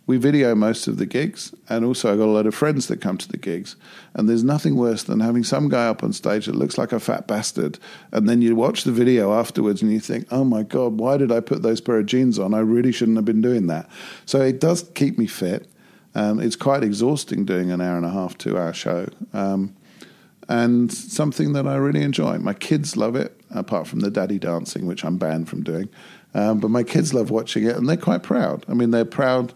we 0.06 0.16
video 0.18 0.54
most 0.54 0.86
of 0.86 0.98
the 0.98 1.06
gigs, 1.06 1.52
and 1.68 1.84
also 1.84 2.12
I've 2.12 2.18
got 2.18 2.28
a 2.28 2.30
lot 2.30 2.46
of 2.46 2.54
friends 2.54 2.86
that 2.86 3.00
come 3.00 3.18
to 3.18 3.28
the 3.28 3.36
gigs. 3.36 3.74
And 4.14 4.28
there's 4.28 4.44
nothing 4.44 4.76
worse 4.76 5.02
than 5.02 5.18
having 5.18 5.42
some 5.42 5.68
guy 5.68 5.88
up 5.88 6.04
on 6.04 6.12
stage 6.12 6.46
that 6.46 6.54
looks 6.54 6.78
like 6.78 6.92
a 6.92 7.00
fat 7.00 7.26
bastard, 7.26 7.78
and 8.12 8.28
then 8.28 8.40
you 8.40 8.54
watch 8.54 8.84
the 8.84 8.92
video 8.92 9.32
afterwards 9.32 9.82
and 9.82 9.90
you 9.90 9.98
think, 9.98 10.26
"Oh 10.30 10.44
my 10.44 10.62
god, 10.62 10.98
why 11.00 11.16
did 11.16 11.32
I 11.32 11.40
put 11.40 11.62
those 11.62 11.80
pair 11.80 11.98
of 11.98 12.06
jeans 12.06 12.38
on? 12.38 12.54
I 12.54 12.60
really 12.60 12.92
shouldn't 12.92 13.16
have 13.16 13.24
been 13.24 13.42
doing 13.42 13.66
that." 13.66 13.88
So 14.24 14.40
it 14.40 14.60
does 14.60 14.88
keep 14.94 15.18
me 15.18 15.26
fit. 15.26 15.66
Um, 16.14 16.38
it's 16.40 16.56
quite 16.56 16.84
exhausting 16.84 17.44
doing 17.44 17.70
an 17.72 17.80
hour 17.80 17.96
and 17.96 18.06
a 18.06 18.10
half, 18.10 18.38
two 18.38 18.56
hour 18.56 18.72
show, 18.72 19.08
um, 19.34 19.74
and 20.48 20.92
something 20.92 21.52
that 21.54 21.66
I 21.66 21.76
really 21.76 22.02
enjoy. 22.02 22.38
My 22.38 22.54
kids 22.54 22.96
love 22.96 23.16
it, 23.16 23.40
apart 23.50 23.86
from 23.86 24.00
the 24.00 24.10
daddy 24.10 24.38
dancing, 24.38 24.86
which 24.86 25.04
I'm 25.04 25.16
banned 25.16 25.48
from 25.48 25.62
doing. 25.62 25.88
Um, 26.34 26.60
but 26.60 26.70
my 26.70 26.82
kids 26.82 27.14
love 27.14 27.30
watching 27.30 27.64
it, 27.64 27.76
and 27.76 27.88
they're 27.88 27.96
quite 27.96 28.22
proud. 28.22 28.64
I 28.68 28.74
mean, 28.74 28.90
they're 28.90 29.04
proud 29.04 29.54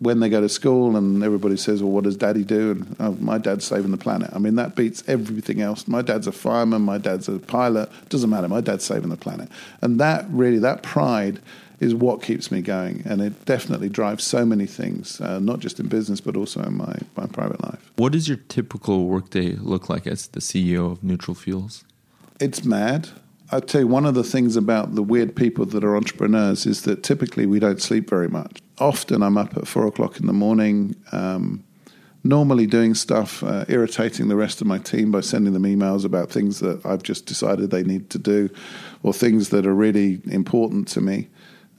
when 0.00 0.20
they 0.20 0.30
go 0.30 0.40
to 0.40 0.48
school 0.48 0.96
and 0.96 1.22
everybody 1.22 1.58
says, 1.58 1.82
well, 1.82 1.92
what 1.92 2.04
does 2.04 2.16
daddy 2.16 2.42
do? 2.42 2.70
And 2.70 2.96
oh, 3.00 3.12
my 3.20 3.36
dad's 3.36 3.66
saving 3.66 3.90
the 3.90 3.98
planet. 3.98 4.30
I 4.32 4.38
mean, 4.38 4.54
that 4.54 4.74
beats 4.74 5.04
everything 5.06 5.60
else. 5.60 5.86
My 5.86 6.00
dad's 6.00 6.26
a 6.26 6.32
fireman, 6.32 6.82
my 6.82 6.96
dad's 6.96 7.28
a 7.28 7.38
pilot. 7.38 7.90
Doesn't 8.08 8.30
matter. 8.30 8.48
My 8.48 8.62
dad's 8.62 8.84
saving 8.84 9.10
the 9.10 9.18
planet. 9.18 9.50
And 9.82 10.00
that 10.00 10.24
really, 10.30 10.58
that 10.60 10.82
pride 10.82 11.40
is 11.80 11.94
what 11.94 12.22
keeps 12.22 12.52
me 12.52 12.60
going. 12.60 13.02
And 13.06 13.20
it 13.22 13.44
definitely 13.46 13.88
drives 13.88 14.22
so 14.22 14.44
many 14.44 14.66
things, 14.66 15.20
uh, 15.20 15.40
not 15.40 15.58
just 15.60 15.80
in 15.80 15.88
business, 15.88 16.20
but 16.20 16.36
also 16.36 16.62
in 16.62 16.76
my, 16.76 16.94
my 17.16 17.26
private 17.26 17.62
life. 17.64 17.90
What 17.96 18.12
does 18.12 18.28
your 18.28 18.36
typical 18.48 19.06
workday 19.06 19.52
look 19.54 19.88
like 19.88 20.06
as 20.06 20.28
the 20.28 20.40
CEO 20.40 20.92
of 20.92 21.02
Neutral 21.02 21.34
Fuels? 21.34 21.84
It's 22.38 22.64
mad. 22.64 23.08
I'll 23.50 23.60
tell 23.60 23.80
you, 23.80 23.86
one 23.88 24.06
of 24.06 24.14
the 24.14 24.22
things 24.22 24.56
about 24.56 24.94
the 24.94 25.02
weird 25.02 25.34
people 25.34 25.66
that 25.66 25.82
are 25.82 25.96
entrepreneurs 25.96 26.66
is 26.66 26.82
that 26.82 27.02
typically 27.02 27.46
we 27.46 27.58
don't 27.58 27.82
sleep 27.82 28.08
very 28.08 28.28
much. 28.28 28.60
Often 28.78 29.22
I'm 29.22 29.36
up 29.36 29.56
at 29.56 29.66
four 29.66 29.86
o'clock 29.86 30.20
in 30.20 30.26
the 30.26 30.32
morning, 30.32 30.94
um, 31.10 31.64
normally 32.22 32.66
doing 32.66 32.94
stuff, 32.94 33.42
uh, 33.42 33.64
irritating 33.68 34.28
the 34.28 34.36
rest 34.36 34.60
of 34.60 34.66
my 34.66 34.78
team 34.78 35.10
by 35.10 35.20
sending 35.20 35.52
them 35.52 35.64
emails 35.64 36.04
about 36.04 36.30
things 36.30 36.60
that 36.60 36.84
I've 36.86 37.02
just 37.02 37.26
decided 37.26 37.70
they 37.70 37.82
need 37.82 38.10
to 38.10 38.18
do 38.18 38.50
or 39.02 39.12
things 39.12 39.48
that 39.48 39.66
are 39.66 39.74
really 39.74 40.20
important 40.30 40.86
to 40.88 41.00
me. 41.00 41.28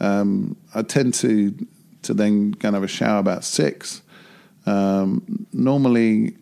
Um, 0.02 0.58
I 0.76 0.82
tend 0.82 1.14
to, 1.16 1.56
to 2.02 2.14
then 2.14 2.52
go 2.52 2.70
and 2.70 2.76
have 2.76 2.84
a 2.84 2.88
shower 2.88 3.20
about 3.20 3.43
six. 3.45 4.02
Um, 4.66 5.45
normally, 5.54 6.36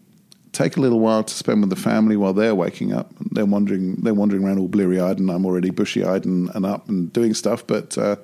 take 0.54 0.78
a 0.78 0.80
little 0.80 1.00
while 1.00 1.24
to 1.24 1.34
spend 1.34 1.62
with 1.62 1.70
the 1.70 1.76
family 1.76 2.18
while 2.18 2.34
they're 2.34 2.56
waking 2.56 2.94
up. 2.94 3.12
They're 3.32 3.46
wandering, 3.46 3.96
they're 3.98 4.14
wandering 4.14 4.44
around 4.44 4.60
all 4.60 4.68
bleary 4.68 5.00
eyed, 5.00 5.20
and 5.20 5.30
I'm 5.30 5.46
already 5.46 5.70
bushy 5.70 6.04
eyed 6.04 6.26
and, 6.26 6.50
and, 6.56 6.66
up 6.66 6.88
and 6.90 7.12
doing 7.14 7.34
stuff. 7.34 7.68
But 7.68 7.98
uh, 7.98 8.16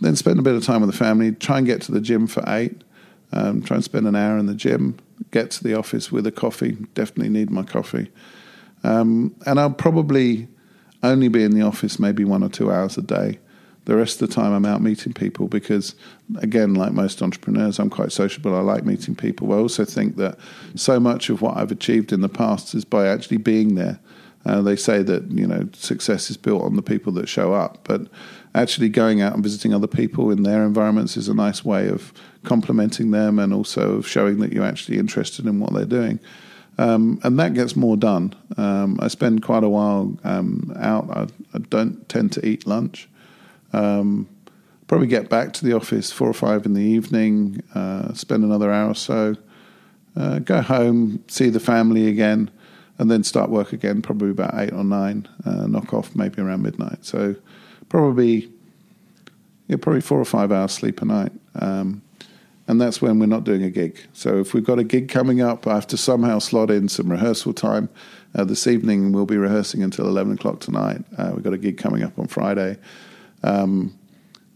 then 0.00 0.14
spend 0.16 0.38
a 0.38 0.42
bit 0.42 0.54
of 0.54 0.64
time 0.64 0.82
with 0.82 0.90
the 0.90 0.96
family. 0.96 1.32
Try 1.32 1.58
and 1.58 1.66
get 1.66 1.82
to 1.82 1.92
the 1.92 2.00
gym 2.00 2.26
for 2.26 2.44
eight. 2.46 2.82
Um, 3.32 3.62
try 3.62 3.76
and 3.76 3.84
spend 3.84 4.06
an 4.06 4.16
hour 4.16 4.38
in 4.38 4.46
the 4.46 4.54
gym. 4.54 4.98
Get 5.30 5.50
to 5.52 5.64
the 5.64 5.74
office 5.74 6.12
with 6.12 6.26
a 6.26 6.32
coffee. 6.32 6.76
Definitely 6.94 7.30
need 7.30 7.50
my 7.50 7.62
coffee. 7.62 8.10
Um, 8.84 9.34
and 9.44 9.58
I'll 9.58 9.70
probably 9.70 10.48
only 11.02 11.28
be 11.28 11.42
in 11.42 11.52
the 11.52 11.62
office 11.62 11.98
maybe 11.98 12.24
one 12.24 12.42
or 12.42 12.48
two 12.48 12.70
hours 12.70 12.96
a 12.96 13.02
day. 13.02 13.38
The 13.88 13.96
rest 13.96 14.20
of 14.20 14.28
the 14.28 14.34
time, 14.34 14.52
I'm 14.52 14.66
out 14.66 14.82
meeting 14.82 15.14
people 15.14 15.48
because, 15.48 15.94
again, 16.40 16.74
like 16.74 16.92
most 16.92 17.22
entrepreneurs, 17.22 17.78
I'm 17.78 17.88
quite 17.88 18.12
sociable. 18.12 18.54
I 18.54 18.60
like 18.60 18.84
meeting 18.84 19.14
people. 19.14 19.50
I 19.50 19.56
also 19.56 19.86
think 19.86 20.16
that 20.16 20.38
so 20.74 21.00
much 21.00 21.30
of 21.30 21.40
what 21.40 21.56
I've 21.56 21.72
achieved 21.72 22.12
in 22.12 22.20
the 22.20 22.28
past 22.28 22.74
is 22.74 22.84
by 22.84 23.08
actually 23.08 23.38
being 23.38 23.76
there. 23.76 23.98
Uh, 24.44 24.60
they 24.60 24.76
say 24.76 25.02
that 25.04 25.30
you 25.30 25.46
know 25.46 25.70
success 25.72 26.28
is 26.28 26.36
built 26.36 26.64
on 26.64 26.76
the 26.76 26.82
people 26.82 27.14
that 27.14 27.30
show 27.30 27.54
up, 27.54 27.78
but 27.84 28.02
actually 28.54 28.90
going 28.90 29.22
out 29.22 29.32
and 29.32 29.42
visiting 29.42 29.72
other 29.72 29.86
people 29.86 30.30
in 30.30 30.42
their 30.42 30.64
environments 30.64 31.16
is 31.16 31.28
a 31.28 31.34
nice 31.34 31.64
way 31.64 31.88
of 31.88 32.12
complimenting 32.44 33.10
them 33.10 33.38
and 33.38 33.54
also 33.54 33.96
of 33.96 34.06
showing 34.06 34.38
that 34.40 34.52
you're 34.52 34.66
actually 34.66 34.98
interested 34.98 35.46
in 35.46 35.60
what 35.60 35.72
they're 35.72 35.86
doing. 35.86 36.20
Um, 36.76 37.20
and 37.24 37.38
that 37.38 37.54
gets 37.54 37.74
more 37.74 37.96
done. 37.96 38.34
Um, 38.58 38.98
I 39.00 39.08
spend 39.08 39.42
quite 39.42 39.64
a 39.64 39.68
while 39.70 40.14
um, 40.24 40.76
out. 40.78 41.08
I, 41.08 41.26
I, 41.54 41.58
don't 41.70 42.06
tend 42.10 42.32
to 42.32 42.46
eat 42.46 42.66
lunch. 42.66 43.08
Um, 43.72 44.28
probably 44.86 45.06
get 45.06 45.28
back 45.28 45.52
to 45.54 45.64
the 45.64 45.74
office 45.74 46.10
four 46.10 46.28
or 46.28 46.34
five 46.34 46.66
in 46.66 46.74
the 46.74 46.82
evening, 46.82 47.62
uh, 47.74 48.12
spend 48.14 48.42
another 48.42 48.72
hour 48.72 48.90
or 48.90 48.94
so, 48.94 49.36
uh, 50.16 50.38
go 50.40 50.60
home, 50.60 51.22
see 51.28 51.50
the 51.50 51.60
family 51.60 52.08
again, 52.08 52.50
and 52.98 53.10
then 53.10 53.22
start 53.22 53.50
work 53.50 53.72
again, 53.72 54.02
probably 54.02 54.30
about 54.30 54.54
eight 54.56 54.72
or 54.72 54.82
nine, 54.82 55.28
uh, 55.44 55.66
knock 55.66 55.94
off 55.94 56.16
maybe 56.16 56.40
around 56.40 56.62
midnight. 56.62 57.04
So 57.04 57.36
probably, 57.88 58.50
yeah, 59.68 59.76
probably 59.76 60.00
four 60.00 60.18
or 60.18 60.24
five 60.24 60.50
hours 60.50 60.72
sleep 60.72 61.00
a 61.02 61.04
night. 61.04 61.32
Um, 61.54 62.02
and 62.66 62.80
that's 62.80 63.00
when 63.00 63.18
we're 63.18 63.26
not 63.26 63.44
doing 63.44 63.62
a 63.62 63.70
gig. 63.70 63.98
So 64.12 64.38
if 64.38 64.52
we've 64.52 64.64
got 64.64 64.78
a 64.78 64.84
gig 64.84 65.08
coming 65.08 65.40
up, 65.40 65.66
I 65.66 65.74
have 65.74 65.86
to 65.88 65.96
somehow 65.96 66.38
slot 66.38 66.70
in 66.70 66.88
some 66.88 67.10
rehearsal 67.10 67.54
time. 67.54 67.88
Uh, 68.34 68.44
this 68.44 68.66
evening 68.66 69.12
we'll 69.12 69.26
be 69.26 69.38
rehearsing 69.38 69.82
until 69.82 70.06
11 70.06 70.34
o'clock 70.34 70.60
tonight. 70.60 71.02
Uh, 71.16 71.32
we've 71.34 71.44
got 71.44 71.54
a 71.54 71.58
gig 71.58 71.78
coming 71.78 72.02
up 72.02 72.18
on 72.18 72.26
Friday. 72.26 72.76
Um, 73.42 73.98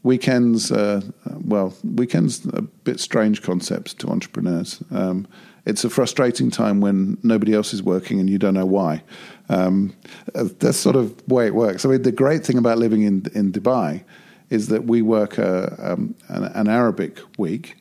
weekends, 0.03 0.73
uh, 0.73 1.03
well, 1.45 1.75
weekends 1.85 2.45
a 2.47 2.63
bit 2.63 3.01
strange 3.01 3.43
concepts 3.43 3.95
to 3.95 4.09
entrepreneurs. 4.09 4.83
Um, 4.91 5.27
it's 5.65 5.85
a 5.85 5.91
frustrating 5.91 6.51
time 6.51 6.81
when 6.81 7.19
nobody 7.23 7.55
else 7.55 7.73
is 7.73 7.83
working 7.83 8.19
and 8.19 8.29
you 8.29 8.39
don't 8.39 8.55
know 8.55 8.67
why. 8.67 9.03
Um, 9.49 9.95
that's 10.35 10.77
sort 10.79 10.97
of 10.97 11.17
the 11.27 11.35
way 11.35 11.47
it 11.47 11.55
works. 11.55 11.85
I 11.85 11.89
mean, 11.89 12.03
the 12.03 12.13
great 12.13 12.45
thing 12.45 12.59
about 12.59 12.79
living 12.79 13.03
in 13.03 13.27
in 13.35 13.53
Dubai 13.53 14.03
is 14.51 14.69
that 14.69 14.85
we 14.85 15.01
work 15.01 15.39
a, 15.39 15.75
um, 15.93 16.15
an, 16.29 16.45
an 16.45 16.69
Arabic 16.69 17.19
week. 17.39 17.77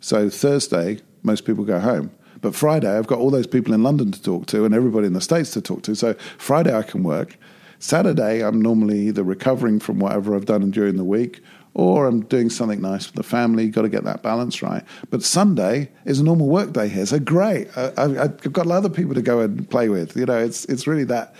So 0.00 0.30
Thursday, 0.30 1.00
most 1.22 1.44
people 1.44 1.64
go 1.64 1.78
home. 1.78 2.10
But 2.40 2.54
Friday, 2.54 2.96
I've 2.96 3.06
got 3.06 3.18
all 3.18 3.30
those 3.30 3.46
people 3.46 3.74
in 3.74 3.82
London 3.82 4.10
to 4.12 4.22
talk 4.22 4.46
to 4.46 4.64
and 4.64 4.74
everybody 4.74 5.06
in 5.06 5.12
the 5.12 5.20
States 5.20 5.50
to 5.52 5.60
talk 5.60 5.82
to. 5.82 5.94
So 5.94 6.14
Friday, 6.38 6.74
I 6.74 6.82
can 6.82 7.02
work. 7.02 7.36
Saturday, 7.84 8.42
I'm 8.42 8.62
normally 8.62 9.08
either 9.08 9.22
recovering 9.22 9.78
from 9.78 9.98
whatever 9.98 10.34
I've 10.34 10.46
done 10.46 10.70
during 10.70 10.96
the 10.96 11.04
week 11.04 11.42
or 11.74 12.06
I'm 12.06 12.22
doing 12.22 12.48
something 12.48 12.80
nice 12.80 13.04
with 13.04 13.16
the 13.16 13.22
family. 13.22 13.68
Got 13.68 13.82
to 13.82 13.90
get 13.90 14.04
that 14.04 14.22
balance 14.22 14.62
right. 14.62 14.82
But 15.10 15.22
Sunday 15.22 15.90
is 16.06 16.18
a 16.18 16.24
normal 16.24 16.48
work 16.48 16.72
day 16.72 16.88
here, 16.88 17.04
so 17.04 17.18
great. 17.18 17.68
I, 17.76 18.08
have 18.08 18.52
got 18.54 18.70
other 18.70 18.88
people 18.88 19.12
to 19.12 19.20
go 19.20 19.40
and 19.40 19.68
play 19.68 19.90
with. 19.90 20.16
You 20.16 20.24
know, 20.24 20.38
it's 20.38 20.64
it's 20.64 20.86
really 20.86 21.04
that 21.04 21.34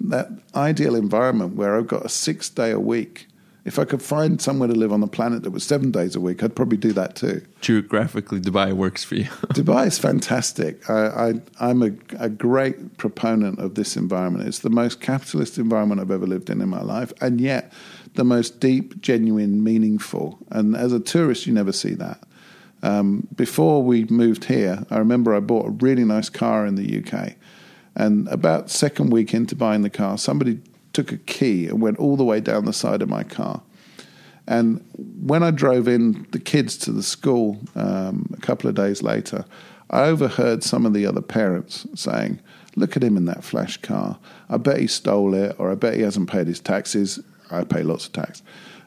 that 0.00 0.28
ideal 0.54 0.94
environment 0.94 1.56
where 1.56 1.76
I've 1.76 1.86
got 1.86 2.06
a 2.06 2.08
six 2.08 2.48
day 2.48 2.70
a 2.70 2.80
week 2.80 3.26
if 3.64 3.78
I 3.78 3.84
could 3.84 4.02
find 4.02 4.40
somewhere 4.40 4.68
to 4.68 4.74
live 4.74 4.92
on 4.92 5.00
the 5.00 5.06
planet 5.06 5.42
that 5.42 5.50
was 5.50 5.64
seven 5.64 5.90
days 5.90 6.16
a 6.16 6.20
week, 6.20 6.42
I'd 6.42 6.56
probably 6.56 6.78
do 6.78 6.92
that 6.94 7.14
too. 7.14 7.42
Geographically, 7.60 8.40
Dubai 8.40 8.72
works 8.72 9.04
for 9.04 9.16
you. 9.16 9.24
Dubai 9.54 9.86
is 9.86 9.98
fantastic. 9.98 10.88
I, 10.88 11.40
am 11.60 11.82
a, 11.82 11.92
a, 12.18 12.28
great 12.30 12.96
proponent 12.96 13.58
of 13.58 13.74
this 13.74 13.96
environment. 13.96 14.48
It's 14.48 14.60
the 14.60 14.70
most 14.70 15.00
capitalist 15.00 15.58
environment 15.58 16.00
I've 16.00 16.10
ever 16.10 16.26
lived 16.26 16.48
in 16.48 16.60
in 16.60 16.68
my 16.68 16.82
life, 16.82 17.12
and 17.20 17.40
yet 17.40 17.72
the 18.14 18.24
most 18.24 18.60
deep, 18.60 19.00
genuine, 19.00 19.62
meaningful. 19.62 20.38
And 20.50 20.74
as 20.74 20.92
a 20.92 21.00
tourist, 21.00 21.46
you 21.46 21.52
never 21.52 21.72
see 21.72 21.94
that. 21.94 22.22
Um, 22.82 23.28
before 23.34 23.82
we 23.82 24.04
moved 24.04 24.44
here, 24.44 24.84
I 24.90 24.98
remember 24.98 25.34
I 25.34 25.40
bought 25.40 25.66
a 25.66 25.70
really 25.70 26.04
nice 26.04 26.30
car 26.30 26.66
in 26.66 26.76
the 26.76 26.98
UK. 27.04 27.34
And 27.94 28.26
about 28.28 28.70
second 28.70 29.10
week 29.10 29.34
into 29.34 29.54
buying 29.54 29.82
the 29.82 29.90
car, 29.90 30.16
somebody 30.16 30.60
took 31.00 31.12
a 31.12 31.16
key 31.24 31.66
and 31.66 31.80
went 31.80 31.98
all 31.98 32.16
the 32.16 32.24
way 32.24 32.40
down 32.40 32.66
the 32.66 32.72
side 32.74 33.00
of 33.00 33.08
my 33.08 33.22
car. 33.22 33.62
And 34.46 34.84
when 34.94 35.42
I 35.42 35.50
drove 35.50 35.88
in 35.88 36.26
the 36.32 36.38
kids 36.38 36.76
to 36.78 36.92
the 36.92 37.02
school 37.02 37.58
um, 37.74 38.28
a 38.36 38.40
couple 38.40 38.68
of 38.68 38.74
days 38.74 39.02
later, 39.02 39.46
I 39.88 40.02
overheard 40.02 40.62
some 40.62 40.84
of 40.84 40.92
the 40.92 41.06
other 41.06 41.22
parents 41.22 41.86
saying, 41.94 42.40
Look 42.76 42.96
at 42.96 43.02
him 43.02 43.16
in 43.16 43.24
that 43.24 43.42
flash 43.42 43.78
car. 43.78 44.18
I 44.48 44.56
bet 44.56 44.78
he 44.78 44.86
stole 44.86 45.34
it, 45.34 45.56
or 45.58 45.72
I 45.72 45.74
bet 45.74 45.94
he 45.94 46.02
hasn't 46.02 46.30
paid 46.30 46.46
his 46.46 46.60
taxes. 46.60 47.18
I 47.50 47.64
pay 47.64 47.82
lots 47.82 48.06
of 48.06 48.12
tax. 48.12 48.42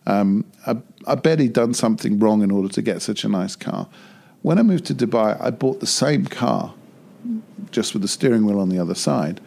Um, 0.05 0.45
I, 0.66 0.78
I 1.05 1.16
bet 1.16 1.39
he'd 1.39 1.51
done 1.51 1.74
something 1.74 2.18
wrong 2.18 2.43
in 2.43 2.51
order 2.51 2.70
to 2.70 2.82
get 2.82 3.01
such 3.01 3.26
a 3.26 3.30
nice 3.30 3.57
car. 3.57 3.89
When 4.41 4.57
I 4.57 4.61
moved 4.61 4.86
to 4.86 4.95
Dubai, 4.95 5.39
I 5.41 5.49
bought 5.49 5.82
the 5.82 5.88
same 5.88 6.26
car, 6.26 6.74
just 7.72 7.93
with 7.93 8.01
the 8.01 8.07
steering 8.07 8.45
wheel 8.45 8.59
on 8.59 8.70
the 8.70 8.80
other 8.80 8.95
side. 8.95 9.41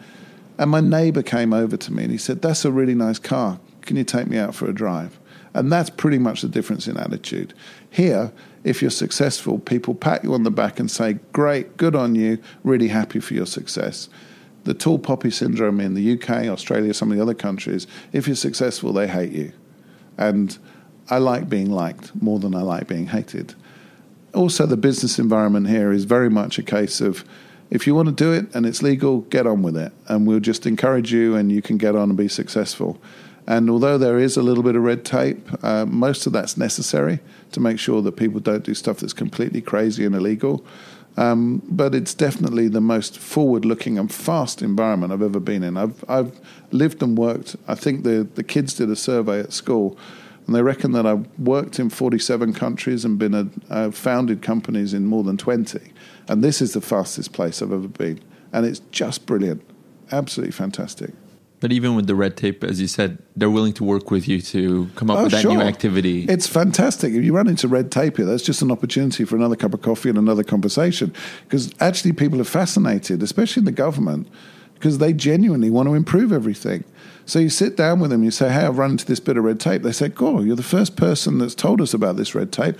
And 0.57 0.71
my 0.71 0.81
neighbor 0.81 1.21
came 1.21 1.53
over 1.53 1.77
to 1.77 1.93
me 1.93 2.03
and 2.03 2.11
he 2.11 2.17
said, 2.17 2.41
That's 2.41 2.65
a 2.65 2.71
really 2.71 2.95
nice 2.95 3.19
car. 3.19 3.59
Can 3.81 3.95
you 3.95 4.03
take 4.03 4.27
me 4.27 4.37
out 4.37 4.55
for 4.55 4.67
a 4.69 4.73
drive? 4.73 5.19
And 5.53 5.71
that's 5.71 5.89
pretty 5.89 6.19
much 6.19 6.41
the 6.41 6.47
difference 6.47 6.87
in 6.87 6.97
attitude. 6.97 7.53
Here, 7.89 8.31
if 8.63 8.81
you're 8.81 8.91
successful, 8.91 9.59
people 9.59 9.95
pat 9.95 10.23
you 10.23 10.33
on 10.33 10.43
the 10.43 10.51
back 10.51 10.79
and 10.79 10.89
say, 10.89 11.19
Great, 11.31 11.77
good 11.77 11.95
on 11.95 12.15
you, 12.15 12.39
really 12.63 12.89
happy 12.89 13.19
for 13.19 13.33
your 13.33 13.45
success. 13.45 14.09
The 14.65 14.73
tall 14.73 14.99
poppy 14.99 15.31
syndrome 15.31 15.79
in 15.79 15.93
the 15.93 16.13
UK, 16.13 16.47
Australia, 16.47 16.93
some 16.93 17.11
of 17.11 17.17
the 17.17 17.23
other 17.23 17.33
countries, 17.33 17.87
if 18.11 18.27
you're 18.27 18.35
successful, 18.35 18.91
they 18.91 19.07
hate 19.07 19.31
you. 19.31 19.53
And 20.17 20.57
I 21.09 21.19
like 21.19 21.47
being 21.47 21.71
liked 21.71 22.13
more 22.21 22.39
than 22.39 22.53
I 22.53 22.61
like 22.61 22.87
being 22.87 23.07
hated. 23.07 23.55
Also, 24.33 24.65
the 24.65 24.75
business 24.75 25.19
environment 25.19 25.69
here 25.69 25.93
is 25.93 26.03
very 26.03 26.29
much 26.29 26.59
a 26.59 26.63
case 26.63 26.99
of 26.99 27.23
if 27.69 27.85
you 27.85 27.95
want 27.95 28.07
to 28.07 28.13
do 28.13 28.31
it 28.31 28.53
and 28.55 28.65
it's 28.65 28.81
legal, 28.81 29.21
get 29.21 29.45
on 29.45 29.61
with 29.61 29.77
it. 29.77 29.91
And 30.07 30.25
we'll 30.27 30.39
just 30.39 30.65
encourage 30.65 31.11
you 31.11 31.35
and 31.35 31.51
you 31.51 31.61
can 31.61 31.77
get 31.77 31.95
on 31.95 32.09
and 32.09 32.17
be 32.17 32.27
successful. 32.27 32.99
And 33.45 33.69
although 33.69 33.97
there 33.97 34.19
is 34.19 34.35
a 34.35 34.41
little 34.41 34.63
bit 34.63 34.75
of 34.75 34.83
red 34.83 35.05
tape, 35.05 35.47
uh, 35.63 35.85
most 35.85 36.27
of 36.27 36.33
that's 36.33 36.57
necessary 36.57 37.19
to 37.53 37.59
make 37.61 37.79
sure 37.79 38.01
that 38.01 38.17
people 38.17 38.41
don't 38.41 38.63
do 38.63 38.73
stuff 38.73 38.97
that's 38.97 39.13
completely 39.13 39.61
crazy 39.61 40.05
and 40.05 40.13
illegal. 40.13 40.65
Um, 41.15 41.63
but 41.67 41.95
it's 41.95 42.13
definitely 42.13 42.67
the 42.67 42.81
most 42.81 43.17
forward-looking 43.17 43.97
and 43.97 44.11
fast 44.13 44.61
environment 44.61 45.11
I've 45.11 45.23
ever 45.23 45.39
been 45.39 45.63
in. 45.63 45.75
I've 45.75 46.05
I've 46.07 46.39
lived 46.71 47.01
and 47.01 47.17
worked. 47.17 47.55
I 47.67 47.73
think 47.73 48.03
the 48.03 48.27
the 48.35 48.43
kids 48.43 48.75
did 48.75 48.91
a 48.91 48.95
survey 48.95 49.39
at 49.39 49.51
school, 49.51 49.97
and 50.45 50.55
they 50.55 50.61
reckon 50.61 50.91
that 50.91 51.07
I've 51.07 51.27
worked 51.39 51.79
in 51.79 51.89
47 51.89 52.53
countries 52.53 53.03
and 53.03 53.17
been 53.17 53.33
a, 53.33 53.47
uh, 53.69 53.89
founded 53.89 54.43
companies 54.43 54.93
in 54.93 55.07
more 55.07 55.23
than 55.23 55.37
20. 55.37 55.91
And 56.27 56.43
this 56.43 56.61
is 56.61 56.73
the 56.73 56.81
fastest 56.81 57.33
place 57.33 57.61
I've 57.61 57.71
ever 57.71 57.87
been, 57.87 58.19
and 58.51 58.65
it's 58.65 58.79
just 58.91 59.25
brilliant, 59.25 59.63
absolutely 60.11 60.51
fantastic. 60.51 61.11
But 61.59 61.71
even 61.71 61.95
with 61.95 62.05
the 62.05 62.13
red 62.13 62.37
tape, 62.37 62.63
as 62.63 62.79
you 62.79 62.87
said, 62.87 63.17
they're 63.35 63.49
willing 63.49 63.73
to 63.73 63.83
work 63.83 64.11
with 64.11 64.27
you 64.27 64.41
to 64.41 64.89
come 64.95 65.09
up 65.09 65.19
oh, 65.19 65.23
with 65.23 65.31
that 65.31 65.41
sure. 65.41 65.53
new 65.53 65.61
activity. 65.61 66.25
It's 66.25 66.45
fantastic. 66.45 67.13
If 67.13 67.23
you 67.23 67.33
run 67.33 67.47
into 67.47 67.67
red 67.67 67.91
tape 67.91 68.17
here, 68.17 68.27
that's 68.27 68.43
just 68.43 68.61
an 68.61 68.71
opportunity 68.71 69.25
for 69.25 69.35
another 69.35 69.55
cup 69.55 69.73
of 69.73 69.81
coffee 69.81 70.09
and 70.09 70.19
another 70.19 70.43
conversation. 70.43 71.11
Because 71.43 71.73
actually, 71.79 72.13
people 72.13 72.39
are 72.39 72.45
fascinated, 72.45 73.23
especially 73.23 73.61
in 73.61 73.65
the 73.65 73.71
government, 73.71 74.27
because 74.75 74.99
they 74.99 75.13
genuinely 75.13 75.71
want 75.71 75.89
to 75.89 75.95
improve 75.95 76.31
everything. 76.31 76.83
So 77.25 77.39
you 77.39 77.49
sit 77.49 77.75
down 77.75 77.99
with 77.99 78.11
them, 78.11 78.23
you 78.23 78.29
say, 78.29 78.49
Hey, 78.49 78.65
I've 78.65 78.77
run 78.77 78.91
into 78.91 79.05
this 79.05 79.19
bit 79.19 79.35
of 79.35 79.43
red 79.43 79.59
tape. 79.59 79.81
They 79.81 79.91
say, 79.91 80.09
Cool, 80.09 80.45
you're 80.45 80.55
the 80.55 80.61
first 80.61 80.95
person 80.95 81.39
that's 81.39 81.55
told 81.55 81.81
us 81.81 81.91
about 81.91 82.17
this 82.17 82.35
red 82.35 82.51
tape. 82.51 82.77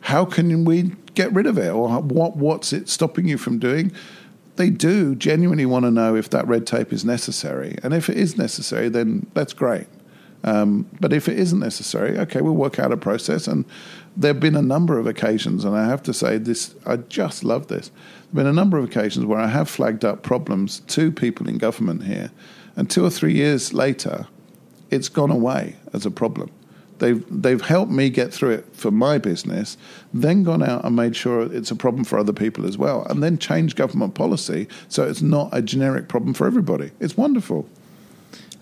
How 0.00 0.24
can 0.24 0.64
we 0.64 0.92
get 1.16 1.32
rid 1.32 1.46
of 1.46 1.58
it? 1.58 1.70
Or 1.70 2.00
what, 2.00 2.36
what's 2.36 2.72
it 2.72 2.88
stopping 2.88 3.26
you 3.26 3.38
from 3.38 3.58
doing? 3.58 3.92
they 4.56 4.70
do 4.70 5.14
genuinely 5.14 5.66
want 5.66 5.84
to 5.84 5.90
know 5.90 6.16
if 6.16 6.30
that 6.30 6.46
red 6.46 6.66
tape 6.66 6.92
is 6.92 7.04
necessary. 7.04 7.78
And 7.82 7.94
if 7.94 8.08
it 8.08 8.16
is 8.16 8.36
necessary, 8.36 8.88
then 8.88 9.26
that's 9.34 9.52
great. 9.52 9.86
Um, 10.44 10.86
but 11.00 11.12
if 11.12 11.28
it 11.28 11.38
isn't 11.38 11.58
necessary, 11.58 12.18
okay, 12.18 12.40
we'll 12.40 12.54
work 12.54 12.78
out 12.78 12.92
a 12.92 12.96
process. 12.96 13.46
And 13.46 13.64
there 14.16 14.32
have 14.32 14.40
been 14.40 14.56
a 14.56 14.62
number 14.62 14.98
of 14.98 15.06
occasions, 15.06 15.64
and 15.64 15.76
I 15.76 15.86
have 15.86 16.02
to 16.04 16.14
say 16.14 16.38
this, 16.38 16.74
I 16.86 16.96
just 16.96 17.44
love 17.44 17.66
this. 17.66 17.88
There 17.88 17.96
have 18.26 18.34
been 18.34 18.46
a 18.46 18.52
number 18.52 18.78
of 18.78 18.84
occasions 18.84 19.26
where 19.26 19.40
I 19.40 19.48
have 19.48 19.68
flagged 19.68 20.04
up 20.04 20.22
problems 20.22 20.80
to 20.80 21.10
people 21.10 21.48
in 21.48 21.58
government 21.58 22.04
here, 22.04 22.30
and 22.76 22.88
two 22.88 23.04
or 23.04 23.10
three 23.10 23.34
years 23.34 23.72
later, 23.72 24.26
it's 24.90 25.08
gone 25.08 25.30
away 25.30 25.76
as 25.92 26.06
a 26.06 26.10
problem. 26.10 26.50
They've 26.98 27.24
they've 27.30 27.60
helped 27.60 27.92
me 27.92 28.10
get 28.10 28.32
through 28.32 28.50
it 28.50 28.66
for 28.72 28.90
my 28.90 29.18
business, 29.18 29.76
then 30.14 30.42
gone 30.42 30.62
out 30.62 30.84
and 30.84 30.96
made 30.96 31.14
sure 31.14 31.42
it's 31.52 31.70
a 31.70 31.76
problem 31.76 32.04
for 32.04 32.18
other 32.18 32.32
people 32.32 32.66
as 32.66 32.78
well, 32.78 33.04
and 33.04 33.22
then 33.22 33.38
changed 33.38 33.76
government 33.76 34.14
policy 34.14 34.68
so 34.88 35.06
it's 35.06 35.22
not 35.22 35.50
a 35.52 35.62
generic 35.62 36.08
problem 36.08 36.34
for 36.34 36.46
everybody. 36.46 36.90
It's 37.00 37.16
wonderful. 37.16 37.68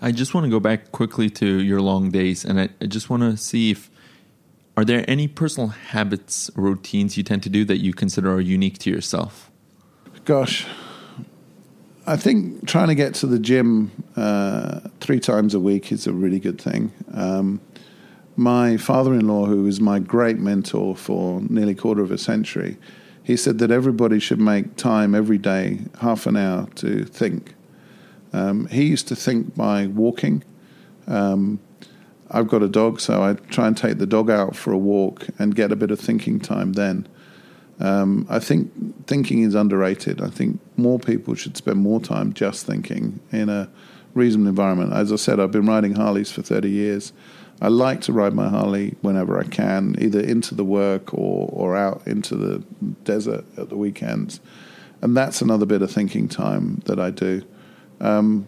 I 0.01 0.11
just 0.11 0.33
want 0.33 0.45
to 0.45 0.49
go 0.49 0.59
back 0.59 0.91
quickly 0.91 1.29
to 1.31 1.61
your 1.61 1.81
long 1.81 2.11
days, 2.11 2.43
and 2.45 2.59
I, 2.59 2.69
I 2.81 2.85
just 2.85 3.09
want 3.09 3.23
to 3.23 3.37
see 3.37 3.71
if 3.71 3.89
are 4.77 4.83
there 4.83 5.05
any 5.07 5.27
personal 5.27 5.69
habits, 5.69 6.51
routines 6.55 7.15
you 7.15 7.23
tend 7.23 7.43
to 7.43 7.49
do 7.49 7.63
that 7.65 7.77
you 7.77 7.93
consider 7.93 8.33
are 8.33 8.41
unique 8.41 8.77
to 8.79 8.89
yourself? 8.89 9.49
Gosh, 10.25 10.67
I 12.05 12.17
think 12.17 12.67
trying 12.67 12.89
to 12.89 12.95
get 12.95 13.13
to 13.15 13.27
the 13.27 13.39
gym 13.39 13.91
uh, 14.17 14.81
three 14.99 15.19
times 15.19 15.53
a 15.53 15.59
week 15.59 15.91
is 15.91 16.07
a 16.07 16.13
really 16.13 16.39
good 16.39 16.59
thing. 16.59 16.91
Um, 17.13 17.61
my 18.35 18.77
father-in-law, 18.77 19.45
who 19.45 19.63
was 19.63 19.79
my 19.79 19.99
great 19.99 20.37
mentor 20.37 20.95
for 20.95 21.41
nearly 21.41 21.71
a 21.71 21.75
quarter 21.75 22.01
of 22.01 22.11
a 22.11 22.17
century, 22.17 22.77
he 23.23 23.35
said 23.35 23.59
that 23.59 23.71
everybody 23.71 24.19
should 24.19 24.39
make 24.39 24.75
time 24.75 25.15
every 25.15 25.37
day, 25.37 25.79
half 26.01 26.27
an 26.27 26.35
hour, 26.35 26.67
to 26.75 27.05
think. 27.05 27.55
Um, 28.33 28.67
he 28.67 28.85
used 28.85 29.07
to 29.07 29.15
think 29.15 29.55
by 29.55 29.87
walking. 29.87 30.43
Um, 31.07 31.59
I've 32.29 32.47
got 32.47 32.61
a 32.61 32.67
dog, 32.67 32.99
so 32.99 33.23
I 33.23 33.33
try 33.33 33.67
and 33.67 33.77
take 33.77 33.97
the 33.97 34.05
dog 34.05 34.29
out 34.29 34.55
for 34.55 34.71
a 34.71 34.77
walk 34.77 35.27
and 35.39 35.55
get 35.55 35.71
a 35.71 35.75
bit 35.75 35.91
of 35.91 35.99
thinking 35.99 36.39
time 36.39 36.73
then. 36.73 37.07
Um, 37.79 38.25
I 38.29 38.39
think 38.39 39.07
thinking 39.07 39.43
is 39.43 39.55
underrated. 39.55 40.21
I 40.21 40.29
think 40.29 40.59
more 40.77 40.99
people 40.99 41.35
should 41.35 41.57
spend 41.57 41.77
more 41.77 41.99
time 41.99 42.33
just 42.33 42.65
thinking 42.65 43.19
in 43.31 43.49
a 43.49 43.69
reasonable 44.13 44.49
environment. 44.49 44.93
As 44.93 45.11
I 45.11 45.17
said, 45.17 45.39
I've 45.39 45.51
been 45.51 45.65
riding 45.65 45.95
Harleys 45.95 46.31
for 46.31 46.41
30 46.41 46.69
years. 46.69 47.13
I 47.61 47.69
like 47.69 48.01
to 48.01 48.13
ride 48.13 48.33
my 48.33 48.49
Harley 48.49 48.95
whenever 49.01 49.39
I 49.39 49.43
can, 49.43 49.95
either 49.99 50.19
into 50.19 50.55
the 50.55 50.65
work 50.65 51.13
or, 51.13 51.49
or 51.51 51.75
out 51.75 52.05
into 52.05 52.35
the 52.35 52.63
desert 53.03 53.45
at 53.57 53.69
the 53.69 53.77
weekends. 53.77 54.39
And 55.01 55.15
that's 55.15 55.41
another 55.41 55.65
bit 55.65 55.81
of 55.81 55.91
thinking 55.91 56.27
time 56.27 56.81
that 56.85 56.99
I 56.99 57.11
do. 57.11 57.43
Um, 58.01 58.47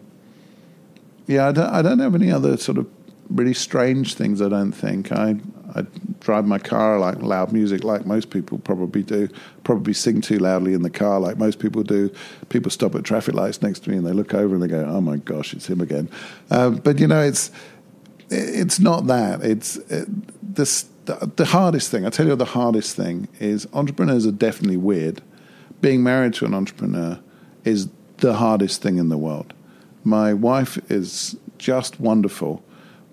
yeah, 1.25 1.47
I 1.47 1.51
don't, 1.51 1.69
I 1.69 1.81
don't 1.81 1.99
have 1.99 2.15
any 2.15 2.31
other 2.31 2.57
sort 2.57 2.77
of 2.77 2.87
really 3.29 3.53
strange 3.53 4.15
things, 4.15 4.41
I 4.41 4.49
don't 4.49 4.71
think. 4.71 5.11
I, 5.11 5.35
I 5.75 5.85
drive 6.19 6.45
my 6.45 6.59
car, 6.59 6.99
like 6.99 7.21
loud 7.21 7.51
music, 7.51 7.83
like 7.83 8.05
most 8.05 8.29
people 8.29 8.57
probably 8.59 9.03
do. 9.03 9.27
Probably 9.63 9.93
sing 9.93 10.21
too 10.21 10.39
loudly 10.39 10.73
in 10.73 10.81
the 10.81 10.89
car, 10.89 11.19
like 11.19 11.37
most 11.37 11.59
people 11.59 11.83
do. 11.83 12.09
People 12.49 12.71
stop 12.71 12.95
at 12.95 13.03
traffic 13.03 13.35
lights 13.35 13.61
next 13.61 13.81
to 13.81 13.89
me 13.89 13.97
and 13.97 14.05
they 14.05 14.13
look 14.13 14.33
over 14.33 14.55
and 14.55 14.63
they 14.63 14.67
go, 14.67 14.85
oh 14.85 15.01
my 15.01 15.17
gosh, 15.17 15.53
it's 15.53 15.67
him 15.67 15.81
again. 15.81 16.09
Uh, 16.49 16.69
but, 16.69 16.99
you 16.99 17.07
know, 17.07 17.21
it's 17.21 17.51
it's 18.29 18.79
not 18.79 19.07
that. 19.07 19.41
It's 19.41 19.77
it, 19.77 20.07
this, 20.55 20.87
the, 21.05 21.31
the 21.35 21.45
hardest 21.45 21.91
thing. 21.91 22.05
I 22.05 22.09
tell 22.09 22.27
you, 22.27 22.35
the 22.35 22.45
hardest 22.45 22.95
thing 22.95 23.27
is 23.39 23.67
entrepreneurs 23.73 24.25
are 24.25 24.31
definitely 24.31 24.77
weird. 24.77 25.21
Being 25.81 26.03
married 26.03 26.33
to 26.35 26.45
an 26.45 26.53
entrepreneur 26.53 27.19
is 27.63 27.89
the 28.17 28.35
hardest 28.35 28.81
thing 28.81 28.97
in 28.97 29.09
the 29.09 29.17
world. 29.17 29.53
My 30.03 30.33
wife 30.33 30.79
is 30.89 31.35
just 31.57 31.99
wonderful, 31.99 32.63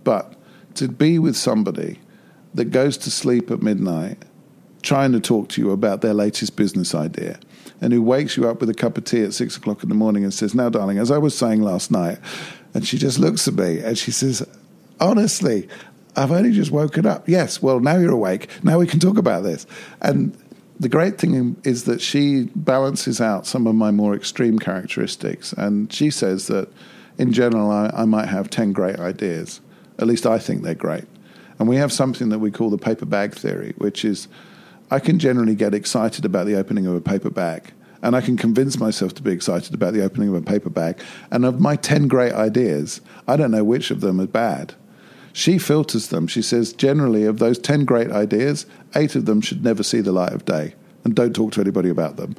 but 0.02 0.34
to 0.74 0.88
be 0.88 1.18
with 1.18 1.36
somebody 1.36 2.00
that 2.54 2.66
goes 2.66 2.96
to 2.98 3.10
sleep 3.10 3.50
at 3.50 3.62
midnight 3.62 4.24
trying 4.82 5.12
to 5.12 5.20
talk 5.20 5.48
to 5.48 5.60
you 5.60 5.70
about 5.70 6.02
their 6.02 6.14
latest 6.14 6.56
business 6.56 6.94
idea 6.94 7.38
and 7.80 7.92
who 7.92 8.02
wakes 8.02 8.36
you 8.36 8.48
up 8.48 8.60
with 8.60 8.68
a 8.68 8.74
cup 8.74 8.98
of 8.98 9.04
tea 9.04 9.22
at 9.22 9.32
six 9.32 9.56
o'clock 9.56 9.82
in 9.82 9.88
the 9.88 9.94
morning 9.94 10.24
and 10.24 10.32
says, 10.32 10.54
Now, 10.54 10.68
darling, 10.68 10.98
as 10.98 11.10
I 11.10 11.18
was 11.18 11.36
saying 11.36 11.62
last 11.62 11.90
night, 11.90 12.18
and 12.74 12.86
she 12.86 12.98
just 12.98 13.18
looks 13.18 13.48
at 13.48 13.54
me 13.54 13.80
and 13.80 13.96
she 13.96 14.10
says, 14.10 14.46
honestly, 15.00 15.68
I've 16.16 16.30
only 16.30 16.52
just 16.52 16.70
woken 16.70 17.06
up. 17.06 17.28
Yes, 17.28 17.60
well, 17.60 17.80
now 17.80 17.96
you're 17.96 18.12
awake. 18.12 18.48
Now 18.62 18.78
we 18.78 18.86
can 18.86 19.00
talk 19.00 19.18
about 19.18 19.42
this. 19.42 19.66
And 20.00 20.36
the 20.78 20.88
great 20.88 21.18
thing 21.18 21.56
is 21.64 21.84
that 21.84 22.00
she 22.00 22.50
balances 22.54 23.20
out 23.20 23.46
some 23.46 23.66
of 23.66 23.74
my 23.74 23.90
more 23.90 24.14
extreme 24.14 24.58
characteristics. 24.58 25.52
And 25.52 25.92
she 25.92 26.10
says 26.10 26.46
that 26.48 26.68
in 27.18 27.32
general, 27.32 27.70
I, 27.70 27.90
I 27.94 28.04
might 28.04 28.28
have 28.28 28.50
10 28.50 28.72
great 28.72 28.98
ideas. 28.98 29.60
At 29.98 30.06
least 30.06 30.26
I 30.26 30.38
think 30.38 30.62
they're 30.62 30.74
great. 30.74 31.04
And 31.58 31.68
we 31.68 31.76
have 31.76 31.92
something 31.92 32.28
that 32.30 32.40
we 32.40 32.50
call 32.50 32.70
the 32.70 32.78
paper 32.78 33.06
bag 33.06 33.34
theory, 33.34 33.74
which 33.78 34.04
is 34.04 34.26
I 34.90 34.98
can 34.98 35.18
generally 35.18 35.54
get 35.54 35.74
excited 35.74 36.24
about 36.24 36.46
the 36.46 36.56
opening 36.56 36.86
of 36.86 36.94
a 36.94 37.00
paper 37.00 37.30
bag. 37.30 37.72
And 38.02 38.14
I 38.14 38.20
can 38.20 38.36
convince 38.36 38.78
myself 38.78 39.14
to 39.14 39.22
be 39.22 39.32
excited 39.32 39.72
about 39.72 39.94
the 39.94 40.04
opening 40.04 40.28
of 40.28 40.34
a 40.34 40.42
paper 40.42 40.68
bag. 40.68 41.00
And 41.30 41.44
of 41.44 41.60
my 41.60 41.76
10 41.76 42.06
great 42.06 42.32
ideas, 42.32 43.00
I 43.26 43.36
don't 43.36 43.50
know 43.50 43.64
which 43.64 43.90
of 43.90 44.00
them 44.00 44.20
are 44.20 44.26
bad 44.26 44.74
she 45.34 45.58
filters 45.58 46.08
them. 46.08 46.28
She 46.28 46.42
says, 46.42 46.72
generally, 46.72 47.24
of 47.24 47.40
those 47.40 47.58
10 47.58 47.84
great 47.84 48.12
ideas, 48.12 48.66
eight 48.94 49.16
of 49.16 49.26
them 49.26 49.40
should 49.40 49.64
never 49.64 49.82
see 49.82 50.00
the 50.00 50.12
light 50.12 50.32
of 50.32 50.44
day 50.44 50.74
and 51.02 51.12
don't 51.12 51.34
talk 51.34 51.50
to 51.52 51.60
anybody 51.60 51.88
about 51.88 52.16
them. 52.16 52.36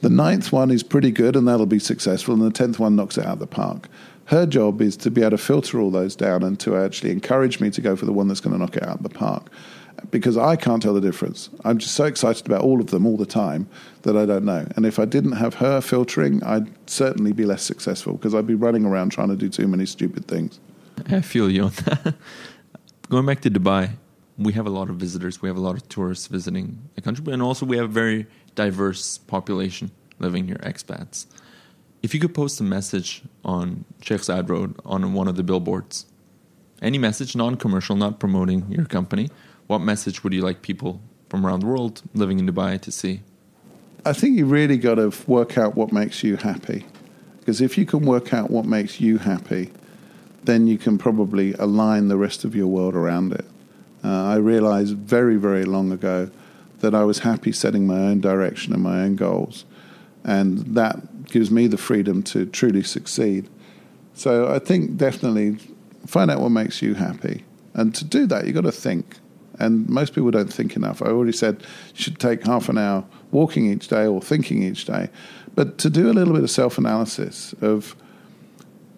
The 0.00 0.10
ninth 0.10 0.52
one 0.52 0.70
is 0.70 0.84
pretty 0.84 1.10
good 1.10 1.34
and 1.34 1.48
that'll 1.48 1.66
be 1.66 1.80
successful, 1.80 2.34
and 2.34 2.42
the 2.42 2.52
tenth 2.52 2.78
one 2.78 2.94
knocks 2.94 3.18
it 3.18 3.26
out 3.26 3.32
of 3.34 3.38
the 3.40 3.48
park. 3.48 3.88
Her 4.26 4.46
job 4.46 4.80
is 4.80 4.96
to 4.98 5.10
be 5.10 5.22
able 5.22 5.32
to 5.32 5.38
filter 5.38 5.80
all 5.80 5.90
those 5.90 6.14
down 6.14 6.44
and 6.44 6.58
to 6.60 6.76
actually 6.76 7.10
encourage 7.10 7.60
me 7.60 7.68
to 7.70 7.80
go 7.80 7.96
for 7.96 8.06
the 8.06 8.12
one 8.12 8.28
that's 8.28 8.40
going 8.40 8.52
to 8.52 8.60
knock 8.60 8.76
it 8.76 8.84
out 8.84 8.98
of 8.98 9.02
the 9.02 9.08
park. 9.08 9.50
because 10.12 10.36
I 10.36 10.54
can't 10.54 10.80
tell 10.80 10.94
the 10.94 11.00
difference. 11.00 11.50
I'm 11.64 11.78
just 11.78 11.94
so 11.94 12.04
excited 12.04 12.46
about 12.46 12.60
all 12.60 12.80
of 12.80 12.88
them 12.88 13.06
all 13.06 13.16
the 13.16 13.26
time 13.26 13.68
that 14.02 14.16
I 14.16 14.24
don't 14.24 14.44
know. 14.44 14.68
And 14.76 14.86
if 14.86 15.00
I 15.00 15.04
didn't 15.04 15.32
have 15.32 15.54
her 15.54 15.80
filtering, 15.80 16.44
I'd 16.44 16.68
certainly 16.88 17.32
be 17.32 17.44
less 17.44 17.62
successful 17.62 18.12
because 18.12 18.34
I'd 18.34 18.46
be 18.46 18.54
running 18.54 18.84
around 18.84 19.10
trying 19.10 19.30
to 19.30 19.36
do 19.36 19.48
too 19.48 19.66
many 19.66 19.86
stupid 19.86 20.28
things. 20.28 20.60
I 21.10 21.20
feel 21.20 21.50
you 21.50 21.64
on 21.64 21.70
that. 21.84 22.14
Going 23.08 23.26
back 23.26 23.40
to 23.42 23.50
Dubai, 23.50 23.90
we 24.38 24.52
have 24.52 24.66
a 24.66 24.70
lot 24.70 24.90
of 24.90 24.96
visitors. 24.96 25.40
We 25.40 25.48
have 25.48 25.56
a 25.56 25.60
lot 25.60 25.76
of 25.76 25.88
tourists 25.88 26.26
visiting 26.26 26.88
the 26.94 27.00
country, 27.00 27.32
and 27.32 27.42
also 27.42 27.66
we 27.66 27.76
have 27.76 27.86
a 27.86 27.92
very 27.92 28.26
diverse 28.54 29.18
population 29.18 29.90
living 30.18 30.46
here, 30.46 30.56
expats. 30.56 31.26
If 32.02 32.14
you 32.14 32.20
could 32.20 32.34
post 32.34 32.60
a 32.60 32.64
message 32.64 33.22
on 33.44 33.84
Sheikh 34.00 34.20
Zayed 34.20 34.48
Road 34.48 34.76
on 34.84 35.12
one 35.12 35.28
of 35.28 35.36
the 35.36 35.42
billboards, 35.42 36.06
any 36.82 36.98
message, 36.98 37.34
non-commercial, 37.34 37.96
not 37.96 38.20
promoting 38.20 38.70
your 38.70 38.84
company, 38.84 39.30
what 39.66 39.78
message 39.78 40.22
would 40.22 40.32
you 40.32 40.42
like 40.42 40.62
people 40.62 41.00
from 41.28 41.46
around 41.46 41.60
the 41.60 41.66
world 41.66 42.02
living 42.14 42.38
in 42.38 42.46
Dubai 42.46 42.80
to 42.80 42.92
see? 42.92 43.22
I 44.04 44.12
think 44.12 44.36
you 44.36 44.46
really 44.46 44.78
got 44.78 44.96
to 44.96 45.12
work 45.26 45.58
out 45.58 45.74
what 45.74 45.90
makes 45.92 46.22
you 46.22 46.36
happy. 46.36 46.86
Because 47.38 47.60
if 47.60 47.76
you 47.78 47.86
can 47.86 48.04
work 48.04 48.32
out 48.32 48.50
what 48.50 48.64
makes 48.64 49.00
you 49.00 49.18
happy, 49.18 49.72
then 50.46 50.66
you 50.66 50.78
can 50.78 50.98
probably 50.98 51.52
align 51.54 52.08
the 52.08 52.16
rest 52.16 52.44
of 52.44 52.54
your 52.54 52.66
world 52.66 52.94
around 52.94 53.32
it. 53.32 53.44
Uh, 54.04 54.24
I 54.24 54.36
realized 54.36 54.96
very, 54.96 55.36
very 55.36 55.64
long 55.64 55.92
ago 55.92 56.30
that 56.80 56.94
I 56.94 57.04
was 57.04 57.20
happy 57.20 57.52
setting 57.52 57.86
my 57.86 57.98
own 57.98 58.20
direction 58.20 58.72
and 58.72 58.82
my 58.82 59.02
own 59.02 59.16
goals. 59.16 59.64
And 60.24 60.58
that 60.74 61.26
gives 61.26 61.50
me 61.50 61.66
the 61.66 61.78
freedom 61.78 62.22
to 62.24 62.46
truly 62.46 62.82
succeed. 62.82 63.48
So 64.14 64.52
I 64.52 64.58
think 64.58 64.96
definitely 64.96 65.58
find 66.06 66.30
out 66.30 66.40
what 66.40 66.50
makes 66.50 66.82
you 66.82 66.94
happy. 66.94 67.44
And 67.74 67.94
to 67.94 68.04
do 68.04 68.26
that, 68.26 68.46
you've 68.46 68.54
got 68.54 68.62
to 68.62 68.72
think. 68.72 69.18
And 69.58 69.88
most 69.88 70.14
people 70.14 70.30
don't 70.30 70.52
think 70.52 70.76
enough. 70.76 71.02
I 71.02 71.06
already 71.06 71.32
said 71.32 71.62
you 71.94 72.02
should 72.02 72.18
take 72.18 72.44
half 72.46 72.68
an 72.68 72.78
hour 72.78 73.04
walking 73.30 73.66
each 73.66 73.88
day 73.88 74.06
or 74.06 74.20
thinking 74.20 74.62
each 74.62 74.84
day. 74.84 75.08
But 75.54 75.78
to 75.78 75.90
do 75.90 76.10
a 76.10 76.12
little 76.12 76.34
bit 76.34 76.42
of 76.42 76.50
self 76.50 76.78
analysis 76.78 77.54
of 77.60 77.96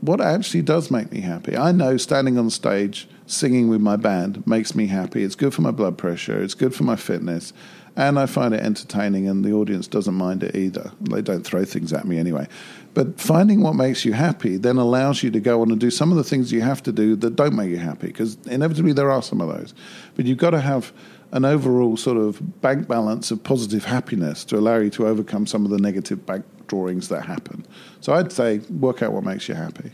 what 0.01 0.21
actually 0.21 0.63
does 0.63 0.91
make 0.91 1.11
me 1.11 1.21
happy. 1.21 1.57
I 1.57 1.73
know 1.73 1.97
standing 1.97 2.39
on 2.39 2.51
stage 2.51 3.09
singing 3.27 3.69
with 3.69 3.81
my 3.81 3.97
band 3.97 4.47
makes 4.47 4.75
me 4.75 4.87
happy. 4.87 5.23
It's 5.23 5.35
good 5.35 5.53
for 5.53 5.63
my 5.63 5.71
blood 5.71 5.99
pressure, 5.99 6.43
it's 6.43 6.55
good 6.55 6.75
for 6.75 6.85
my 6.85 6.97
fitness, 6.97 7.53
and 7.97 8.19
I 8.19 8.27
find 8.27 8.55
it 8.55 8.61
entertaining, 8.61 9.29
and 9.29 9.45
the 9.45 9.53
audience 9.53 9.89
doesn't 9.89 10.15
mind 10.15 10.45
it 10.45 10.55
either. 10.55 10.93
They 11.01 11.21
don't 11.21 11.43
throw 11.43 11.65
things 11.65 11.93
at 11.93 12.07
me 12.07 12.19
anyway. 12.19 12.47
But 12.95 13.21
finding 13.21 13.61
what 13.61 13.75
makes 13.75 14.05
you 14.05 14.13
happy 14.13 14.57
then 14.57 14.77
allows 14.77 15.23
you 15.23 15.31
to 15.33 15.41
go 15.41 15.63
on 15.63 15.71
and 15.71 15.81
do 15.81 15.91
some 15.91 16.11
of 16.11 16.17
the 16.17 16.25
things 16.25 16.53
you 16.53 16.61
have 16.61 16.83
to 16.85 16.93
do 16.93 17.17
that 17.17 17.37
don't 17.37 17.57
make 17.57 17.71
you 17.71 17.79
happy, 17.79 18.07
because 18.07 18.39
inevitably 18.47 18.93
there 18.93 19.11
are 19.11 19.23
some 19.23 19.41
of 19.41 19.49
those. 19.49 19.75
But 20.15 20.27
you've 20.27 20.39
got 20.39 20.51
to 20.51 20.61
have 20.61 20.93
an 21.33 21.45
overall 21.45 21.97
sort 21.97 22.17
of 22.17 22.61
bank 22.61 22.89
balance 22.89 23.31
of 23.31 23.43
positive 23.43 23.85
happiness 23.85 24.45
to 24.45 24.57
allow 24.57 24.77
you 24.79 24.91
to 24.91 25.07
overcome 25.07 25.47
some 25.47 25.65
of 25.65 25.71
the 25.71 25.79
negative 25.79 26.25
bank 26.25 26.45
drawings 26.67 27.09
that 27.09 27.25
happen. 27.25 27.67
So 28.01 28.15
I'd 28.15 28.33
say 28.33 28.59
work 28.71 29.03
out 29.03 29.13
what 29.13 29.25
makes 29.25 29.49
you 29.49 29.55
happy. 29.55 29.91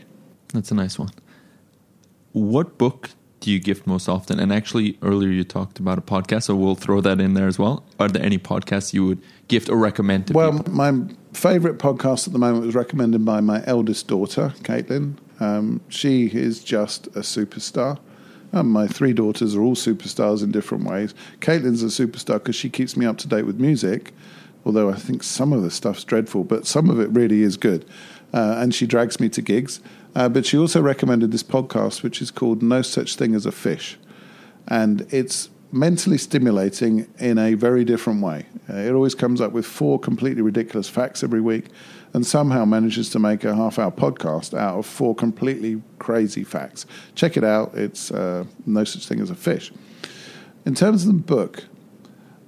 That's 0.53 0.71
a 0.71 0.75
nice 0.75 0.97
one. 0.99 1.09
What 2.31 2.77
book 2.77 3.11
do 3.39 3.51
you 3.51 3.59
gift 3.59 3.87
most 3.87 4.09
often? 4.09 4.39
And 4.39 4.51
actually, 4.51 4.97
earlier 5.01 5.29
you 5.29 5.43
talked 5.43 5.79
about 5.79 5.97
a 5.97 6.01
podcast, 6.01 6.43
so 6.43 6.55
we'll 6.55 6.75
throw 6.75 7.01
that 7.01 7.19
in 7.19 7.33
there 7.33 7.47
as 7.47 7.59
well. 7.59 7.85
Are 7.99 8.07
there 8.07 8.23
any 8.23 8.37
podcasts 8.37 8.93
you 8.93 9.05
would 9.05 9.21
gift 9.47 9.69
or 9.69 9.77
recommend 9.77 10.27
to 10.27 10.33
people? 10.33 10.41
well, 10.41 10.57
people? 10.57 10.73
my 10.73 10.93
favorite 11.33 11.77
podcast 11.77 12.27
at 12.27 12.33
the 12.33 12.39
moment 12.39 12.65
was 12.65 12.75
recommended 12.75 13.23
by 13.25 13.41
my 13.41 13.63
eldest 13.65 14.07
daughter, 14.07 14.53
Caitlin. 14.61 15.17
Um, 15.39 15.81
she 15.89 16.27
is 16.27 16.63
just 16.63 17.07
a 17.07 17.19
superstar. 17.21 17.99
Um, 18.55 18.71
my 18.71 18.87
three 18.87 19.11
daughters 19.11 19.53
are 19.53 19.61
all 19.61 19.75
superstars 19.75 20.41
in 20.41 20.51
different 20.51 20.85
ways. 20.85 21.13
Caitlin's 21.41 21.83
a 21.83 21.87
superstar 21.87 22.35
because 22.35 22.55
she 22.55 22.69
keeps 22.69 22.95
me 22.95 23.05
up 23.05 23.17
to 23.17 23.27
date 23.27 23.45
with 23.45 23.59
music, 23.59 24.13
although 24.65 24.89
I 24.89 24.95
think 24.95 25.23
some 25.23 25.51
of 25.51 25.61
the 25.61 25.69
stuff's 25.69 26.05
dreadful, 26.05 26.45
but 26.45 26.65
some 26.65 26.89
of 26.89 26.97
it 27.01 27.09
really 27.09 27.41
is 27.41 27.57
good. 27.57 27.85
Uh, 28.33 28.55
and 28.57 28.73
she 28.73 28.87
drags 28.87 29.19
me 29.19 29.27
to 29.27 29.41
gigs. 29.41 29.81
Uh, 30.15 30.29
but 30.29 30.45
she 30.45 30.57
also 30.57 30.81
recommended 30.81 31.33
this 31.33 31.43
podcast, 31.43 32.01
which 32.01 32.21
is 32.21 32.31
called 32.31 32.63
No 32.63 32.81
Such 32.81 33.17
Thing 33.17 33.35
as 33.35 33.45
a 33.45 33.51
Fish. 33.51 33.99
And 34.69 35.05
it's 35.11 35.49
mentally 35.71 36.17
stimulating 36.17 37.07
in 37.19 37.37
a 37.37 37.53
very 37.53 37.83
different 37.83 38.21
way. 38.21 38.45
Uh, 38.69 38.75
it 38.77 38.93
always 38.93 39.15
comes 39.15 39.41
up 39.41 39.51
with 39.51 39.65
four 39.65 39.99
completely 39.99 40.41
ridiculous 40.41 40.87
facts 40.87 41.23
every 41.23 41.41
week 41.41 41.65
and 42.13 42.25
somehow 42.25 42.63
manages 42.63 43.09
to 43.09 43.19
make 43.19 43.43
a 43.43 43.53
half 43.55 43.77
hour 43.77 43.91
podcast 43.91 44.57
out 44.57 44.79
of 44.79 44.85
four 44.85 45.13
completely 45.13 45.81
crazy 45.99 46.43
facts. 46.43 46.85
Check 47.13 47.35
it 47.35 47.43
out. 47.43 47.75
It's 47.75 48.09
uh, 48.11 48.45
No 48.65 48.83
Such 48.83 49.05
Thing 49.05 49.19
as 49.19 49.29
a 49.29 49.35
Fish. 49.35 49.71
In 50.65 50.75
terms 50.75 51.05
of 51.05 51.07
the 51.07 51.21
book, 51.21 51.65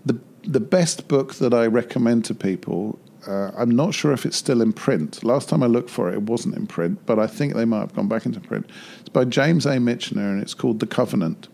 the, 0.05 0.19
the 0.43 0.61
best 0.61 1.07
book 1.07 1.35
that 1.35 1.53
I 1.53 1.67
recommend 1.67 2.23
to 2.25 2.33
people 2.33 2.97
uh, 3.27 3.51
I'm 3.57 3.71
not 3.71 3.93
sure 3.93 4.13
if 4.13 4.25
it's 4.25 4.37
still 4.37 4.61
in 4.61 4.71
print. 4.71 5.23
Last 5.23 5.49
time 5.49 5.61
I 5.61 5.65
looked 5.65 5.89
for 5.89 6.09
it, 6.09 6.13
it 6.13 6.21
wasn't 6.23 6.55
in 6.55 6.65
print, 6.65 7.05
but 7.05 7.19
I 7.19 7.27
think 7.27 7.53
they 7.53 7.65
might 7.65 7.81
have 7.81 7.93
gone 7.93 8.07
back 8.07 8.25
into 8.25 8.39
print. 8.39 8.69
It's 9.01 9.09
by 9.09 9.25
James 9.25 9.65
A. 9.65 9.71
Michener, 9.71 10.31
and 10.31 10.41
it's 10.41 10.53
called 10.53 10.79
The 10.79 10.87
Covenant. 10.87 11.49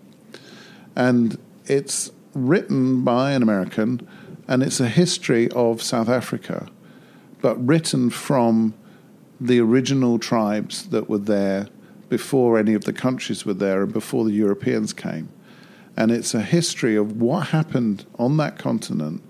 And 0.96 1.38
it's 1.66 2.12
written 2.34 3.04
by 3.04 3.32
an 3.32 3.44
American, 3.44 4.08
and 4.48 4.64
it's 4.64 4.80
a 4.80 4.88
history 4.88 5.50
of 5.52 5.82
South 5.82 6.10
Africa, 6.10 6.68
but 7.42 7.56
written 7.66 8.10
from 8.10 8.74
the 9.40 9.60
original 9.60 10.20
tribes 10.20 10.90
that 10.90 11.10
were 11.10 11.18
there 11.18 11.68
before 12.10 12.58
any 12.58 12.74
of 12.74 12.86
the 12.86 12.94
countries 12.94 13.46
were 13.46 13.54
there 13.54 13.84
and 13.84 13.94
before 13.94 14.26
the 14.26 14.32
Europeans 14.32 14.94
came. 14.94 15.30
And 15.96 16.12
it's 16.12 16.34
a 16.34 16.42
history 16.42 16.96
of 16.96 17.22
what 17.22 17.48
happened 17.48 18.06
on 18.18 18.38
that 18.38 18.58
continent 18.58 19.24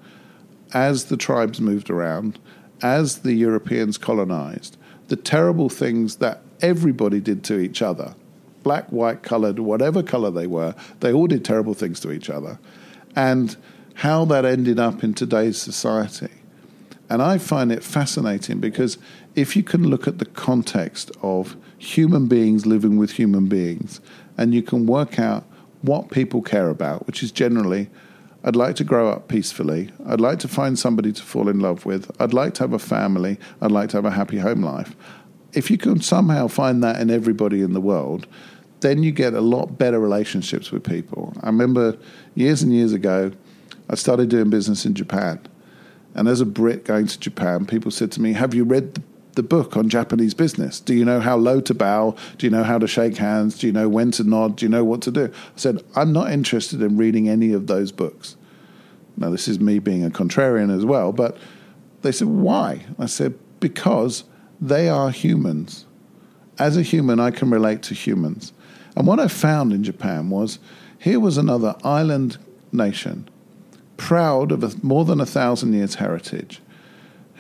as 0.74 1.06
the 1.06 1.18
tribes 1.18 1.62
moved 1.62 1.90
around, 1.90 2.40
as 2.82 3.20
the 3.20 3.34
Europeans 3.34 3.98
colonized, 3.98 4.78
the 5.08 5.16
terrible 5.16 5.70
things 5.70 6.18
that 6.18 6.42
everybody 6.62 7.20
did 7.20 7.44
to 7.44 7.60
each 7.60 7.82
other 7.82 8.16
black, 8.64 8.88
white, 8.90 9.24
colored, 9.24 9.60
whatever 9.60 10.02
color 10.02 10.32
they 10.32 10.48
were, 10.48 10.74
they 11.02 11.14
all 11.14 11.28
did 11.28 11.46
terrible 11.46 11.74
things 11.74 12.00
to 12.02 12.12
each 12.12 12.30
other. 12.30 12.60
And 13.16 13.56
how 13.96 14.26
that 14.26 14.46
ended 14.46 14.80
up 14.80 15.04
in 15.04 15.14
today's 15.14 15.62
society. 15.62 16.32
And 17.10 17.22
I 17.22 17.38
find 17.38 17.72
it 17.72 17.84
fascinating 17.84 18.60
because 18.60 18.98
if 19.36 19.56
you 19.56 19.64
can 19.64 19.88
look 19.88 20.08
at 20.08 20.18
the 20.18 20.26
context 20.26 21.12
of 21.22 21.56
human 21.78 22.28
beings 22.28 22.66
living 22.66 22.98
with 22.98 23.12
human 23.12 23.48
beings 23.48 24.00
and 24.38 24.54
you 24.54 24.64
can 24.64 24.88
work 24.88 25.20
out 25.20 25.44
what 25.82 26.10
people 26.10 26.42
care 26.42 26.70
about, 26.70 27.06
which 27.06 27.22
is 27.22 27.32
generally 27.32 27.90
I'd 28.46 28.58
like 28.58 28.76
to 28.76 28.84
grow 28.84 29.08
up 29.08 29.30
peacefully. 29.30 29.90
I'd 30.06 30.20
like 30.20 30.40
to 30.40 30.50
find 30.50 30.78
somebody 30.78 31.14
to 31.14 31.24
fall 31.24 31.48
in 31.48 31.62
love 31.62 31.86
with. 31.86 32.12
I'd 32.20 32.34
like 32.34 32.56
to 32.56 32.64
have 32.64 32.74
a 32.74 32.80
family. 32.80 33.40
I'd 33.62 33.72
like 33.72 33.90
to 33.90 33.98
have 33.98 34.06
a 34.06 34.12
happy 34.12 34.38
home 34.38 34.62
life. 34.62 34.96
If 35.54 35.72
you 35.72 35.78
can 35.78 36.02
somehow 36.02 36.48
find 36.48 36.84
that 36.84 37.00
in 37.00 37.10
everybody 37.10 37.62
in 37.62 37.72
the 37.72 37.80
world, 37.80 38.28
then 38.84 39.02
you 39.02 39.12
get 39.12 39.34
a 39.34 39.42
lot 39.42 39.78
better 39.78 40.00
relationships 40.00 40.72
with 40.72 40.84
people. 40.84 41.34
I 41.42 41.48
remember 41.48 41.98
years 42.36 42.62
and 42.62 42.72
years 42.72 42.94
ago, 42.94 43.32
I 43.90 43.96
started 43.96 44.30
doing 44.30 44.50
business 44.50 44.86
in 44.86 44.94
Japan. 44.94 45.40
And 46.16 46.28
as 46.28 46.40
a 46.40 46.46
Brit 46.46 46.86
going 46.86 47.08
to 47.08 47.20
Japan, 47.20 47.66
people 47.66 47.90
said 47.92 48.12
to 48.14 48.22
me, 48.22 48.34
Have 48.34 48.54
you 48.54 48.64
read 48.64 48.94
the 48.94 49.02
the 49.36 49.44
book 49.44 49.76
on 49.76 49.90
Japanese 49.90 50.34
business? 50.34 50.80
Do 50.80 50.94
you 50.94 51.06
know 51.06 51.20
how 51.20 51.36
low 51.36 51.60
to 51.62 51.74
bow? 51.74 52.16
Do 52.38 52.46
you 52.46 52.52
know 52.52 52.64
how 52.64 52.78
to 52.78 52.88
shake 52.88 53.18
hands? 53.18 53.58
Do 53.58 53.68
you 53.68 53.74
know 53.74 53.90
when 53.90 54.12
to 54.12 54.24
nod? 54.24 54.58
Do 54.58 54.66
you 54.66 54.70
know 54.70 54.84
what 54.84 55.02
to 55.04 55.12
do? 55.12 55.26
I 55.26 55.58
said, 55.58 55.84
I'm 55.96 56.14
not 56.14 56.32
interested 56.32 56.82
in 56.82 56.98
reading 56.98 57.30
any 57.30 57.54
of 57.54 57.68
those 57.68 57.92
books. 57.92 58.36
Now, 59.18 59.30
this 59.30 59.48
is 59.48 59.60
me 59.60 59.80
being 59.80 60.04
a 60.06 60.10
contrarian 60.10 60.76
as 60.76 60.86
well, 60.86 61.12
but 61.12 61.38
they 62.02 62.12
said, 62.12 62.28
Why? 62.28 62.86
I 62.98 63.06
said, 63.06 63.38
Because 63.60 64.24
they 64.60 64.90
are 64.90 65.12
humans. 65.12 65.86
As 66.60 66.78
a 66.78 66.84
human, 66.84 67.20
I 67.20 67.32
can 67.32 67.50
relate 67.50 67.82
to 67.84 67.96
humans. 67.96 68.54
And 68.96 69.08
what 69.08 69.20
I 69.20 69.28
found 69.28 69.74
in 69.74 69.84
Japan 69.84 70.30
was 70.30 70.60
here 71.00 71.20
was 71.20 71.38
another 71.38 71.76
island 71.84 72.38
nation, 72.72 73.28
proud 73.98 74.52
of 74.52 74.64
a, 74.64 74.72
more 74.82 75.06
than 75.06 75.20
a 75.20 75.26
thousand 75.26 75.74
years' 75.74 75.96
heritage 75.96 76.62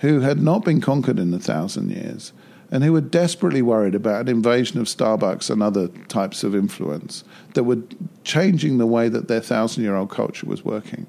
who 0.01 0.19
had 0.19 0.41
not 0.41 0.65
been 0.65 0.81
conquered 0.81 1.19
in 1.19 1.33
a 1.33 1.39
thousand 1.39 1.89
years 1.89 2.33
and 2.69 2.83
who 2.83 2.91
were 2.91 3.01
desperately 3.01 3.61
worried 3.61 3.95
about 3.95 4.21
an 4.21 4.27
invasion 4.27 4.79
of 4.79 4.87
Starbucks 4.87 5.49
and 5.49 5.61
other 5.61 5.89
types 6.07 6.43
of 6.43 6.55
influence 6.55 7.23
that 7.53 7.63
were 7.63 7.83
changing 8.23 8.79
the 8.79 8.87
way 8.87 9.07
that 9.09 9.27
their 9.27 9.39
thousand 9.39 9.83
year 9.83 9.95
old 9.95 10.09
culture 10.09 10.47
was 10.47 10.65
working. 10.65 11.05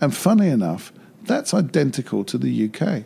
And 0.00 0.14
funny 0.14 0.48
enough, 0.48 0.92
that's 1.22 1.54
identical 1.54 2.24
to 2.24 2.36
the 2.36 2.68
UK. 2.68 3.04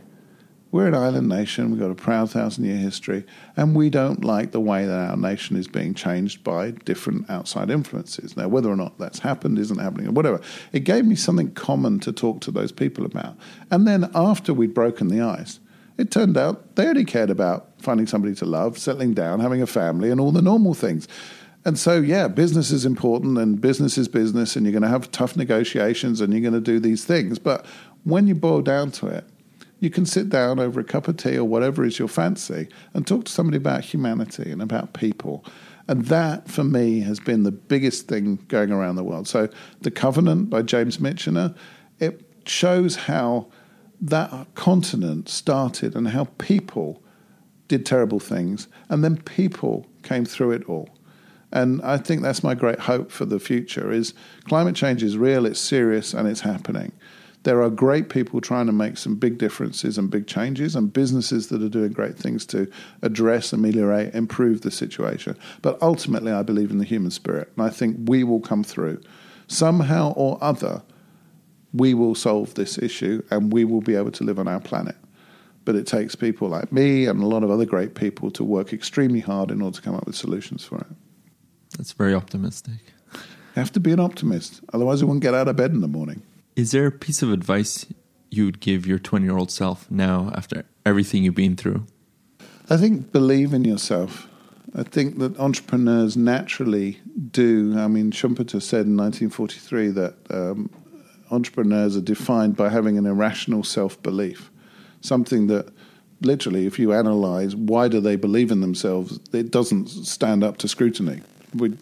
We're 0.71 0.87
an 0.87 0.95
island 0.95 1.31
nation, 1.31 1.71
we've 1.71 1.81
got 1.81 1.91
a 1.91 1.95
proud 1.95 2.31
thousand 2.31 2.65
year 2.65 2.77
history, 2.77 3.25
and 3.57 3.75
we 3.75 3.89
don't 3.89 4.23
like 4.23 4.51
the 4.51 4.61
way 4.61 4.85
that 4.85 5.11
our 5.11 5.17
nation 5.17 5.57
is 5.57 5.67
being 5.67 5.95
changed 5.95 6.45
by 6.45 6.73
different 6.73 7.31
outside 7.31 7.71
influences. 7.71 8.37
Now, 8.37 8.49
whether 8.49 8.69
or 8.69 8.77
not 8.77 8.99
that's 8.99 9.21
happened, 9.21 9.59
isn't 9.59 9.79
happening, 9.79 10.09
or 10.09 10.13
whatever, 10.13 10.43
it 10.73 10.81
gave 10.81 11.07
me 11.07 11.15
something 11.15 11.53
common 11.53 12.01
to 12.01 12.13
talk 12.13 12.43
to 12.43 12.51
those 12.51 12.71
people 12.71 13.07
about. 13.07 13.35
And 13.71 13.87
then 13.87 14.11
after 14.15 14.53
we'd 14.53 14.75
broken 14.75 15.09
the 15.09 15.23
ice, 15.23 15.59
it 15.97 16.11
turned 16.11 16.37
out 16.37 16.77
they 16.77 16.87
only 16.87 17.07
cared 17.07 17.31
about 17.31 17.71
finding 17.79 18.07
somebody 18.07 18.35
to 18.35 18.45
love, 18.45 18.77
settling 18.77 19.15
down, 19.15 19.41
having 19.41 19.63
a 19.63 19.67
family, 19.67 20.11
and 20.11 20.21
all 20.21 20.33
the 20.33 20.43
normal 20.43 20.75
things. 20.75 21.09
And 21.65 21.79
so, 21.79 21.99
yeah, 21.99 22.29
business 22.29 22.71
is 22.71 22.85
important 22.85 23.39
and 23.39 23.59
business 23.59 23.97
is 23.97 24.07
business, 24.07 24.55
and 24.55 24.67
you're 24.67 24.73
going 24.73 24.83
to 24.83 24.89
have 24.89 25.11
tough 25.13 25.35
negotiations 25.35 26.21
and 26.21 26.33
you're 26.33 26.43
going 26.43 26.53
to 26.53 26.61
do 26.61 26.79
these 26.79 27.07
things. 27.07 27.39
But 27.39 27.65
when 28.05 28.27
you 28.27 28.35
boil 28.35 28.61
down 28.61 28.91
to 28.93 29.07
it, 29.07 29.25
you 29.81 29.91
can 29.91 30.07
sit 30.07 30.29
down 30.29 30.59
over 30.59 30.81
a 30.81 30.85
cup 30.85 31.09
of 31.09 31.17
tea 31.17 31.39
or 31.39 31.45
whatever 31.45 31.85
is 31.85 31.99
your 31.99 32.09
fancy 32.09 32.69
and 32.95 33.07
talk 33.07 33.25
to 33.27 33.33
somebody 33.33 33.57
about 33.57 33.85
humanity 33.85 34.51
and 34.51 34.61
about 34.61 34.93
people. 34.93 35.45
And 35.87 36.05
that, 36.07 36.49
for 36.49 36.65
me, 36.65 37.01
has 37.01 37.21
been 37.21 37.45
the 37.45 37.53
biggest 37.53 38.09
thing 38.09 38.45
going 38.49 38.71
around 38.71 38.97
the 38.97 39.05
world. 39.05 39.27
So, 39.27 39.49
The 39.81 39.91
Covenant 39.91 40.51
by 40.51 40.63
James 40.63 40.99
Michener, 40.99 41.57
it 41.99 42.23
shows 42.47 42.97
how 42.97 43.49
that 44.01 44.47
continent 44.55 45.29
started 45.29 45.95
and 45.95 46.09
how 46.09 46.25
people 46.39 47.03
did 47.69 47.85
terrible 47.85 48.21
things, 48.21 48.69
and 48.89 49.05
then 49.05 49.17
people 49.17 49.87
came 50.03 50.25
through 50.25 50.53
it 50.53 50.65
all. 50.69 50.89
And 51.53 51.81
I 51.83 51.97
think 51.97 52.23
that's 52.23 52.43
my 52.43 52.55
great 52.55 52.81
hope 52.81 53.11
for 53.11 53.25
the 53.25 53.39
future 53.39 53.91
is 53.91 54.13
climate 54.45 54.77
change 54.77 55.03
is 55.03 55.17
real, 55.17 55.47
it's 55.47 55.61
serious, 55.61 56.13
and 56.13 56.29
it's 56.29 56.41
happening. 56.41 56.93
There 57.45 57.63
are 57.63 57.71
great 57.71 58.09
people 58.09 58.41
trying 58.41 58.67
to 58.67 58.73
make 58.73 58.99
some 58.99 59.15
big 59.15 59.39
differences 59.39 59.97
and 59.97 60.11
big 60.11 60.27
changes, 60.27 60.75
and 60.75 60.93
businesses 60.93 61.49
that 61.49 61.63
are 61.63 61.69
doing 61.69 61.93
great 61.93 62.17
things 62.17 62.45
to 62.47 62.71
address, 63.03 63.53
ameliorate, 63.53 64.15
improve 64.15 64.63
the 64.63 64.71
situation. 64.71 65.37
But 65.63 65.81
ultimately, 65.81 66.33
I 66.33 66.43
believe 66.43 66.71
in 66.71 66.79
the 66.79 66.85
human 66.85 67.11
spirit, 67.11 67.53
and 67.57 67.65
I 67.65 67.71
think 67.71 67.97
we 68.09 68.25
will 68.25 68.41
come 68.41 68.65
through. 68.65 69.01
Somehow 69.47 70.13
or 70.13 70.37
other, 70.43 70.83
we 71.73 71.95
will 71.95 72.15
solve 72.15 72.55
this 72.55 72.79
issue 72.79 73.23
and 73.31 73.53
we 73.53 73.65
will 73.65 73.81
be 73.81 73.95
able 73.95 74.11
to 74.13 74.25
live 74.25 74.39
on 74.39 74.49
our 74.49 74.61
planet. 74.61 74.97
But 75.65 75.75
it 75.75 75.87
takes 75.87 76.15
people 76.15 76.49
like 76.49 76.73
me 76.73 77.07
and 77.07 77.23
a 77.23 77.27
lot 77.27 77.43
of 77.43 77.51
other 77.51 77.67
great 77.67 77.95
people 77.95 78.31
to 78.33 78.45
work 78.45 78.73
extremely 78.73 79.21
hard 79.21 79.51
in 79.51 79.61
order 79.61 79.77
to 79.77 79.83
come 79.83 79.95
up 79.95 80.07
with 80.07 80.17
solutions 80.17 80.65
for 80.65 80.79
it. 80.79 80.87
That's 81.77 81.93
very 81.93 82.15
optimistic. 82.15 82.81
You 83.13 83.21
have 83.63 83.73
to 83.73 83.81
be 83.81 83.93
an 83.93 84.01
optimist, 84.01 84.61
otherwise, 84.73 85.01
you 85.01 85.07
won't 85.07 85.21
get 85.21 85.35
out 85.35 85.49
of 85.49 85.57
bed 85.57 85.73
in 85.73 85.81
the 85.81 85.89
morning. 85.89 86.23
Is 86.59 86.73
there 86.73 86.89
a 86.89 86.91
piece 86.91 87.23
of 87.23 87.31
advice 87.31 87.87
you 88.33 88.45
would 88.45 88.59
give 88.59 88.85
your 88.85 88.99
20 88.99 89.25
year 89.25 89.37
old 89.37 89.53
self 89.53 89.89
now 89.93 90.33
after 90.35 90.65
everything 90.85 91.23
you've 91.23 91.37
been 91.37 91.55
through? 91.55 91.87
I 92.69 92.77
think 92.77 93.13
believe 93.13 93.55
in 93.55 93.63
yourself. 93.63 94.27
I 94.75 94.83
think 94.83 95.19
that 95.21 95.39
entrepreneurs 95.39 96.17
naturally 96.17 97.01
do. 97.31 97.79
I 97.79 97.87
mean, 97.87 98.11
Schumpeter 98.11 98.61
said 98.61 98.87
in 98.87 98.97
1943 98.97 99.89
that 99.91 100.15
um, 100.31 100.69
entrepreneurs 101.31 101.97
are 101.97 102.01
defined 102.01 102.57
by 102.57 102.71
having 102.71 102.99
an 102.99 103.07
irrational 103.07 103.63
self 103.63 104.03
belief, 104.03 104.51
something 105.01 105.47
that 105.47 105.73
literally, 106.23 106.67
if 106.67 106.77
you 106.77 106.93
analyze 106.93 107.55
why 107.55 107.87
do 107.87 108.01
they 108.01 108.17
believe 108.17 108.51
in 108.51 108.63
themselves, 108.63 109.21
it 109.33 109.53
doesn't 109.53 109.87
stand 109.87 110.43
up 110.43 110.57
to 110.57 110.67
scrutiny. 110.67 111.23
We, 111.55 111.79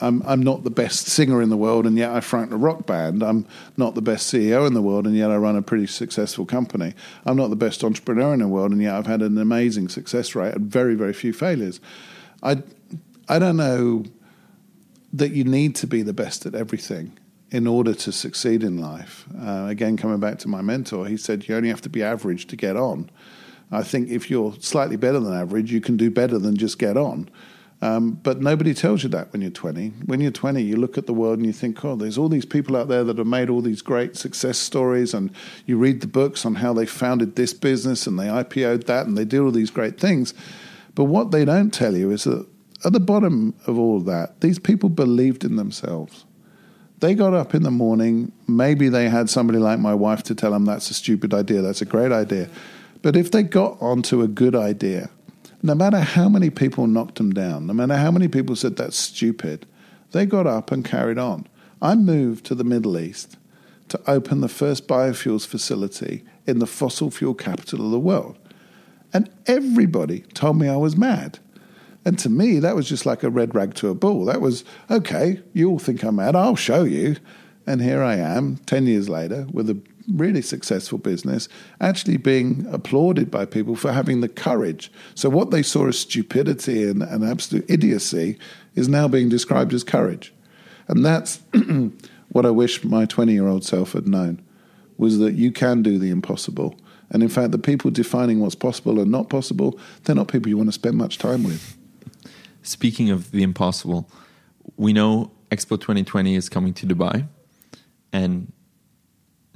I'm, 0.00 0.22
I'm 0.26 0.42
not 0.42 0.64
the 0.64 0.70
best 0.70 1.06
singer 1.06 1.40
in 1.40 1.48
the 1.48 1.56
world, 1.56 1.86
and 1.86 1.96
yet 1.96 2.10
I 2.10 2.20
front 2.20 2.52
a 2.52 2.56
rock 2.56 2.86
band. 2.86 3.22
I'm 3.22 3.46
not 3.76 3.94
the 3.94 4.02
best 4.02 4.32
CEO 4.32 4.66
in 4.66 4.74
the 4.74 4.82
world, 4.82 5.06
and 5.06 5.16
yet 5.16 5.30
I 5.30 5.36
run 5.36 5.56
a 5.56 5.62
pretty 5.62 5.86
successful 5.86 6.44
company. 6.44 6.94
I'm 7.24 7.36
not 7.36 7.48
the 7.48 7.56
best 7.56 7.82
entrepreneur 7.82 8.34
in 8.34 8.40
the 8.40 8.48
world, 8.48 8.72
and 8.72 8.82
yet 8.82 8.94
I've 8.94 9.06
had 9.06 9.22
an 9.22 9.38
amazing 9.38 9.88
success 9.88 10.34
rate 10.34 10.54
and 10.54 10.66
very, 10.66 10.94
very 10.94 11.12
few 11.12 11.32
failures. 11.32 11.80
I, 12.42 12.62
I 13.28 13.38
don't 13.38 13.56
know 13.56 14.04
that 15.12 15.32
you 15.32 15.44
need 15.44 15.74
to 15.76 15.86
be 15.86 16.02
the 16.02 16.12
best 16.12 16.44
at 16.44 16.54
everything 16.54 17.18
in 17.50 17.66
order 17.66 17.94
to 17.94 18.12
succeed 18.12 18.62
in 18.62 18.78
life. 18.78 19.24
Uh, 19.40 19.66
again, 19.68 19.96
coming 19.96 20.20
back 20.20 20.38
to 20.40 20.48
my 20.48 20.60
mentor, 20.60 21.06
he 21.06 21.16
said 21.16 21.48
you 21.48 21.56
only 21.56 21.68
have 21.70 21.80
to 21.80 21.88
be 21.88 22.02
average 22.02 22.46
to 22.48 22.56
get 22.56 22.76
on. 22.76 23.08
I 23.70 23.82
think 23.82 24.10
if 24.10 24.30
you're 24.30 24.54
slightly 24.60 24.96
better 24.96 25.20
than 25.20 25.32
average, 25.32 25.72
you 25.72 25.80
can 25.80 25.96
do 25.96 26.10
better 26.10 26.38
than 26.38 26.56
just 26.56 26.78
get 26.78 26.96
on. 26.96 27.30
Um, 27.82 28.12
but 28.12 28.40
nobody 28.40 28.72
tells 28.72 29.02
you 29.02 29.10
that 29.10 29.32
when 29.32 29.42
you're 29.42 29.50
20. 29.50 29.88
When 30.06 30.20
you're 30.20 30.30
20, 30.30 30.62
you 30.62 30.76
look 30.76 30.96
at 30.96 31.06
the 31.06 31.12
world 31.12 31.38
and 31.38 31.46
you 31.46 31.52
think, 31.52 31.84
oh, 31.84 31.94
there's 31.94 32.16
all 32.16 32.28
these 32.28 32.46
people 32.46 32.74
out 32.74 32.88
there 32.88 33.04
that 33.04 33.18
have 33.18 33.26
made 33.26 33.50
all 33.50 33.60
these 33.60 33.82
great 33.82 34.16
success 34.16 34.56
stories, 34.56 35.12
and 35.12 35.30
you 35.66 35.76
read 35.76 36.00
the 36.00 36.06
books 36.06 36.46
on 36.46 36.56
how 36.56 36.72
they 36.72 36.86
founded 36.86 37.36
this 37.36 37.52
business 37.52 38.06
and 38.06 38.18
they 38.18 38.26
IPO'd 38.26 38.86
that 38.86 39.06
and 39.06 39.16
they 39.16 39.26
did 39.26 39.40
all 39.40 39.50
these 39.50 39.70
great 39.70 40.00
things. 40.00 40.32
But 40.94 41.04
what 41.04 41.30
they 41.30 41.44
don't 41.44 41.72
tell 41.72 41.94
you 41.94 42.10
is 42.10 42.24
that 42.24 42.46
at 42.84 42.92
the 42.92 43.00
bottom 43.00 43.54
of 43.66 43.78
all 43.78 44.00
that, 44.00 44.40
these 44.40 44.58
people 44.58 44.88
believed 44.88 45.44
in 45.44 45.56
themselves. 45.56 46.24
They 47.00 47.14
got 47.14 47.34
up 47.34 47.54
in 47.54 47.62
the 47.62 47.70
morning. 47.70 48.32
Maybe 48.48 48.88
they 48.88 49.08
had 49.08 49.28
somebody 49.28 49.58
like 49.58 49.78
my 49.78 49.92
wife 49.94 50.22
to 50.24 50.34
tell 50.34 50.52
them 50.52 50.64
that's 50.64 50.90
a 50.90 50.94
stupid 50.94 51.34
idea, 51.34 51.60
that's 51.60 51.82
a 51.82 51.86
great 51.86 52.12
idea. 52.12 52.48
But 53.02 53.16
if 53.16 53.30
they 53.30 53.42
got 53.42 53.76
onto 53.80 54.22
a 54.22 54.28
good 54.28 54.56
idea, 54.56 55.10
no 55.66 55.74
matter 55.74 56.00
how 56.00 56.28
many 56.28 56.48
people 56.48 56.86
knocked 56.86 57.16
them 57.16 57.32
down, 57.32 57.66
no 57.66 57.74
matter 57.74 57.96
how 57.96 58.10
many 58.10 58.28
people 58.28 58.56
said 58.56 58.76
that's 58.76 58.96
stupid, 58.96 59.66
they 60.12 60.24
got 60.24 60.46
up 60.46 60.70
and 60.70 60.84
carried 60.84 61.18
on. 61.18 61.46
I 61.82 61.94
moved 61.94 62.46
to 62.46 62.54
the 62.54 62.64
Middle 62.64 62.98
East 62.98 63.36
to 63.88 64.00
open 64.06 64.40
the 64.40 64.48
first 64.48 64.88
biofuels 64.88 65.46
facility 65.46 66.24
in 66.46 66.58
the 66.58 66.66
fossil 66.66 67.10
fuel 67.10 67.34
capital 67.34 67.84
of 67.84 67.90
the 67.90 67.98
world. 67.98 68.38
And 69.12 69.30
everybody 69.46 70.20
told 70.34 70.58
me 70.58 70.68
I 70.68 70.76
was 70.76 70.96
mad. 70.96 71.38
And 72.04 72.18
to 72.20 72.30
me, 72.30 72.60
that 72.60 72.76
was 72.76 72.88
just 72.88 73.04
like 73.04 73.22
a 73.22 73.30
red 73.30 73.54
rag 73.54 73.74
to 73.74 73.88
a 73.88 73.94
bull. 73.94 74.24
That 74.26 74.40
was, 74.40 74.64
okay, 74.90 75.40
you 75.52 75.70
all 75.70 75.78
think 75.78 76.04
I'm 76.04 76.16
mad, 76.16 76.36
I'll 76.36 76.56
show 76.56 76.84
you. 76.84 77.16
And 77.66 77.82
here 77.82 78.02
I 78.02 78.14
am, 78.14 78.58
10 78.66 78.86
years 78.86 79.08
later, 79.08 79.46
with 79.52 79.68
a 79.68 79.80
really 80.12 80.42
successful 80.42 80.98
business, 80.98 81.48
actually 81.80 82.16
being 82.16 82.66
applauded 82.70 83.30
by 83.30 83.44
people 83.44 83.76
for 83.76 83.92
having 83.92 84.20
the 84.20 84.28
courage. 84.28 84.90
So, 85.14 85.28
what 85.28 85.50
they 85.50 85.62
saw 85.62 85.88
as 85.88 85.98
stupidity 85.98 86.88
and, 86.88 87.02
and 87.02 87.24
absolute 87.24 87.64
idiocy 87.68 88.38
is 88.74 88.88
now 88.88 89.08
being 89.08 89.28
described 89.28 89.72
as 89.74 89.84
courage. 89.84 90.32
And 90.88 91.04
that's 91.04 91.40
what 92.28 92.46
I 92.46 92.50
wish 92.50 92.84
my 92.84 93.06
20 93.06 93.32
year 93.32 93.48
old 93.48 93.64
self 93.64 93.92
had 93.92 94.06
known 94.06 94.42
was 94.96 95.18
that 95.18 95.34
you 95.34 95.52
can 95.52 95.82
do 95.82 95.98
the 95.98 96.10
impossible. 96.10 96.74
And 97.10 97.22
in 97.22 97.28
fact, 97.28 97.52
the 97.52 97.58
people 97.58 97.90
defining 97.90 98.40
what's 98.40 98.54
possible 98.54 99.00
and 99.00 99.10
not 99.10 99.28
possible, 99.28 99.78
they're 100.04 100.16
not 100.16 100.28
people 100.28 100.48
you 100.48 100.56
want 100.56 100.68
to 100.68 100.72
spend 100.72 100.96
much 100.96 101.18
time 101.18 101.44
with. 101.44 101.76
Speaking 102.62 103.10
of 103.10 103.30
the 103.30 103.42
impossible, 103.42 104.10
we 104.76 104.92
know 104.92 105.30
Expo 105.50 105.80
2020 105.80 106.34
is 106.34 106.48
coming 106.48 106.74
to 106.74 106.86
Dubai. 106.86 107.28
And 108.12 108.52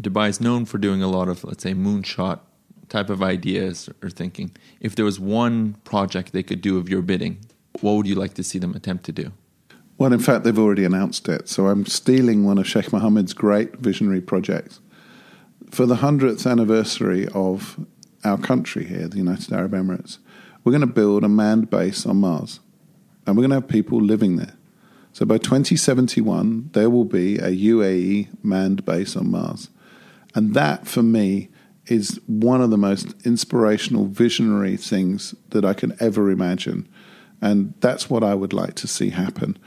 Dubai 0.00 0.28
is 0.28 0.40
known 0.40 0.64
for 0.64 0.78
doing 0.78 1.02
a 1.02 1.08
lot 1.08 1.28
of, 1.28 1.44
let's 1.44 1.62
say, 1.62 1.74
moonshot 1.74 2.40
type 2.88 3.10
of 3.10 3.22
ideas 3.22 3.88
or 4.02 4.10
thinking. 4.10 4.50
If 4.80 4.94
there 4.96 5.04
was 5.04 5.20
one 5.20 5.74
project 5.84 6.32
they 6.32 6.42
could 6.42 6.60
do 6.60 6.78
of 6.78 6.88
your 6.88 7.02
bidding, 7.02 7.38
what 7.80 7.92
would 7.92 8.06
you 8.06 8.14
like 8.14 8.34
to 8.34 8.42
see 8.42 8.58
them 8.58 8.74
attempt 8.74 9.04
to 9.04 9.12
do? 9.12 9.32
Well, 9.98 10.12
in 10.12 10.18
fact, 10.18 10.44
they've 10.44 10.58
already 10.58 10.84
announced 10.84 11.28
it. 11.28 11.48
So 11.48 11.66
I'm 11.66 11.84
stealing 11.86 12.44
one 12.44 12.58
of 12.58 12.66
Sheikh 12.66 12.92
Mohammed's 12.92 13.34
great 13.34 13.76
visionary 13.76 14.20
projects. 14.20 14.80
For 15.70 15.86
the 15.86 15.96
100th 15.96 16.50
anniversary 16.50 17.28
of 17.34 17.78
our 18.24 18.38
country 18.38 18.86
here, 18.86 19.06
the 19.08 19.18
United 19.18 19.52
Arab 19.52 19.72
Emirates, 19.72 20.18
we're 20.64 20.72
going 20.72 20.80
to 20.80 20.86
build 20.86 21.22
a 21.22 21.28
manned 21.28 21.70
base 21.70 22.06
on 22.06 22.16
Mars. 22.16 22.60
And 23.26 23.36
we're 23.36 23.42
going 23.42 23.50
to 23.50 23.56
have 23.56 23.68
people 23.68 24.00
living 24.00 24.36
there. 24.36 24.54
So 25.12 25.26
by 25.26 25.38
2071, 25.38 26.70
there 26.72 26.88
will 26.88 27.04
be 27.04 27.36
a 27.36 27.50
UAE 27.50 28.28
manned 28.42 28.84
base 28.84 29.16
on 29.16 29.30
Mars. 29.30 29.68
And 30.34 30.54
that, 30.54 30.86
for 30.86 31.02
me, 31.02 31.48
is 31.86 32.20
one 32.26 32.60
of 32.60 32.70
the 32.70 32.78
most 32.78 33.14
inspirational, 33.26 34.06
visionary 34.06 34.76
things 34.76 35.34
that 35.50 35.64
I 35.64 35.74
can 35.74 35.96
ever 36.00 36.30
imagine. 36.30 36.88
And 37.42 37.74
that's 37.80 38.08
what 38.08 38.22
I 38.22 38.34
would 38.34 38.52
like 38.52 38.74
to 38.76 38.86
see 38.86 39.10
happen. 39.10 39.58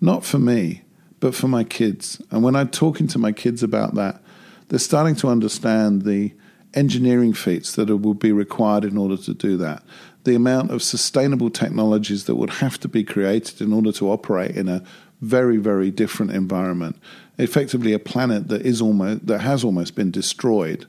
Not 0.00 0.24
for 0.24 0.38
me, 0.38 0.82
but 1.20 1.34
for 1.34 1.48
my 1.48 1.64
kids. 1.64 2.20
And 2.30 2.42
when 2.42 2.56
I'm 2.56 2.68
talking 2.68 3.06
to 3.08 3.18
my 3.18 3.32
kids 3.32 3.62
about 3.62 3.94
that, 3.94 4.22
they're 4.68 4.78
starting 4.78 5.16
to 5.16 5.28
understand 5.28 6.02
the 6.02 6.32
engineering 6.74 7.32
feats 7.32 7.72
that 7.72 7.88
will 7.88 8.14
be 8.14 8.32
required 8.32 8.84
in 8.84 8.96
order 8.96 9.16
to 9.16 9.34
do 9.34 9.56
that. 9.56 9.82
The 10.24 10.34
amount 10.34 10.70
of 10.70 10.82
sustainable 10.82 11.50
technologies 11.50 12.24
that 12.24 12.36
would 12.36 12.50
have 12.50 12.78
to 12.80 12.88
be 12.88 13.04
created 13.04 13.60
in 13.60 13.72
order 13.72 13.92
to 13.92 14.10
operate 14.10 14.56
in 14.56 14.68
a 14.68 14.82
very, 15.20 15.56
very 15.56 15.90
different 15.90 16.32
environment 16.32 16.96
effectively 17.38 17.92
a 17.92 17.98
planet 17.98 18.48
that 18.48 18.62
is 18.62 18.80
almost 18.80 19.26
that 19.26 19.40
has 19.40 19.64
almost 19.64 19.94
been 19.94 20.10
destroyed, 20.10 20.86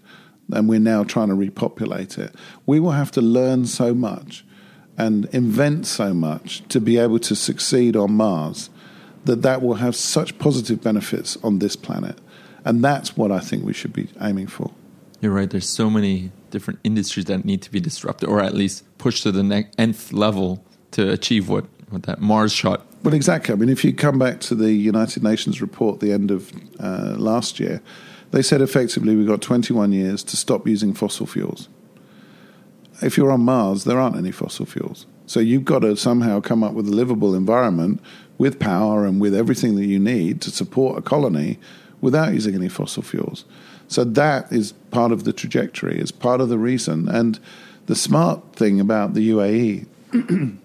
and 0.52 0.70
we're 0.70 0.80
now 0.80 1.04
trying 1.04 1.28
to 1.30 1.36
repopulate 1.36 2.18
it. 2.18 2.34
We 2.66 2.80
will 2.80 2.92
have 2.92 3.12
to 3.12 3.22
learn 3.22 3.66
so 3.66 3.94
much 3.94 4.46
and 4.98 5.26
invent 5.32 5.86
so 5.86 6.14
much 6.14 6.64
to 6.70 6.82
be 6.82 6.98
able 6.98 7.20
to 7.20 7.36
succeed 7.36 7.96
on 7.96 8.14
Mars 8.14 8.70
that 9.26 9.42
that 9.42 9.62
will 9.62 9.76
have 9.76 9.96
such 9.96 10.38
positive 10.40 10.82
benefits 10.82 11.38
on 11.44 11.60
this 11.60 11.76
planet, 11.76 12.20
and 12.64 12.84
that's 12.84 13.18
what 13.18 13.32
I 13.32 13.40
think 13.40 13.66
we 13.66 13.74
should 13.74 13.94
be 13.94 14.10
aiming 14.22 14.48
for. 14.48 14.72
You're 15.20 15.34
right. 15.34 15.50
There's 15.50 15.68
so 15.68 15.90
many 15.90 16.32
different 16.52 16.80
industries 16.84 17.26
that 17.26 17.44
need 17.44 17.62
to 17.64 17.72
be 17.72 17.80
disrupted, 17.80 18.30
or 18.30 18.42
at 18.42 18.54
least 18.54 18.84
pushed 18.98 19.24
to 19.24 19.32
the 19.32 19.68
nth 19.78 20.14
level 20.14 20.64
to 20.92 21.12
achieve 21.12 21.50
what, 21.50 21.66
what 21.90 22.04
that 22.04 22.22
Mars 22.22 22.54
shot 22.54 22.86
well, 23.04 23.14
exactly. 23.14 23.54
I 23.54 23.56
mean, 23.58 23.70
if 23.70 23.84
you 23.86 23.94
come 23.94 24.20
back 24.20 24.40
to 24.42 24.56
the 24.56 24.72
United 24.74 25.24
Nations 25.24 25.62
report 25.62 26.00
the 26.00 26.12
end 26.12 26.32
of 26.32 26.52
uh, 26.80 27.16
last 27.18 27.60
year, 27.60 27.82
they 28.32 28.42
said 28.42 28.62
effectively 28.62 29.16
we've 29.16 29.28
got 29.28 29.42
21 29.42 29.92
years 29.92 30.24
to 30.26 30.38
stop 30.38 30.68
using 30.68 30.94
fossil 30.94 31.26
fuels. 31.26 31.70
If 33.02 33.16
you're 33.16 33.32
on 33.32 33.42
Mars, 33.42 33.84
there 33.84 34.00
aren't 34.00 34.18
any 34.18 34.32
fossil 34.32 34.66
fuels. 34.66 35.06
So 35.28 35.40
you've 35.40 35.66
got 35.66 35.80
to 35.80 35.96
somehow 35.96 36.40
come 36.40 36.64
up 36.64 36.74
with 36.74 36.88
a 36.88 36.92
livable 36.92 37.36
environment 37.36 38.02
with 38.38 38.60
power 38.60 39.06
and 39.06 39.20
with 39.20 39.36
everything 39.36 39.76
that 39.76 39.86
you 39.86 40.00
need 40.00 40.42
to 40.42 40.52
support 40.52 40.98
a 40.98 41.02
colony 41.02 41.60
without 42.02 42.34
using 42.34 42.56
any 42.56 42.70
fossil 42.70 43.04
fuels. 43.04 43.46
So 43.88 44.04
that 44.04 44.52
is 44.52 44.74
part 44.92 45.12
of 45.12 45.24
the 45.24 45.34
trajectory, 45.34 45.98
is 46.00 46.12
part 46.12 46.42
of 46.42 46.50
the 46.50 46.58
reason. 46.58 47.08
And 47.08 47.40
the 47.88 47.96
smart 47.96 48.56
thing 48.56 48.80
about 48.80 49.14
the 49.14 49.30
UAE, 49.30 50.58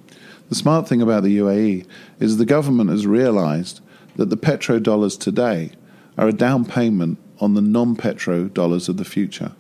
the 0.53 0.57
smart 0.57 0.87
thing 0.87 1.01
about 1.01 1.23
the 1.23 1.39
UAE 1.39 1.87
is 2.21 2.37
the 2.37 2.45
government 2.45 2.91
has 2.91 3.07
realized 3.07 3.81
that 4.17 4.29
the 4.29 4.37
petrodollars 4.37 5.19
today 5.19 5.73
are 6.19 6.29
a 6.29 6.33
down 6.33 6.67
payment 6.67 7.19
on 7.39 7.55
the 7.55 7.63
non 7.63 7.97
petrodollars 7.97 8.87
of 8.87 8.99
the 8.99 9.05
future. 9.07 9.53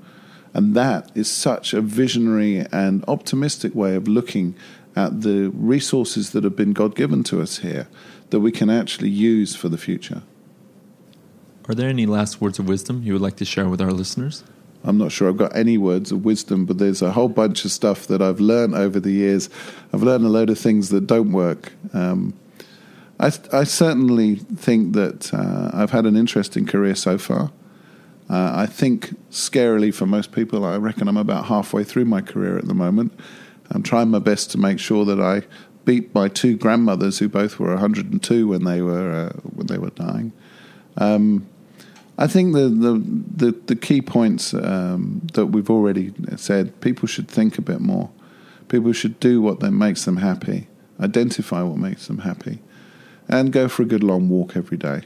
And 0.52 0.74
that 0.74 1.10
is 1.14 1.30
such 1.30 1.72
a 1.72 1.80
visionary 1.80 2.66
and 2.70 3.02
optimistic 3.08 3.74
way 3.74 3.94
of 3.94 4.06
looking 4.06 4.54
at 4.94 5.22
the 5.22 5.50
resources 5.54 6.32
that 6.32 6.44
have 6.44 6.56
been 6.56 6.74
God 6.74 6.94
given 6.94 7.22
to 7.24 7.40
us 7.40 7.60
here 7.60 7.88
that 8.28 8.40
we 8.40 8.52
can 8.52 8.68
actually 8.68 9.08
use 9.08 9.56
for 9.56 9.70
the 9.70 9.78
future. 9.78 10.20
Are 11.70 11.74
there 11.74 11.88
any 11.88 12.04
last 12.04 12.38
words 12.38 12.58
of 12.58 12.68
wisdom 12.68 13.02
you 13.02 13.14
would 13.14 13.22
like 13.22 13.36
to 13.36 13.46
share 13.46 13.70
with 13.70 13.80
our 13.80 13.92
listeners? 13.92 14.44
I'm 14.84 14.98
not 14.98 15.12
sure 15.12 15.28
I've 15.28 15.36
got 15.36 15.54
any 15.54 15.78
words 15.78 16.10
of 16.10 16.24
wisdom, 16.24 16.64
but 16.64 16.78
there's 16.78 17.02
a 17.02 17.12
whole 17.12 17.28
bunch 17.28 17.64
of 17.64 17.70
stuff 17.70 18.06
that 18.08 18.20
I've 18.20 18.40
learned 18.40 18.74
over 18.74 18.98
the 18.98 19.12
years. 19.12 19.48
I've 19.92 20.02
learned 20.02 20.24
a 20.24 20.28
load 20.28 20.50
of 20.50 20.58
things 20.58 20.88
that 20.88 21.06
don't 21.06 21.32
work. 21.32 21.72
Um, 21.92 22.34
I, 23.20 23.32
I, 23.52 23.64
certainly 23.64 24.36
think 24.36 24.94
that 24.94 25.32
uh, 25.32 25.70
I've 25.72 25.92
had 25.92 26.06
an 26.06 26.16
interesting 26.16 26.66
career 26.66 26.96
so 26.96 27.18
far. 27.18 27.52
Uh, 28.28 28.52
I 28.54 28.66
think, 28.66 29.14
scarily 29.30 29.94
for 29.94 30.06
most 30.06 30.32
people, 30.32 30.64
I 30.64 30.76
reckon 30.76 31.06
I'm 31.06 31.16
about 31.16 31.46
halfway 31.46 31.84
through 31.84 32.06
my 32.06 32.20
career 32.20 32.58
at 32.58 32.66
the 32.66 32.74
moment. 32.74 33.12
I'm 33.70 33.82
trying 33.82 34.08
my 34.08 34.18
best 34.18 34.50
to 34.52 34.58
make 34.58 34.80
sure 34.80 35.04
that 35.04 35.20
I 35.20 35.42
beat 35.84 36.14
my 36.14 36.28
two 36.28 36.56
grandmothers, 36.56 37.18
who 37.18 37.28
both 37.28 37.58
were 37.58 37.70
102 37.70 38.48
when 38.48 38.64
they 38.64 38.82
were 38.82 39.12
uh, 39.12 39.32
when 39.42 39.66
they 39.66 39.78
were 39.78 39.90
dying. 39.90 40.32
Um, 40.96 41.46
I 42.18 42.26
think 42.26 42.54
the 42.54 42.68
the 42.68 43.02
the, 43.36 43.58
the 43.66 43.76
key 43.76 44.02
points 44.02 44.54
um, 44.54 45.22
that 45.34 45.46
we've 45.46 45.70
already 45.70 46.12
said. 46.36 46.80
People 46.80 47.08
should 47.08 47.28
think 47.28 47.58
a 47.58 47.62
bit 47.62 47.80
more. 47.80 48.10
People 48.68 48.92
should 48.92 49.18
do 49.20 49.40
what 49.42 49.60
that 49.60 49.72
makes 49.72 50.04
them 50.04 50.18
happy. 50.18 50.68
Identify 51.00 51.62
what 51.62 51.78
makes 51.78 52.06
them 52.06 52.18
happy, 52.18 52.60
and 53.28 53.52
go 53.52 53.68
for 53.68 53.82
a 53.82 53.86
good 53.86 54.02
long 54.02 54.28
walk 54.28 54.56
every 54.56 54.76
day. 54.76 55.02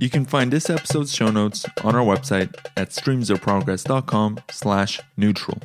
You 0.00 0.10
can 0.10 0.24
find 0.24 0.52
this 0.52 0.68
episode's 0.68 1.14
show 1.14 1.30
notes 1.30 1.64
on 1.84 1.94
our 1.94 2.04
website 2.04 2.52
at 2.76 2.90
streamsofprogress.com 2.90 4.40
slash 4.50 5.00
neutral. 5.16 5.58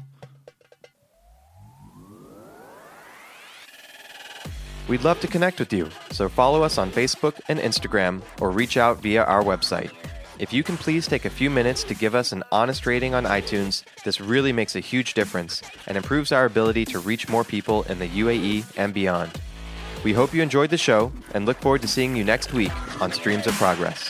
We'd 4.88 5.02
love 5.02 5.20
to 5.22 5.28
connect 5.28 5.58
with 5.58 5.74
you, 5.74 5.90
so 6.12 6.30
follow 6.30 6.62
us 6.62 6.78
on 6.78 6.92
Facebook 6.92 7.40
and 7.50 7.60
Instagram 7.60 8.22
or 8.40 8.52
reach 8.52 8.78
out 8.78 9.02
via 9.02 9.24
our 9.24 9.44
website. 9.44 9.90
If 10.40 10.54
you 10.54 10.62
can 10.62 10.78
please 10.78 11.08
take 11.08 11.26
a 11.26 11.32
few 11.32 11.50
minutes 11.50 11.84
to 11.86 11.96
give 11.96 12.14
us 12.14 12.32
an 12.32 12.44
honest 12.52 12.86
rating 12.86 13.16
on 13.16 13.24
iTunes, 13.24 13.84
this 14.04 14.22
really 14.22 14.54
makes 14.54 14.76
a 14.76 14.80
huge 14.80 15.16
difference 15.16 15.64
and 15.88 15.98
improves 15.98 16.32
our 16.32 16.46
ability 16.46 16.86
to 16.86 17.00
reach 17.00 17.28
more 17.28 17.44
people 17.44 17.82
in 17.84 17.98
the 17.98 18.08
UAE 18.08 18.66
and 18.78 18.94
beyond. 18.94 19.32
We 20.04 20.14
hope 20.14 20.36
you 20.36 20.44
enjoyed 20.44 20.70
the 20.70 20.78
show 20.78 21.12
and 21.34 21.48
look 21.48 21.58
forward 21.58 21.82
to 21.82 21.88
seeing 21.88 22.16
you 22.16 22.24
next 22.24 22.54
week 22.54 22.72
on 23.02 23.12
Streams 23.12 23.48
of 23.48 23.56
Progress. 23.56 24.08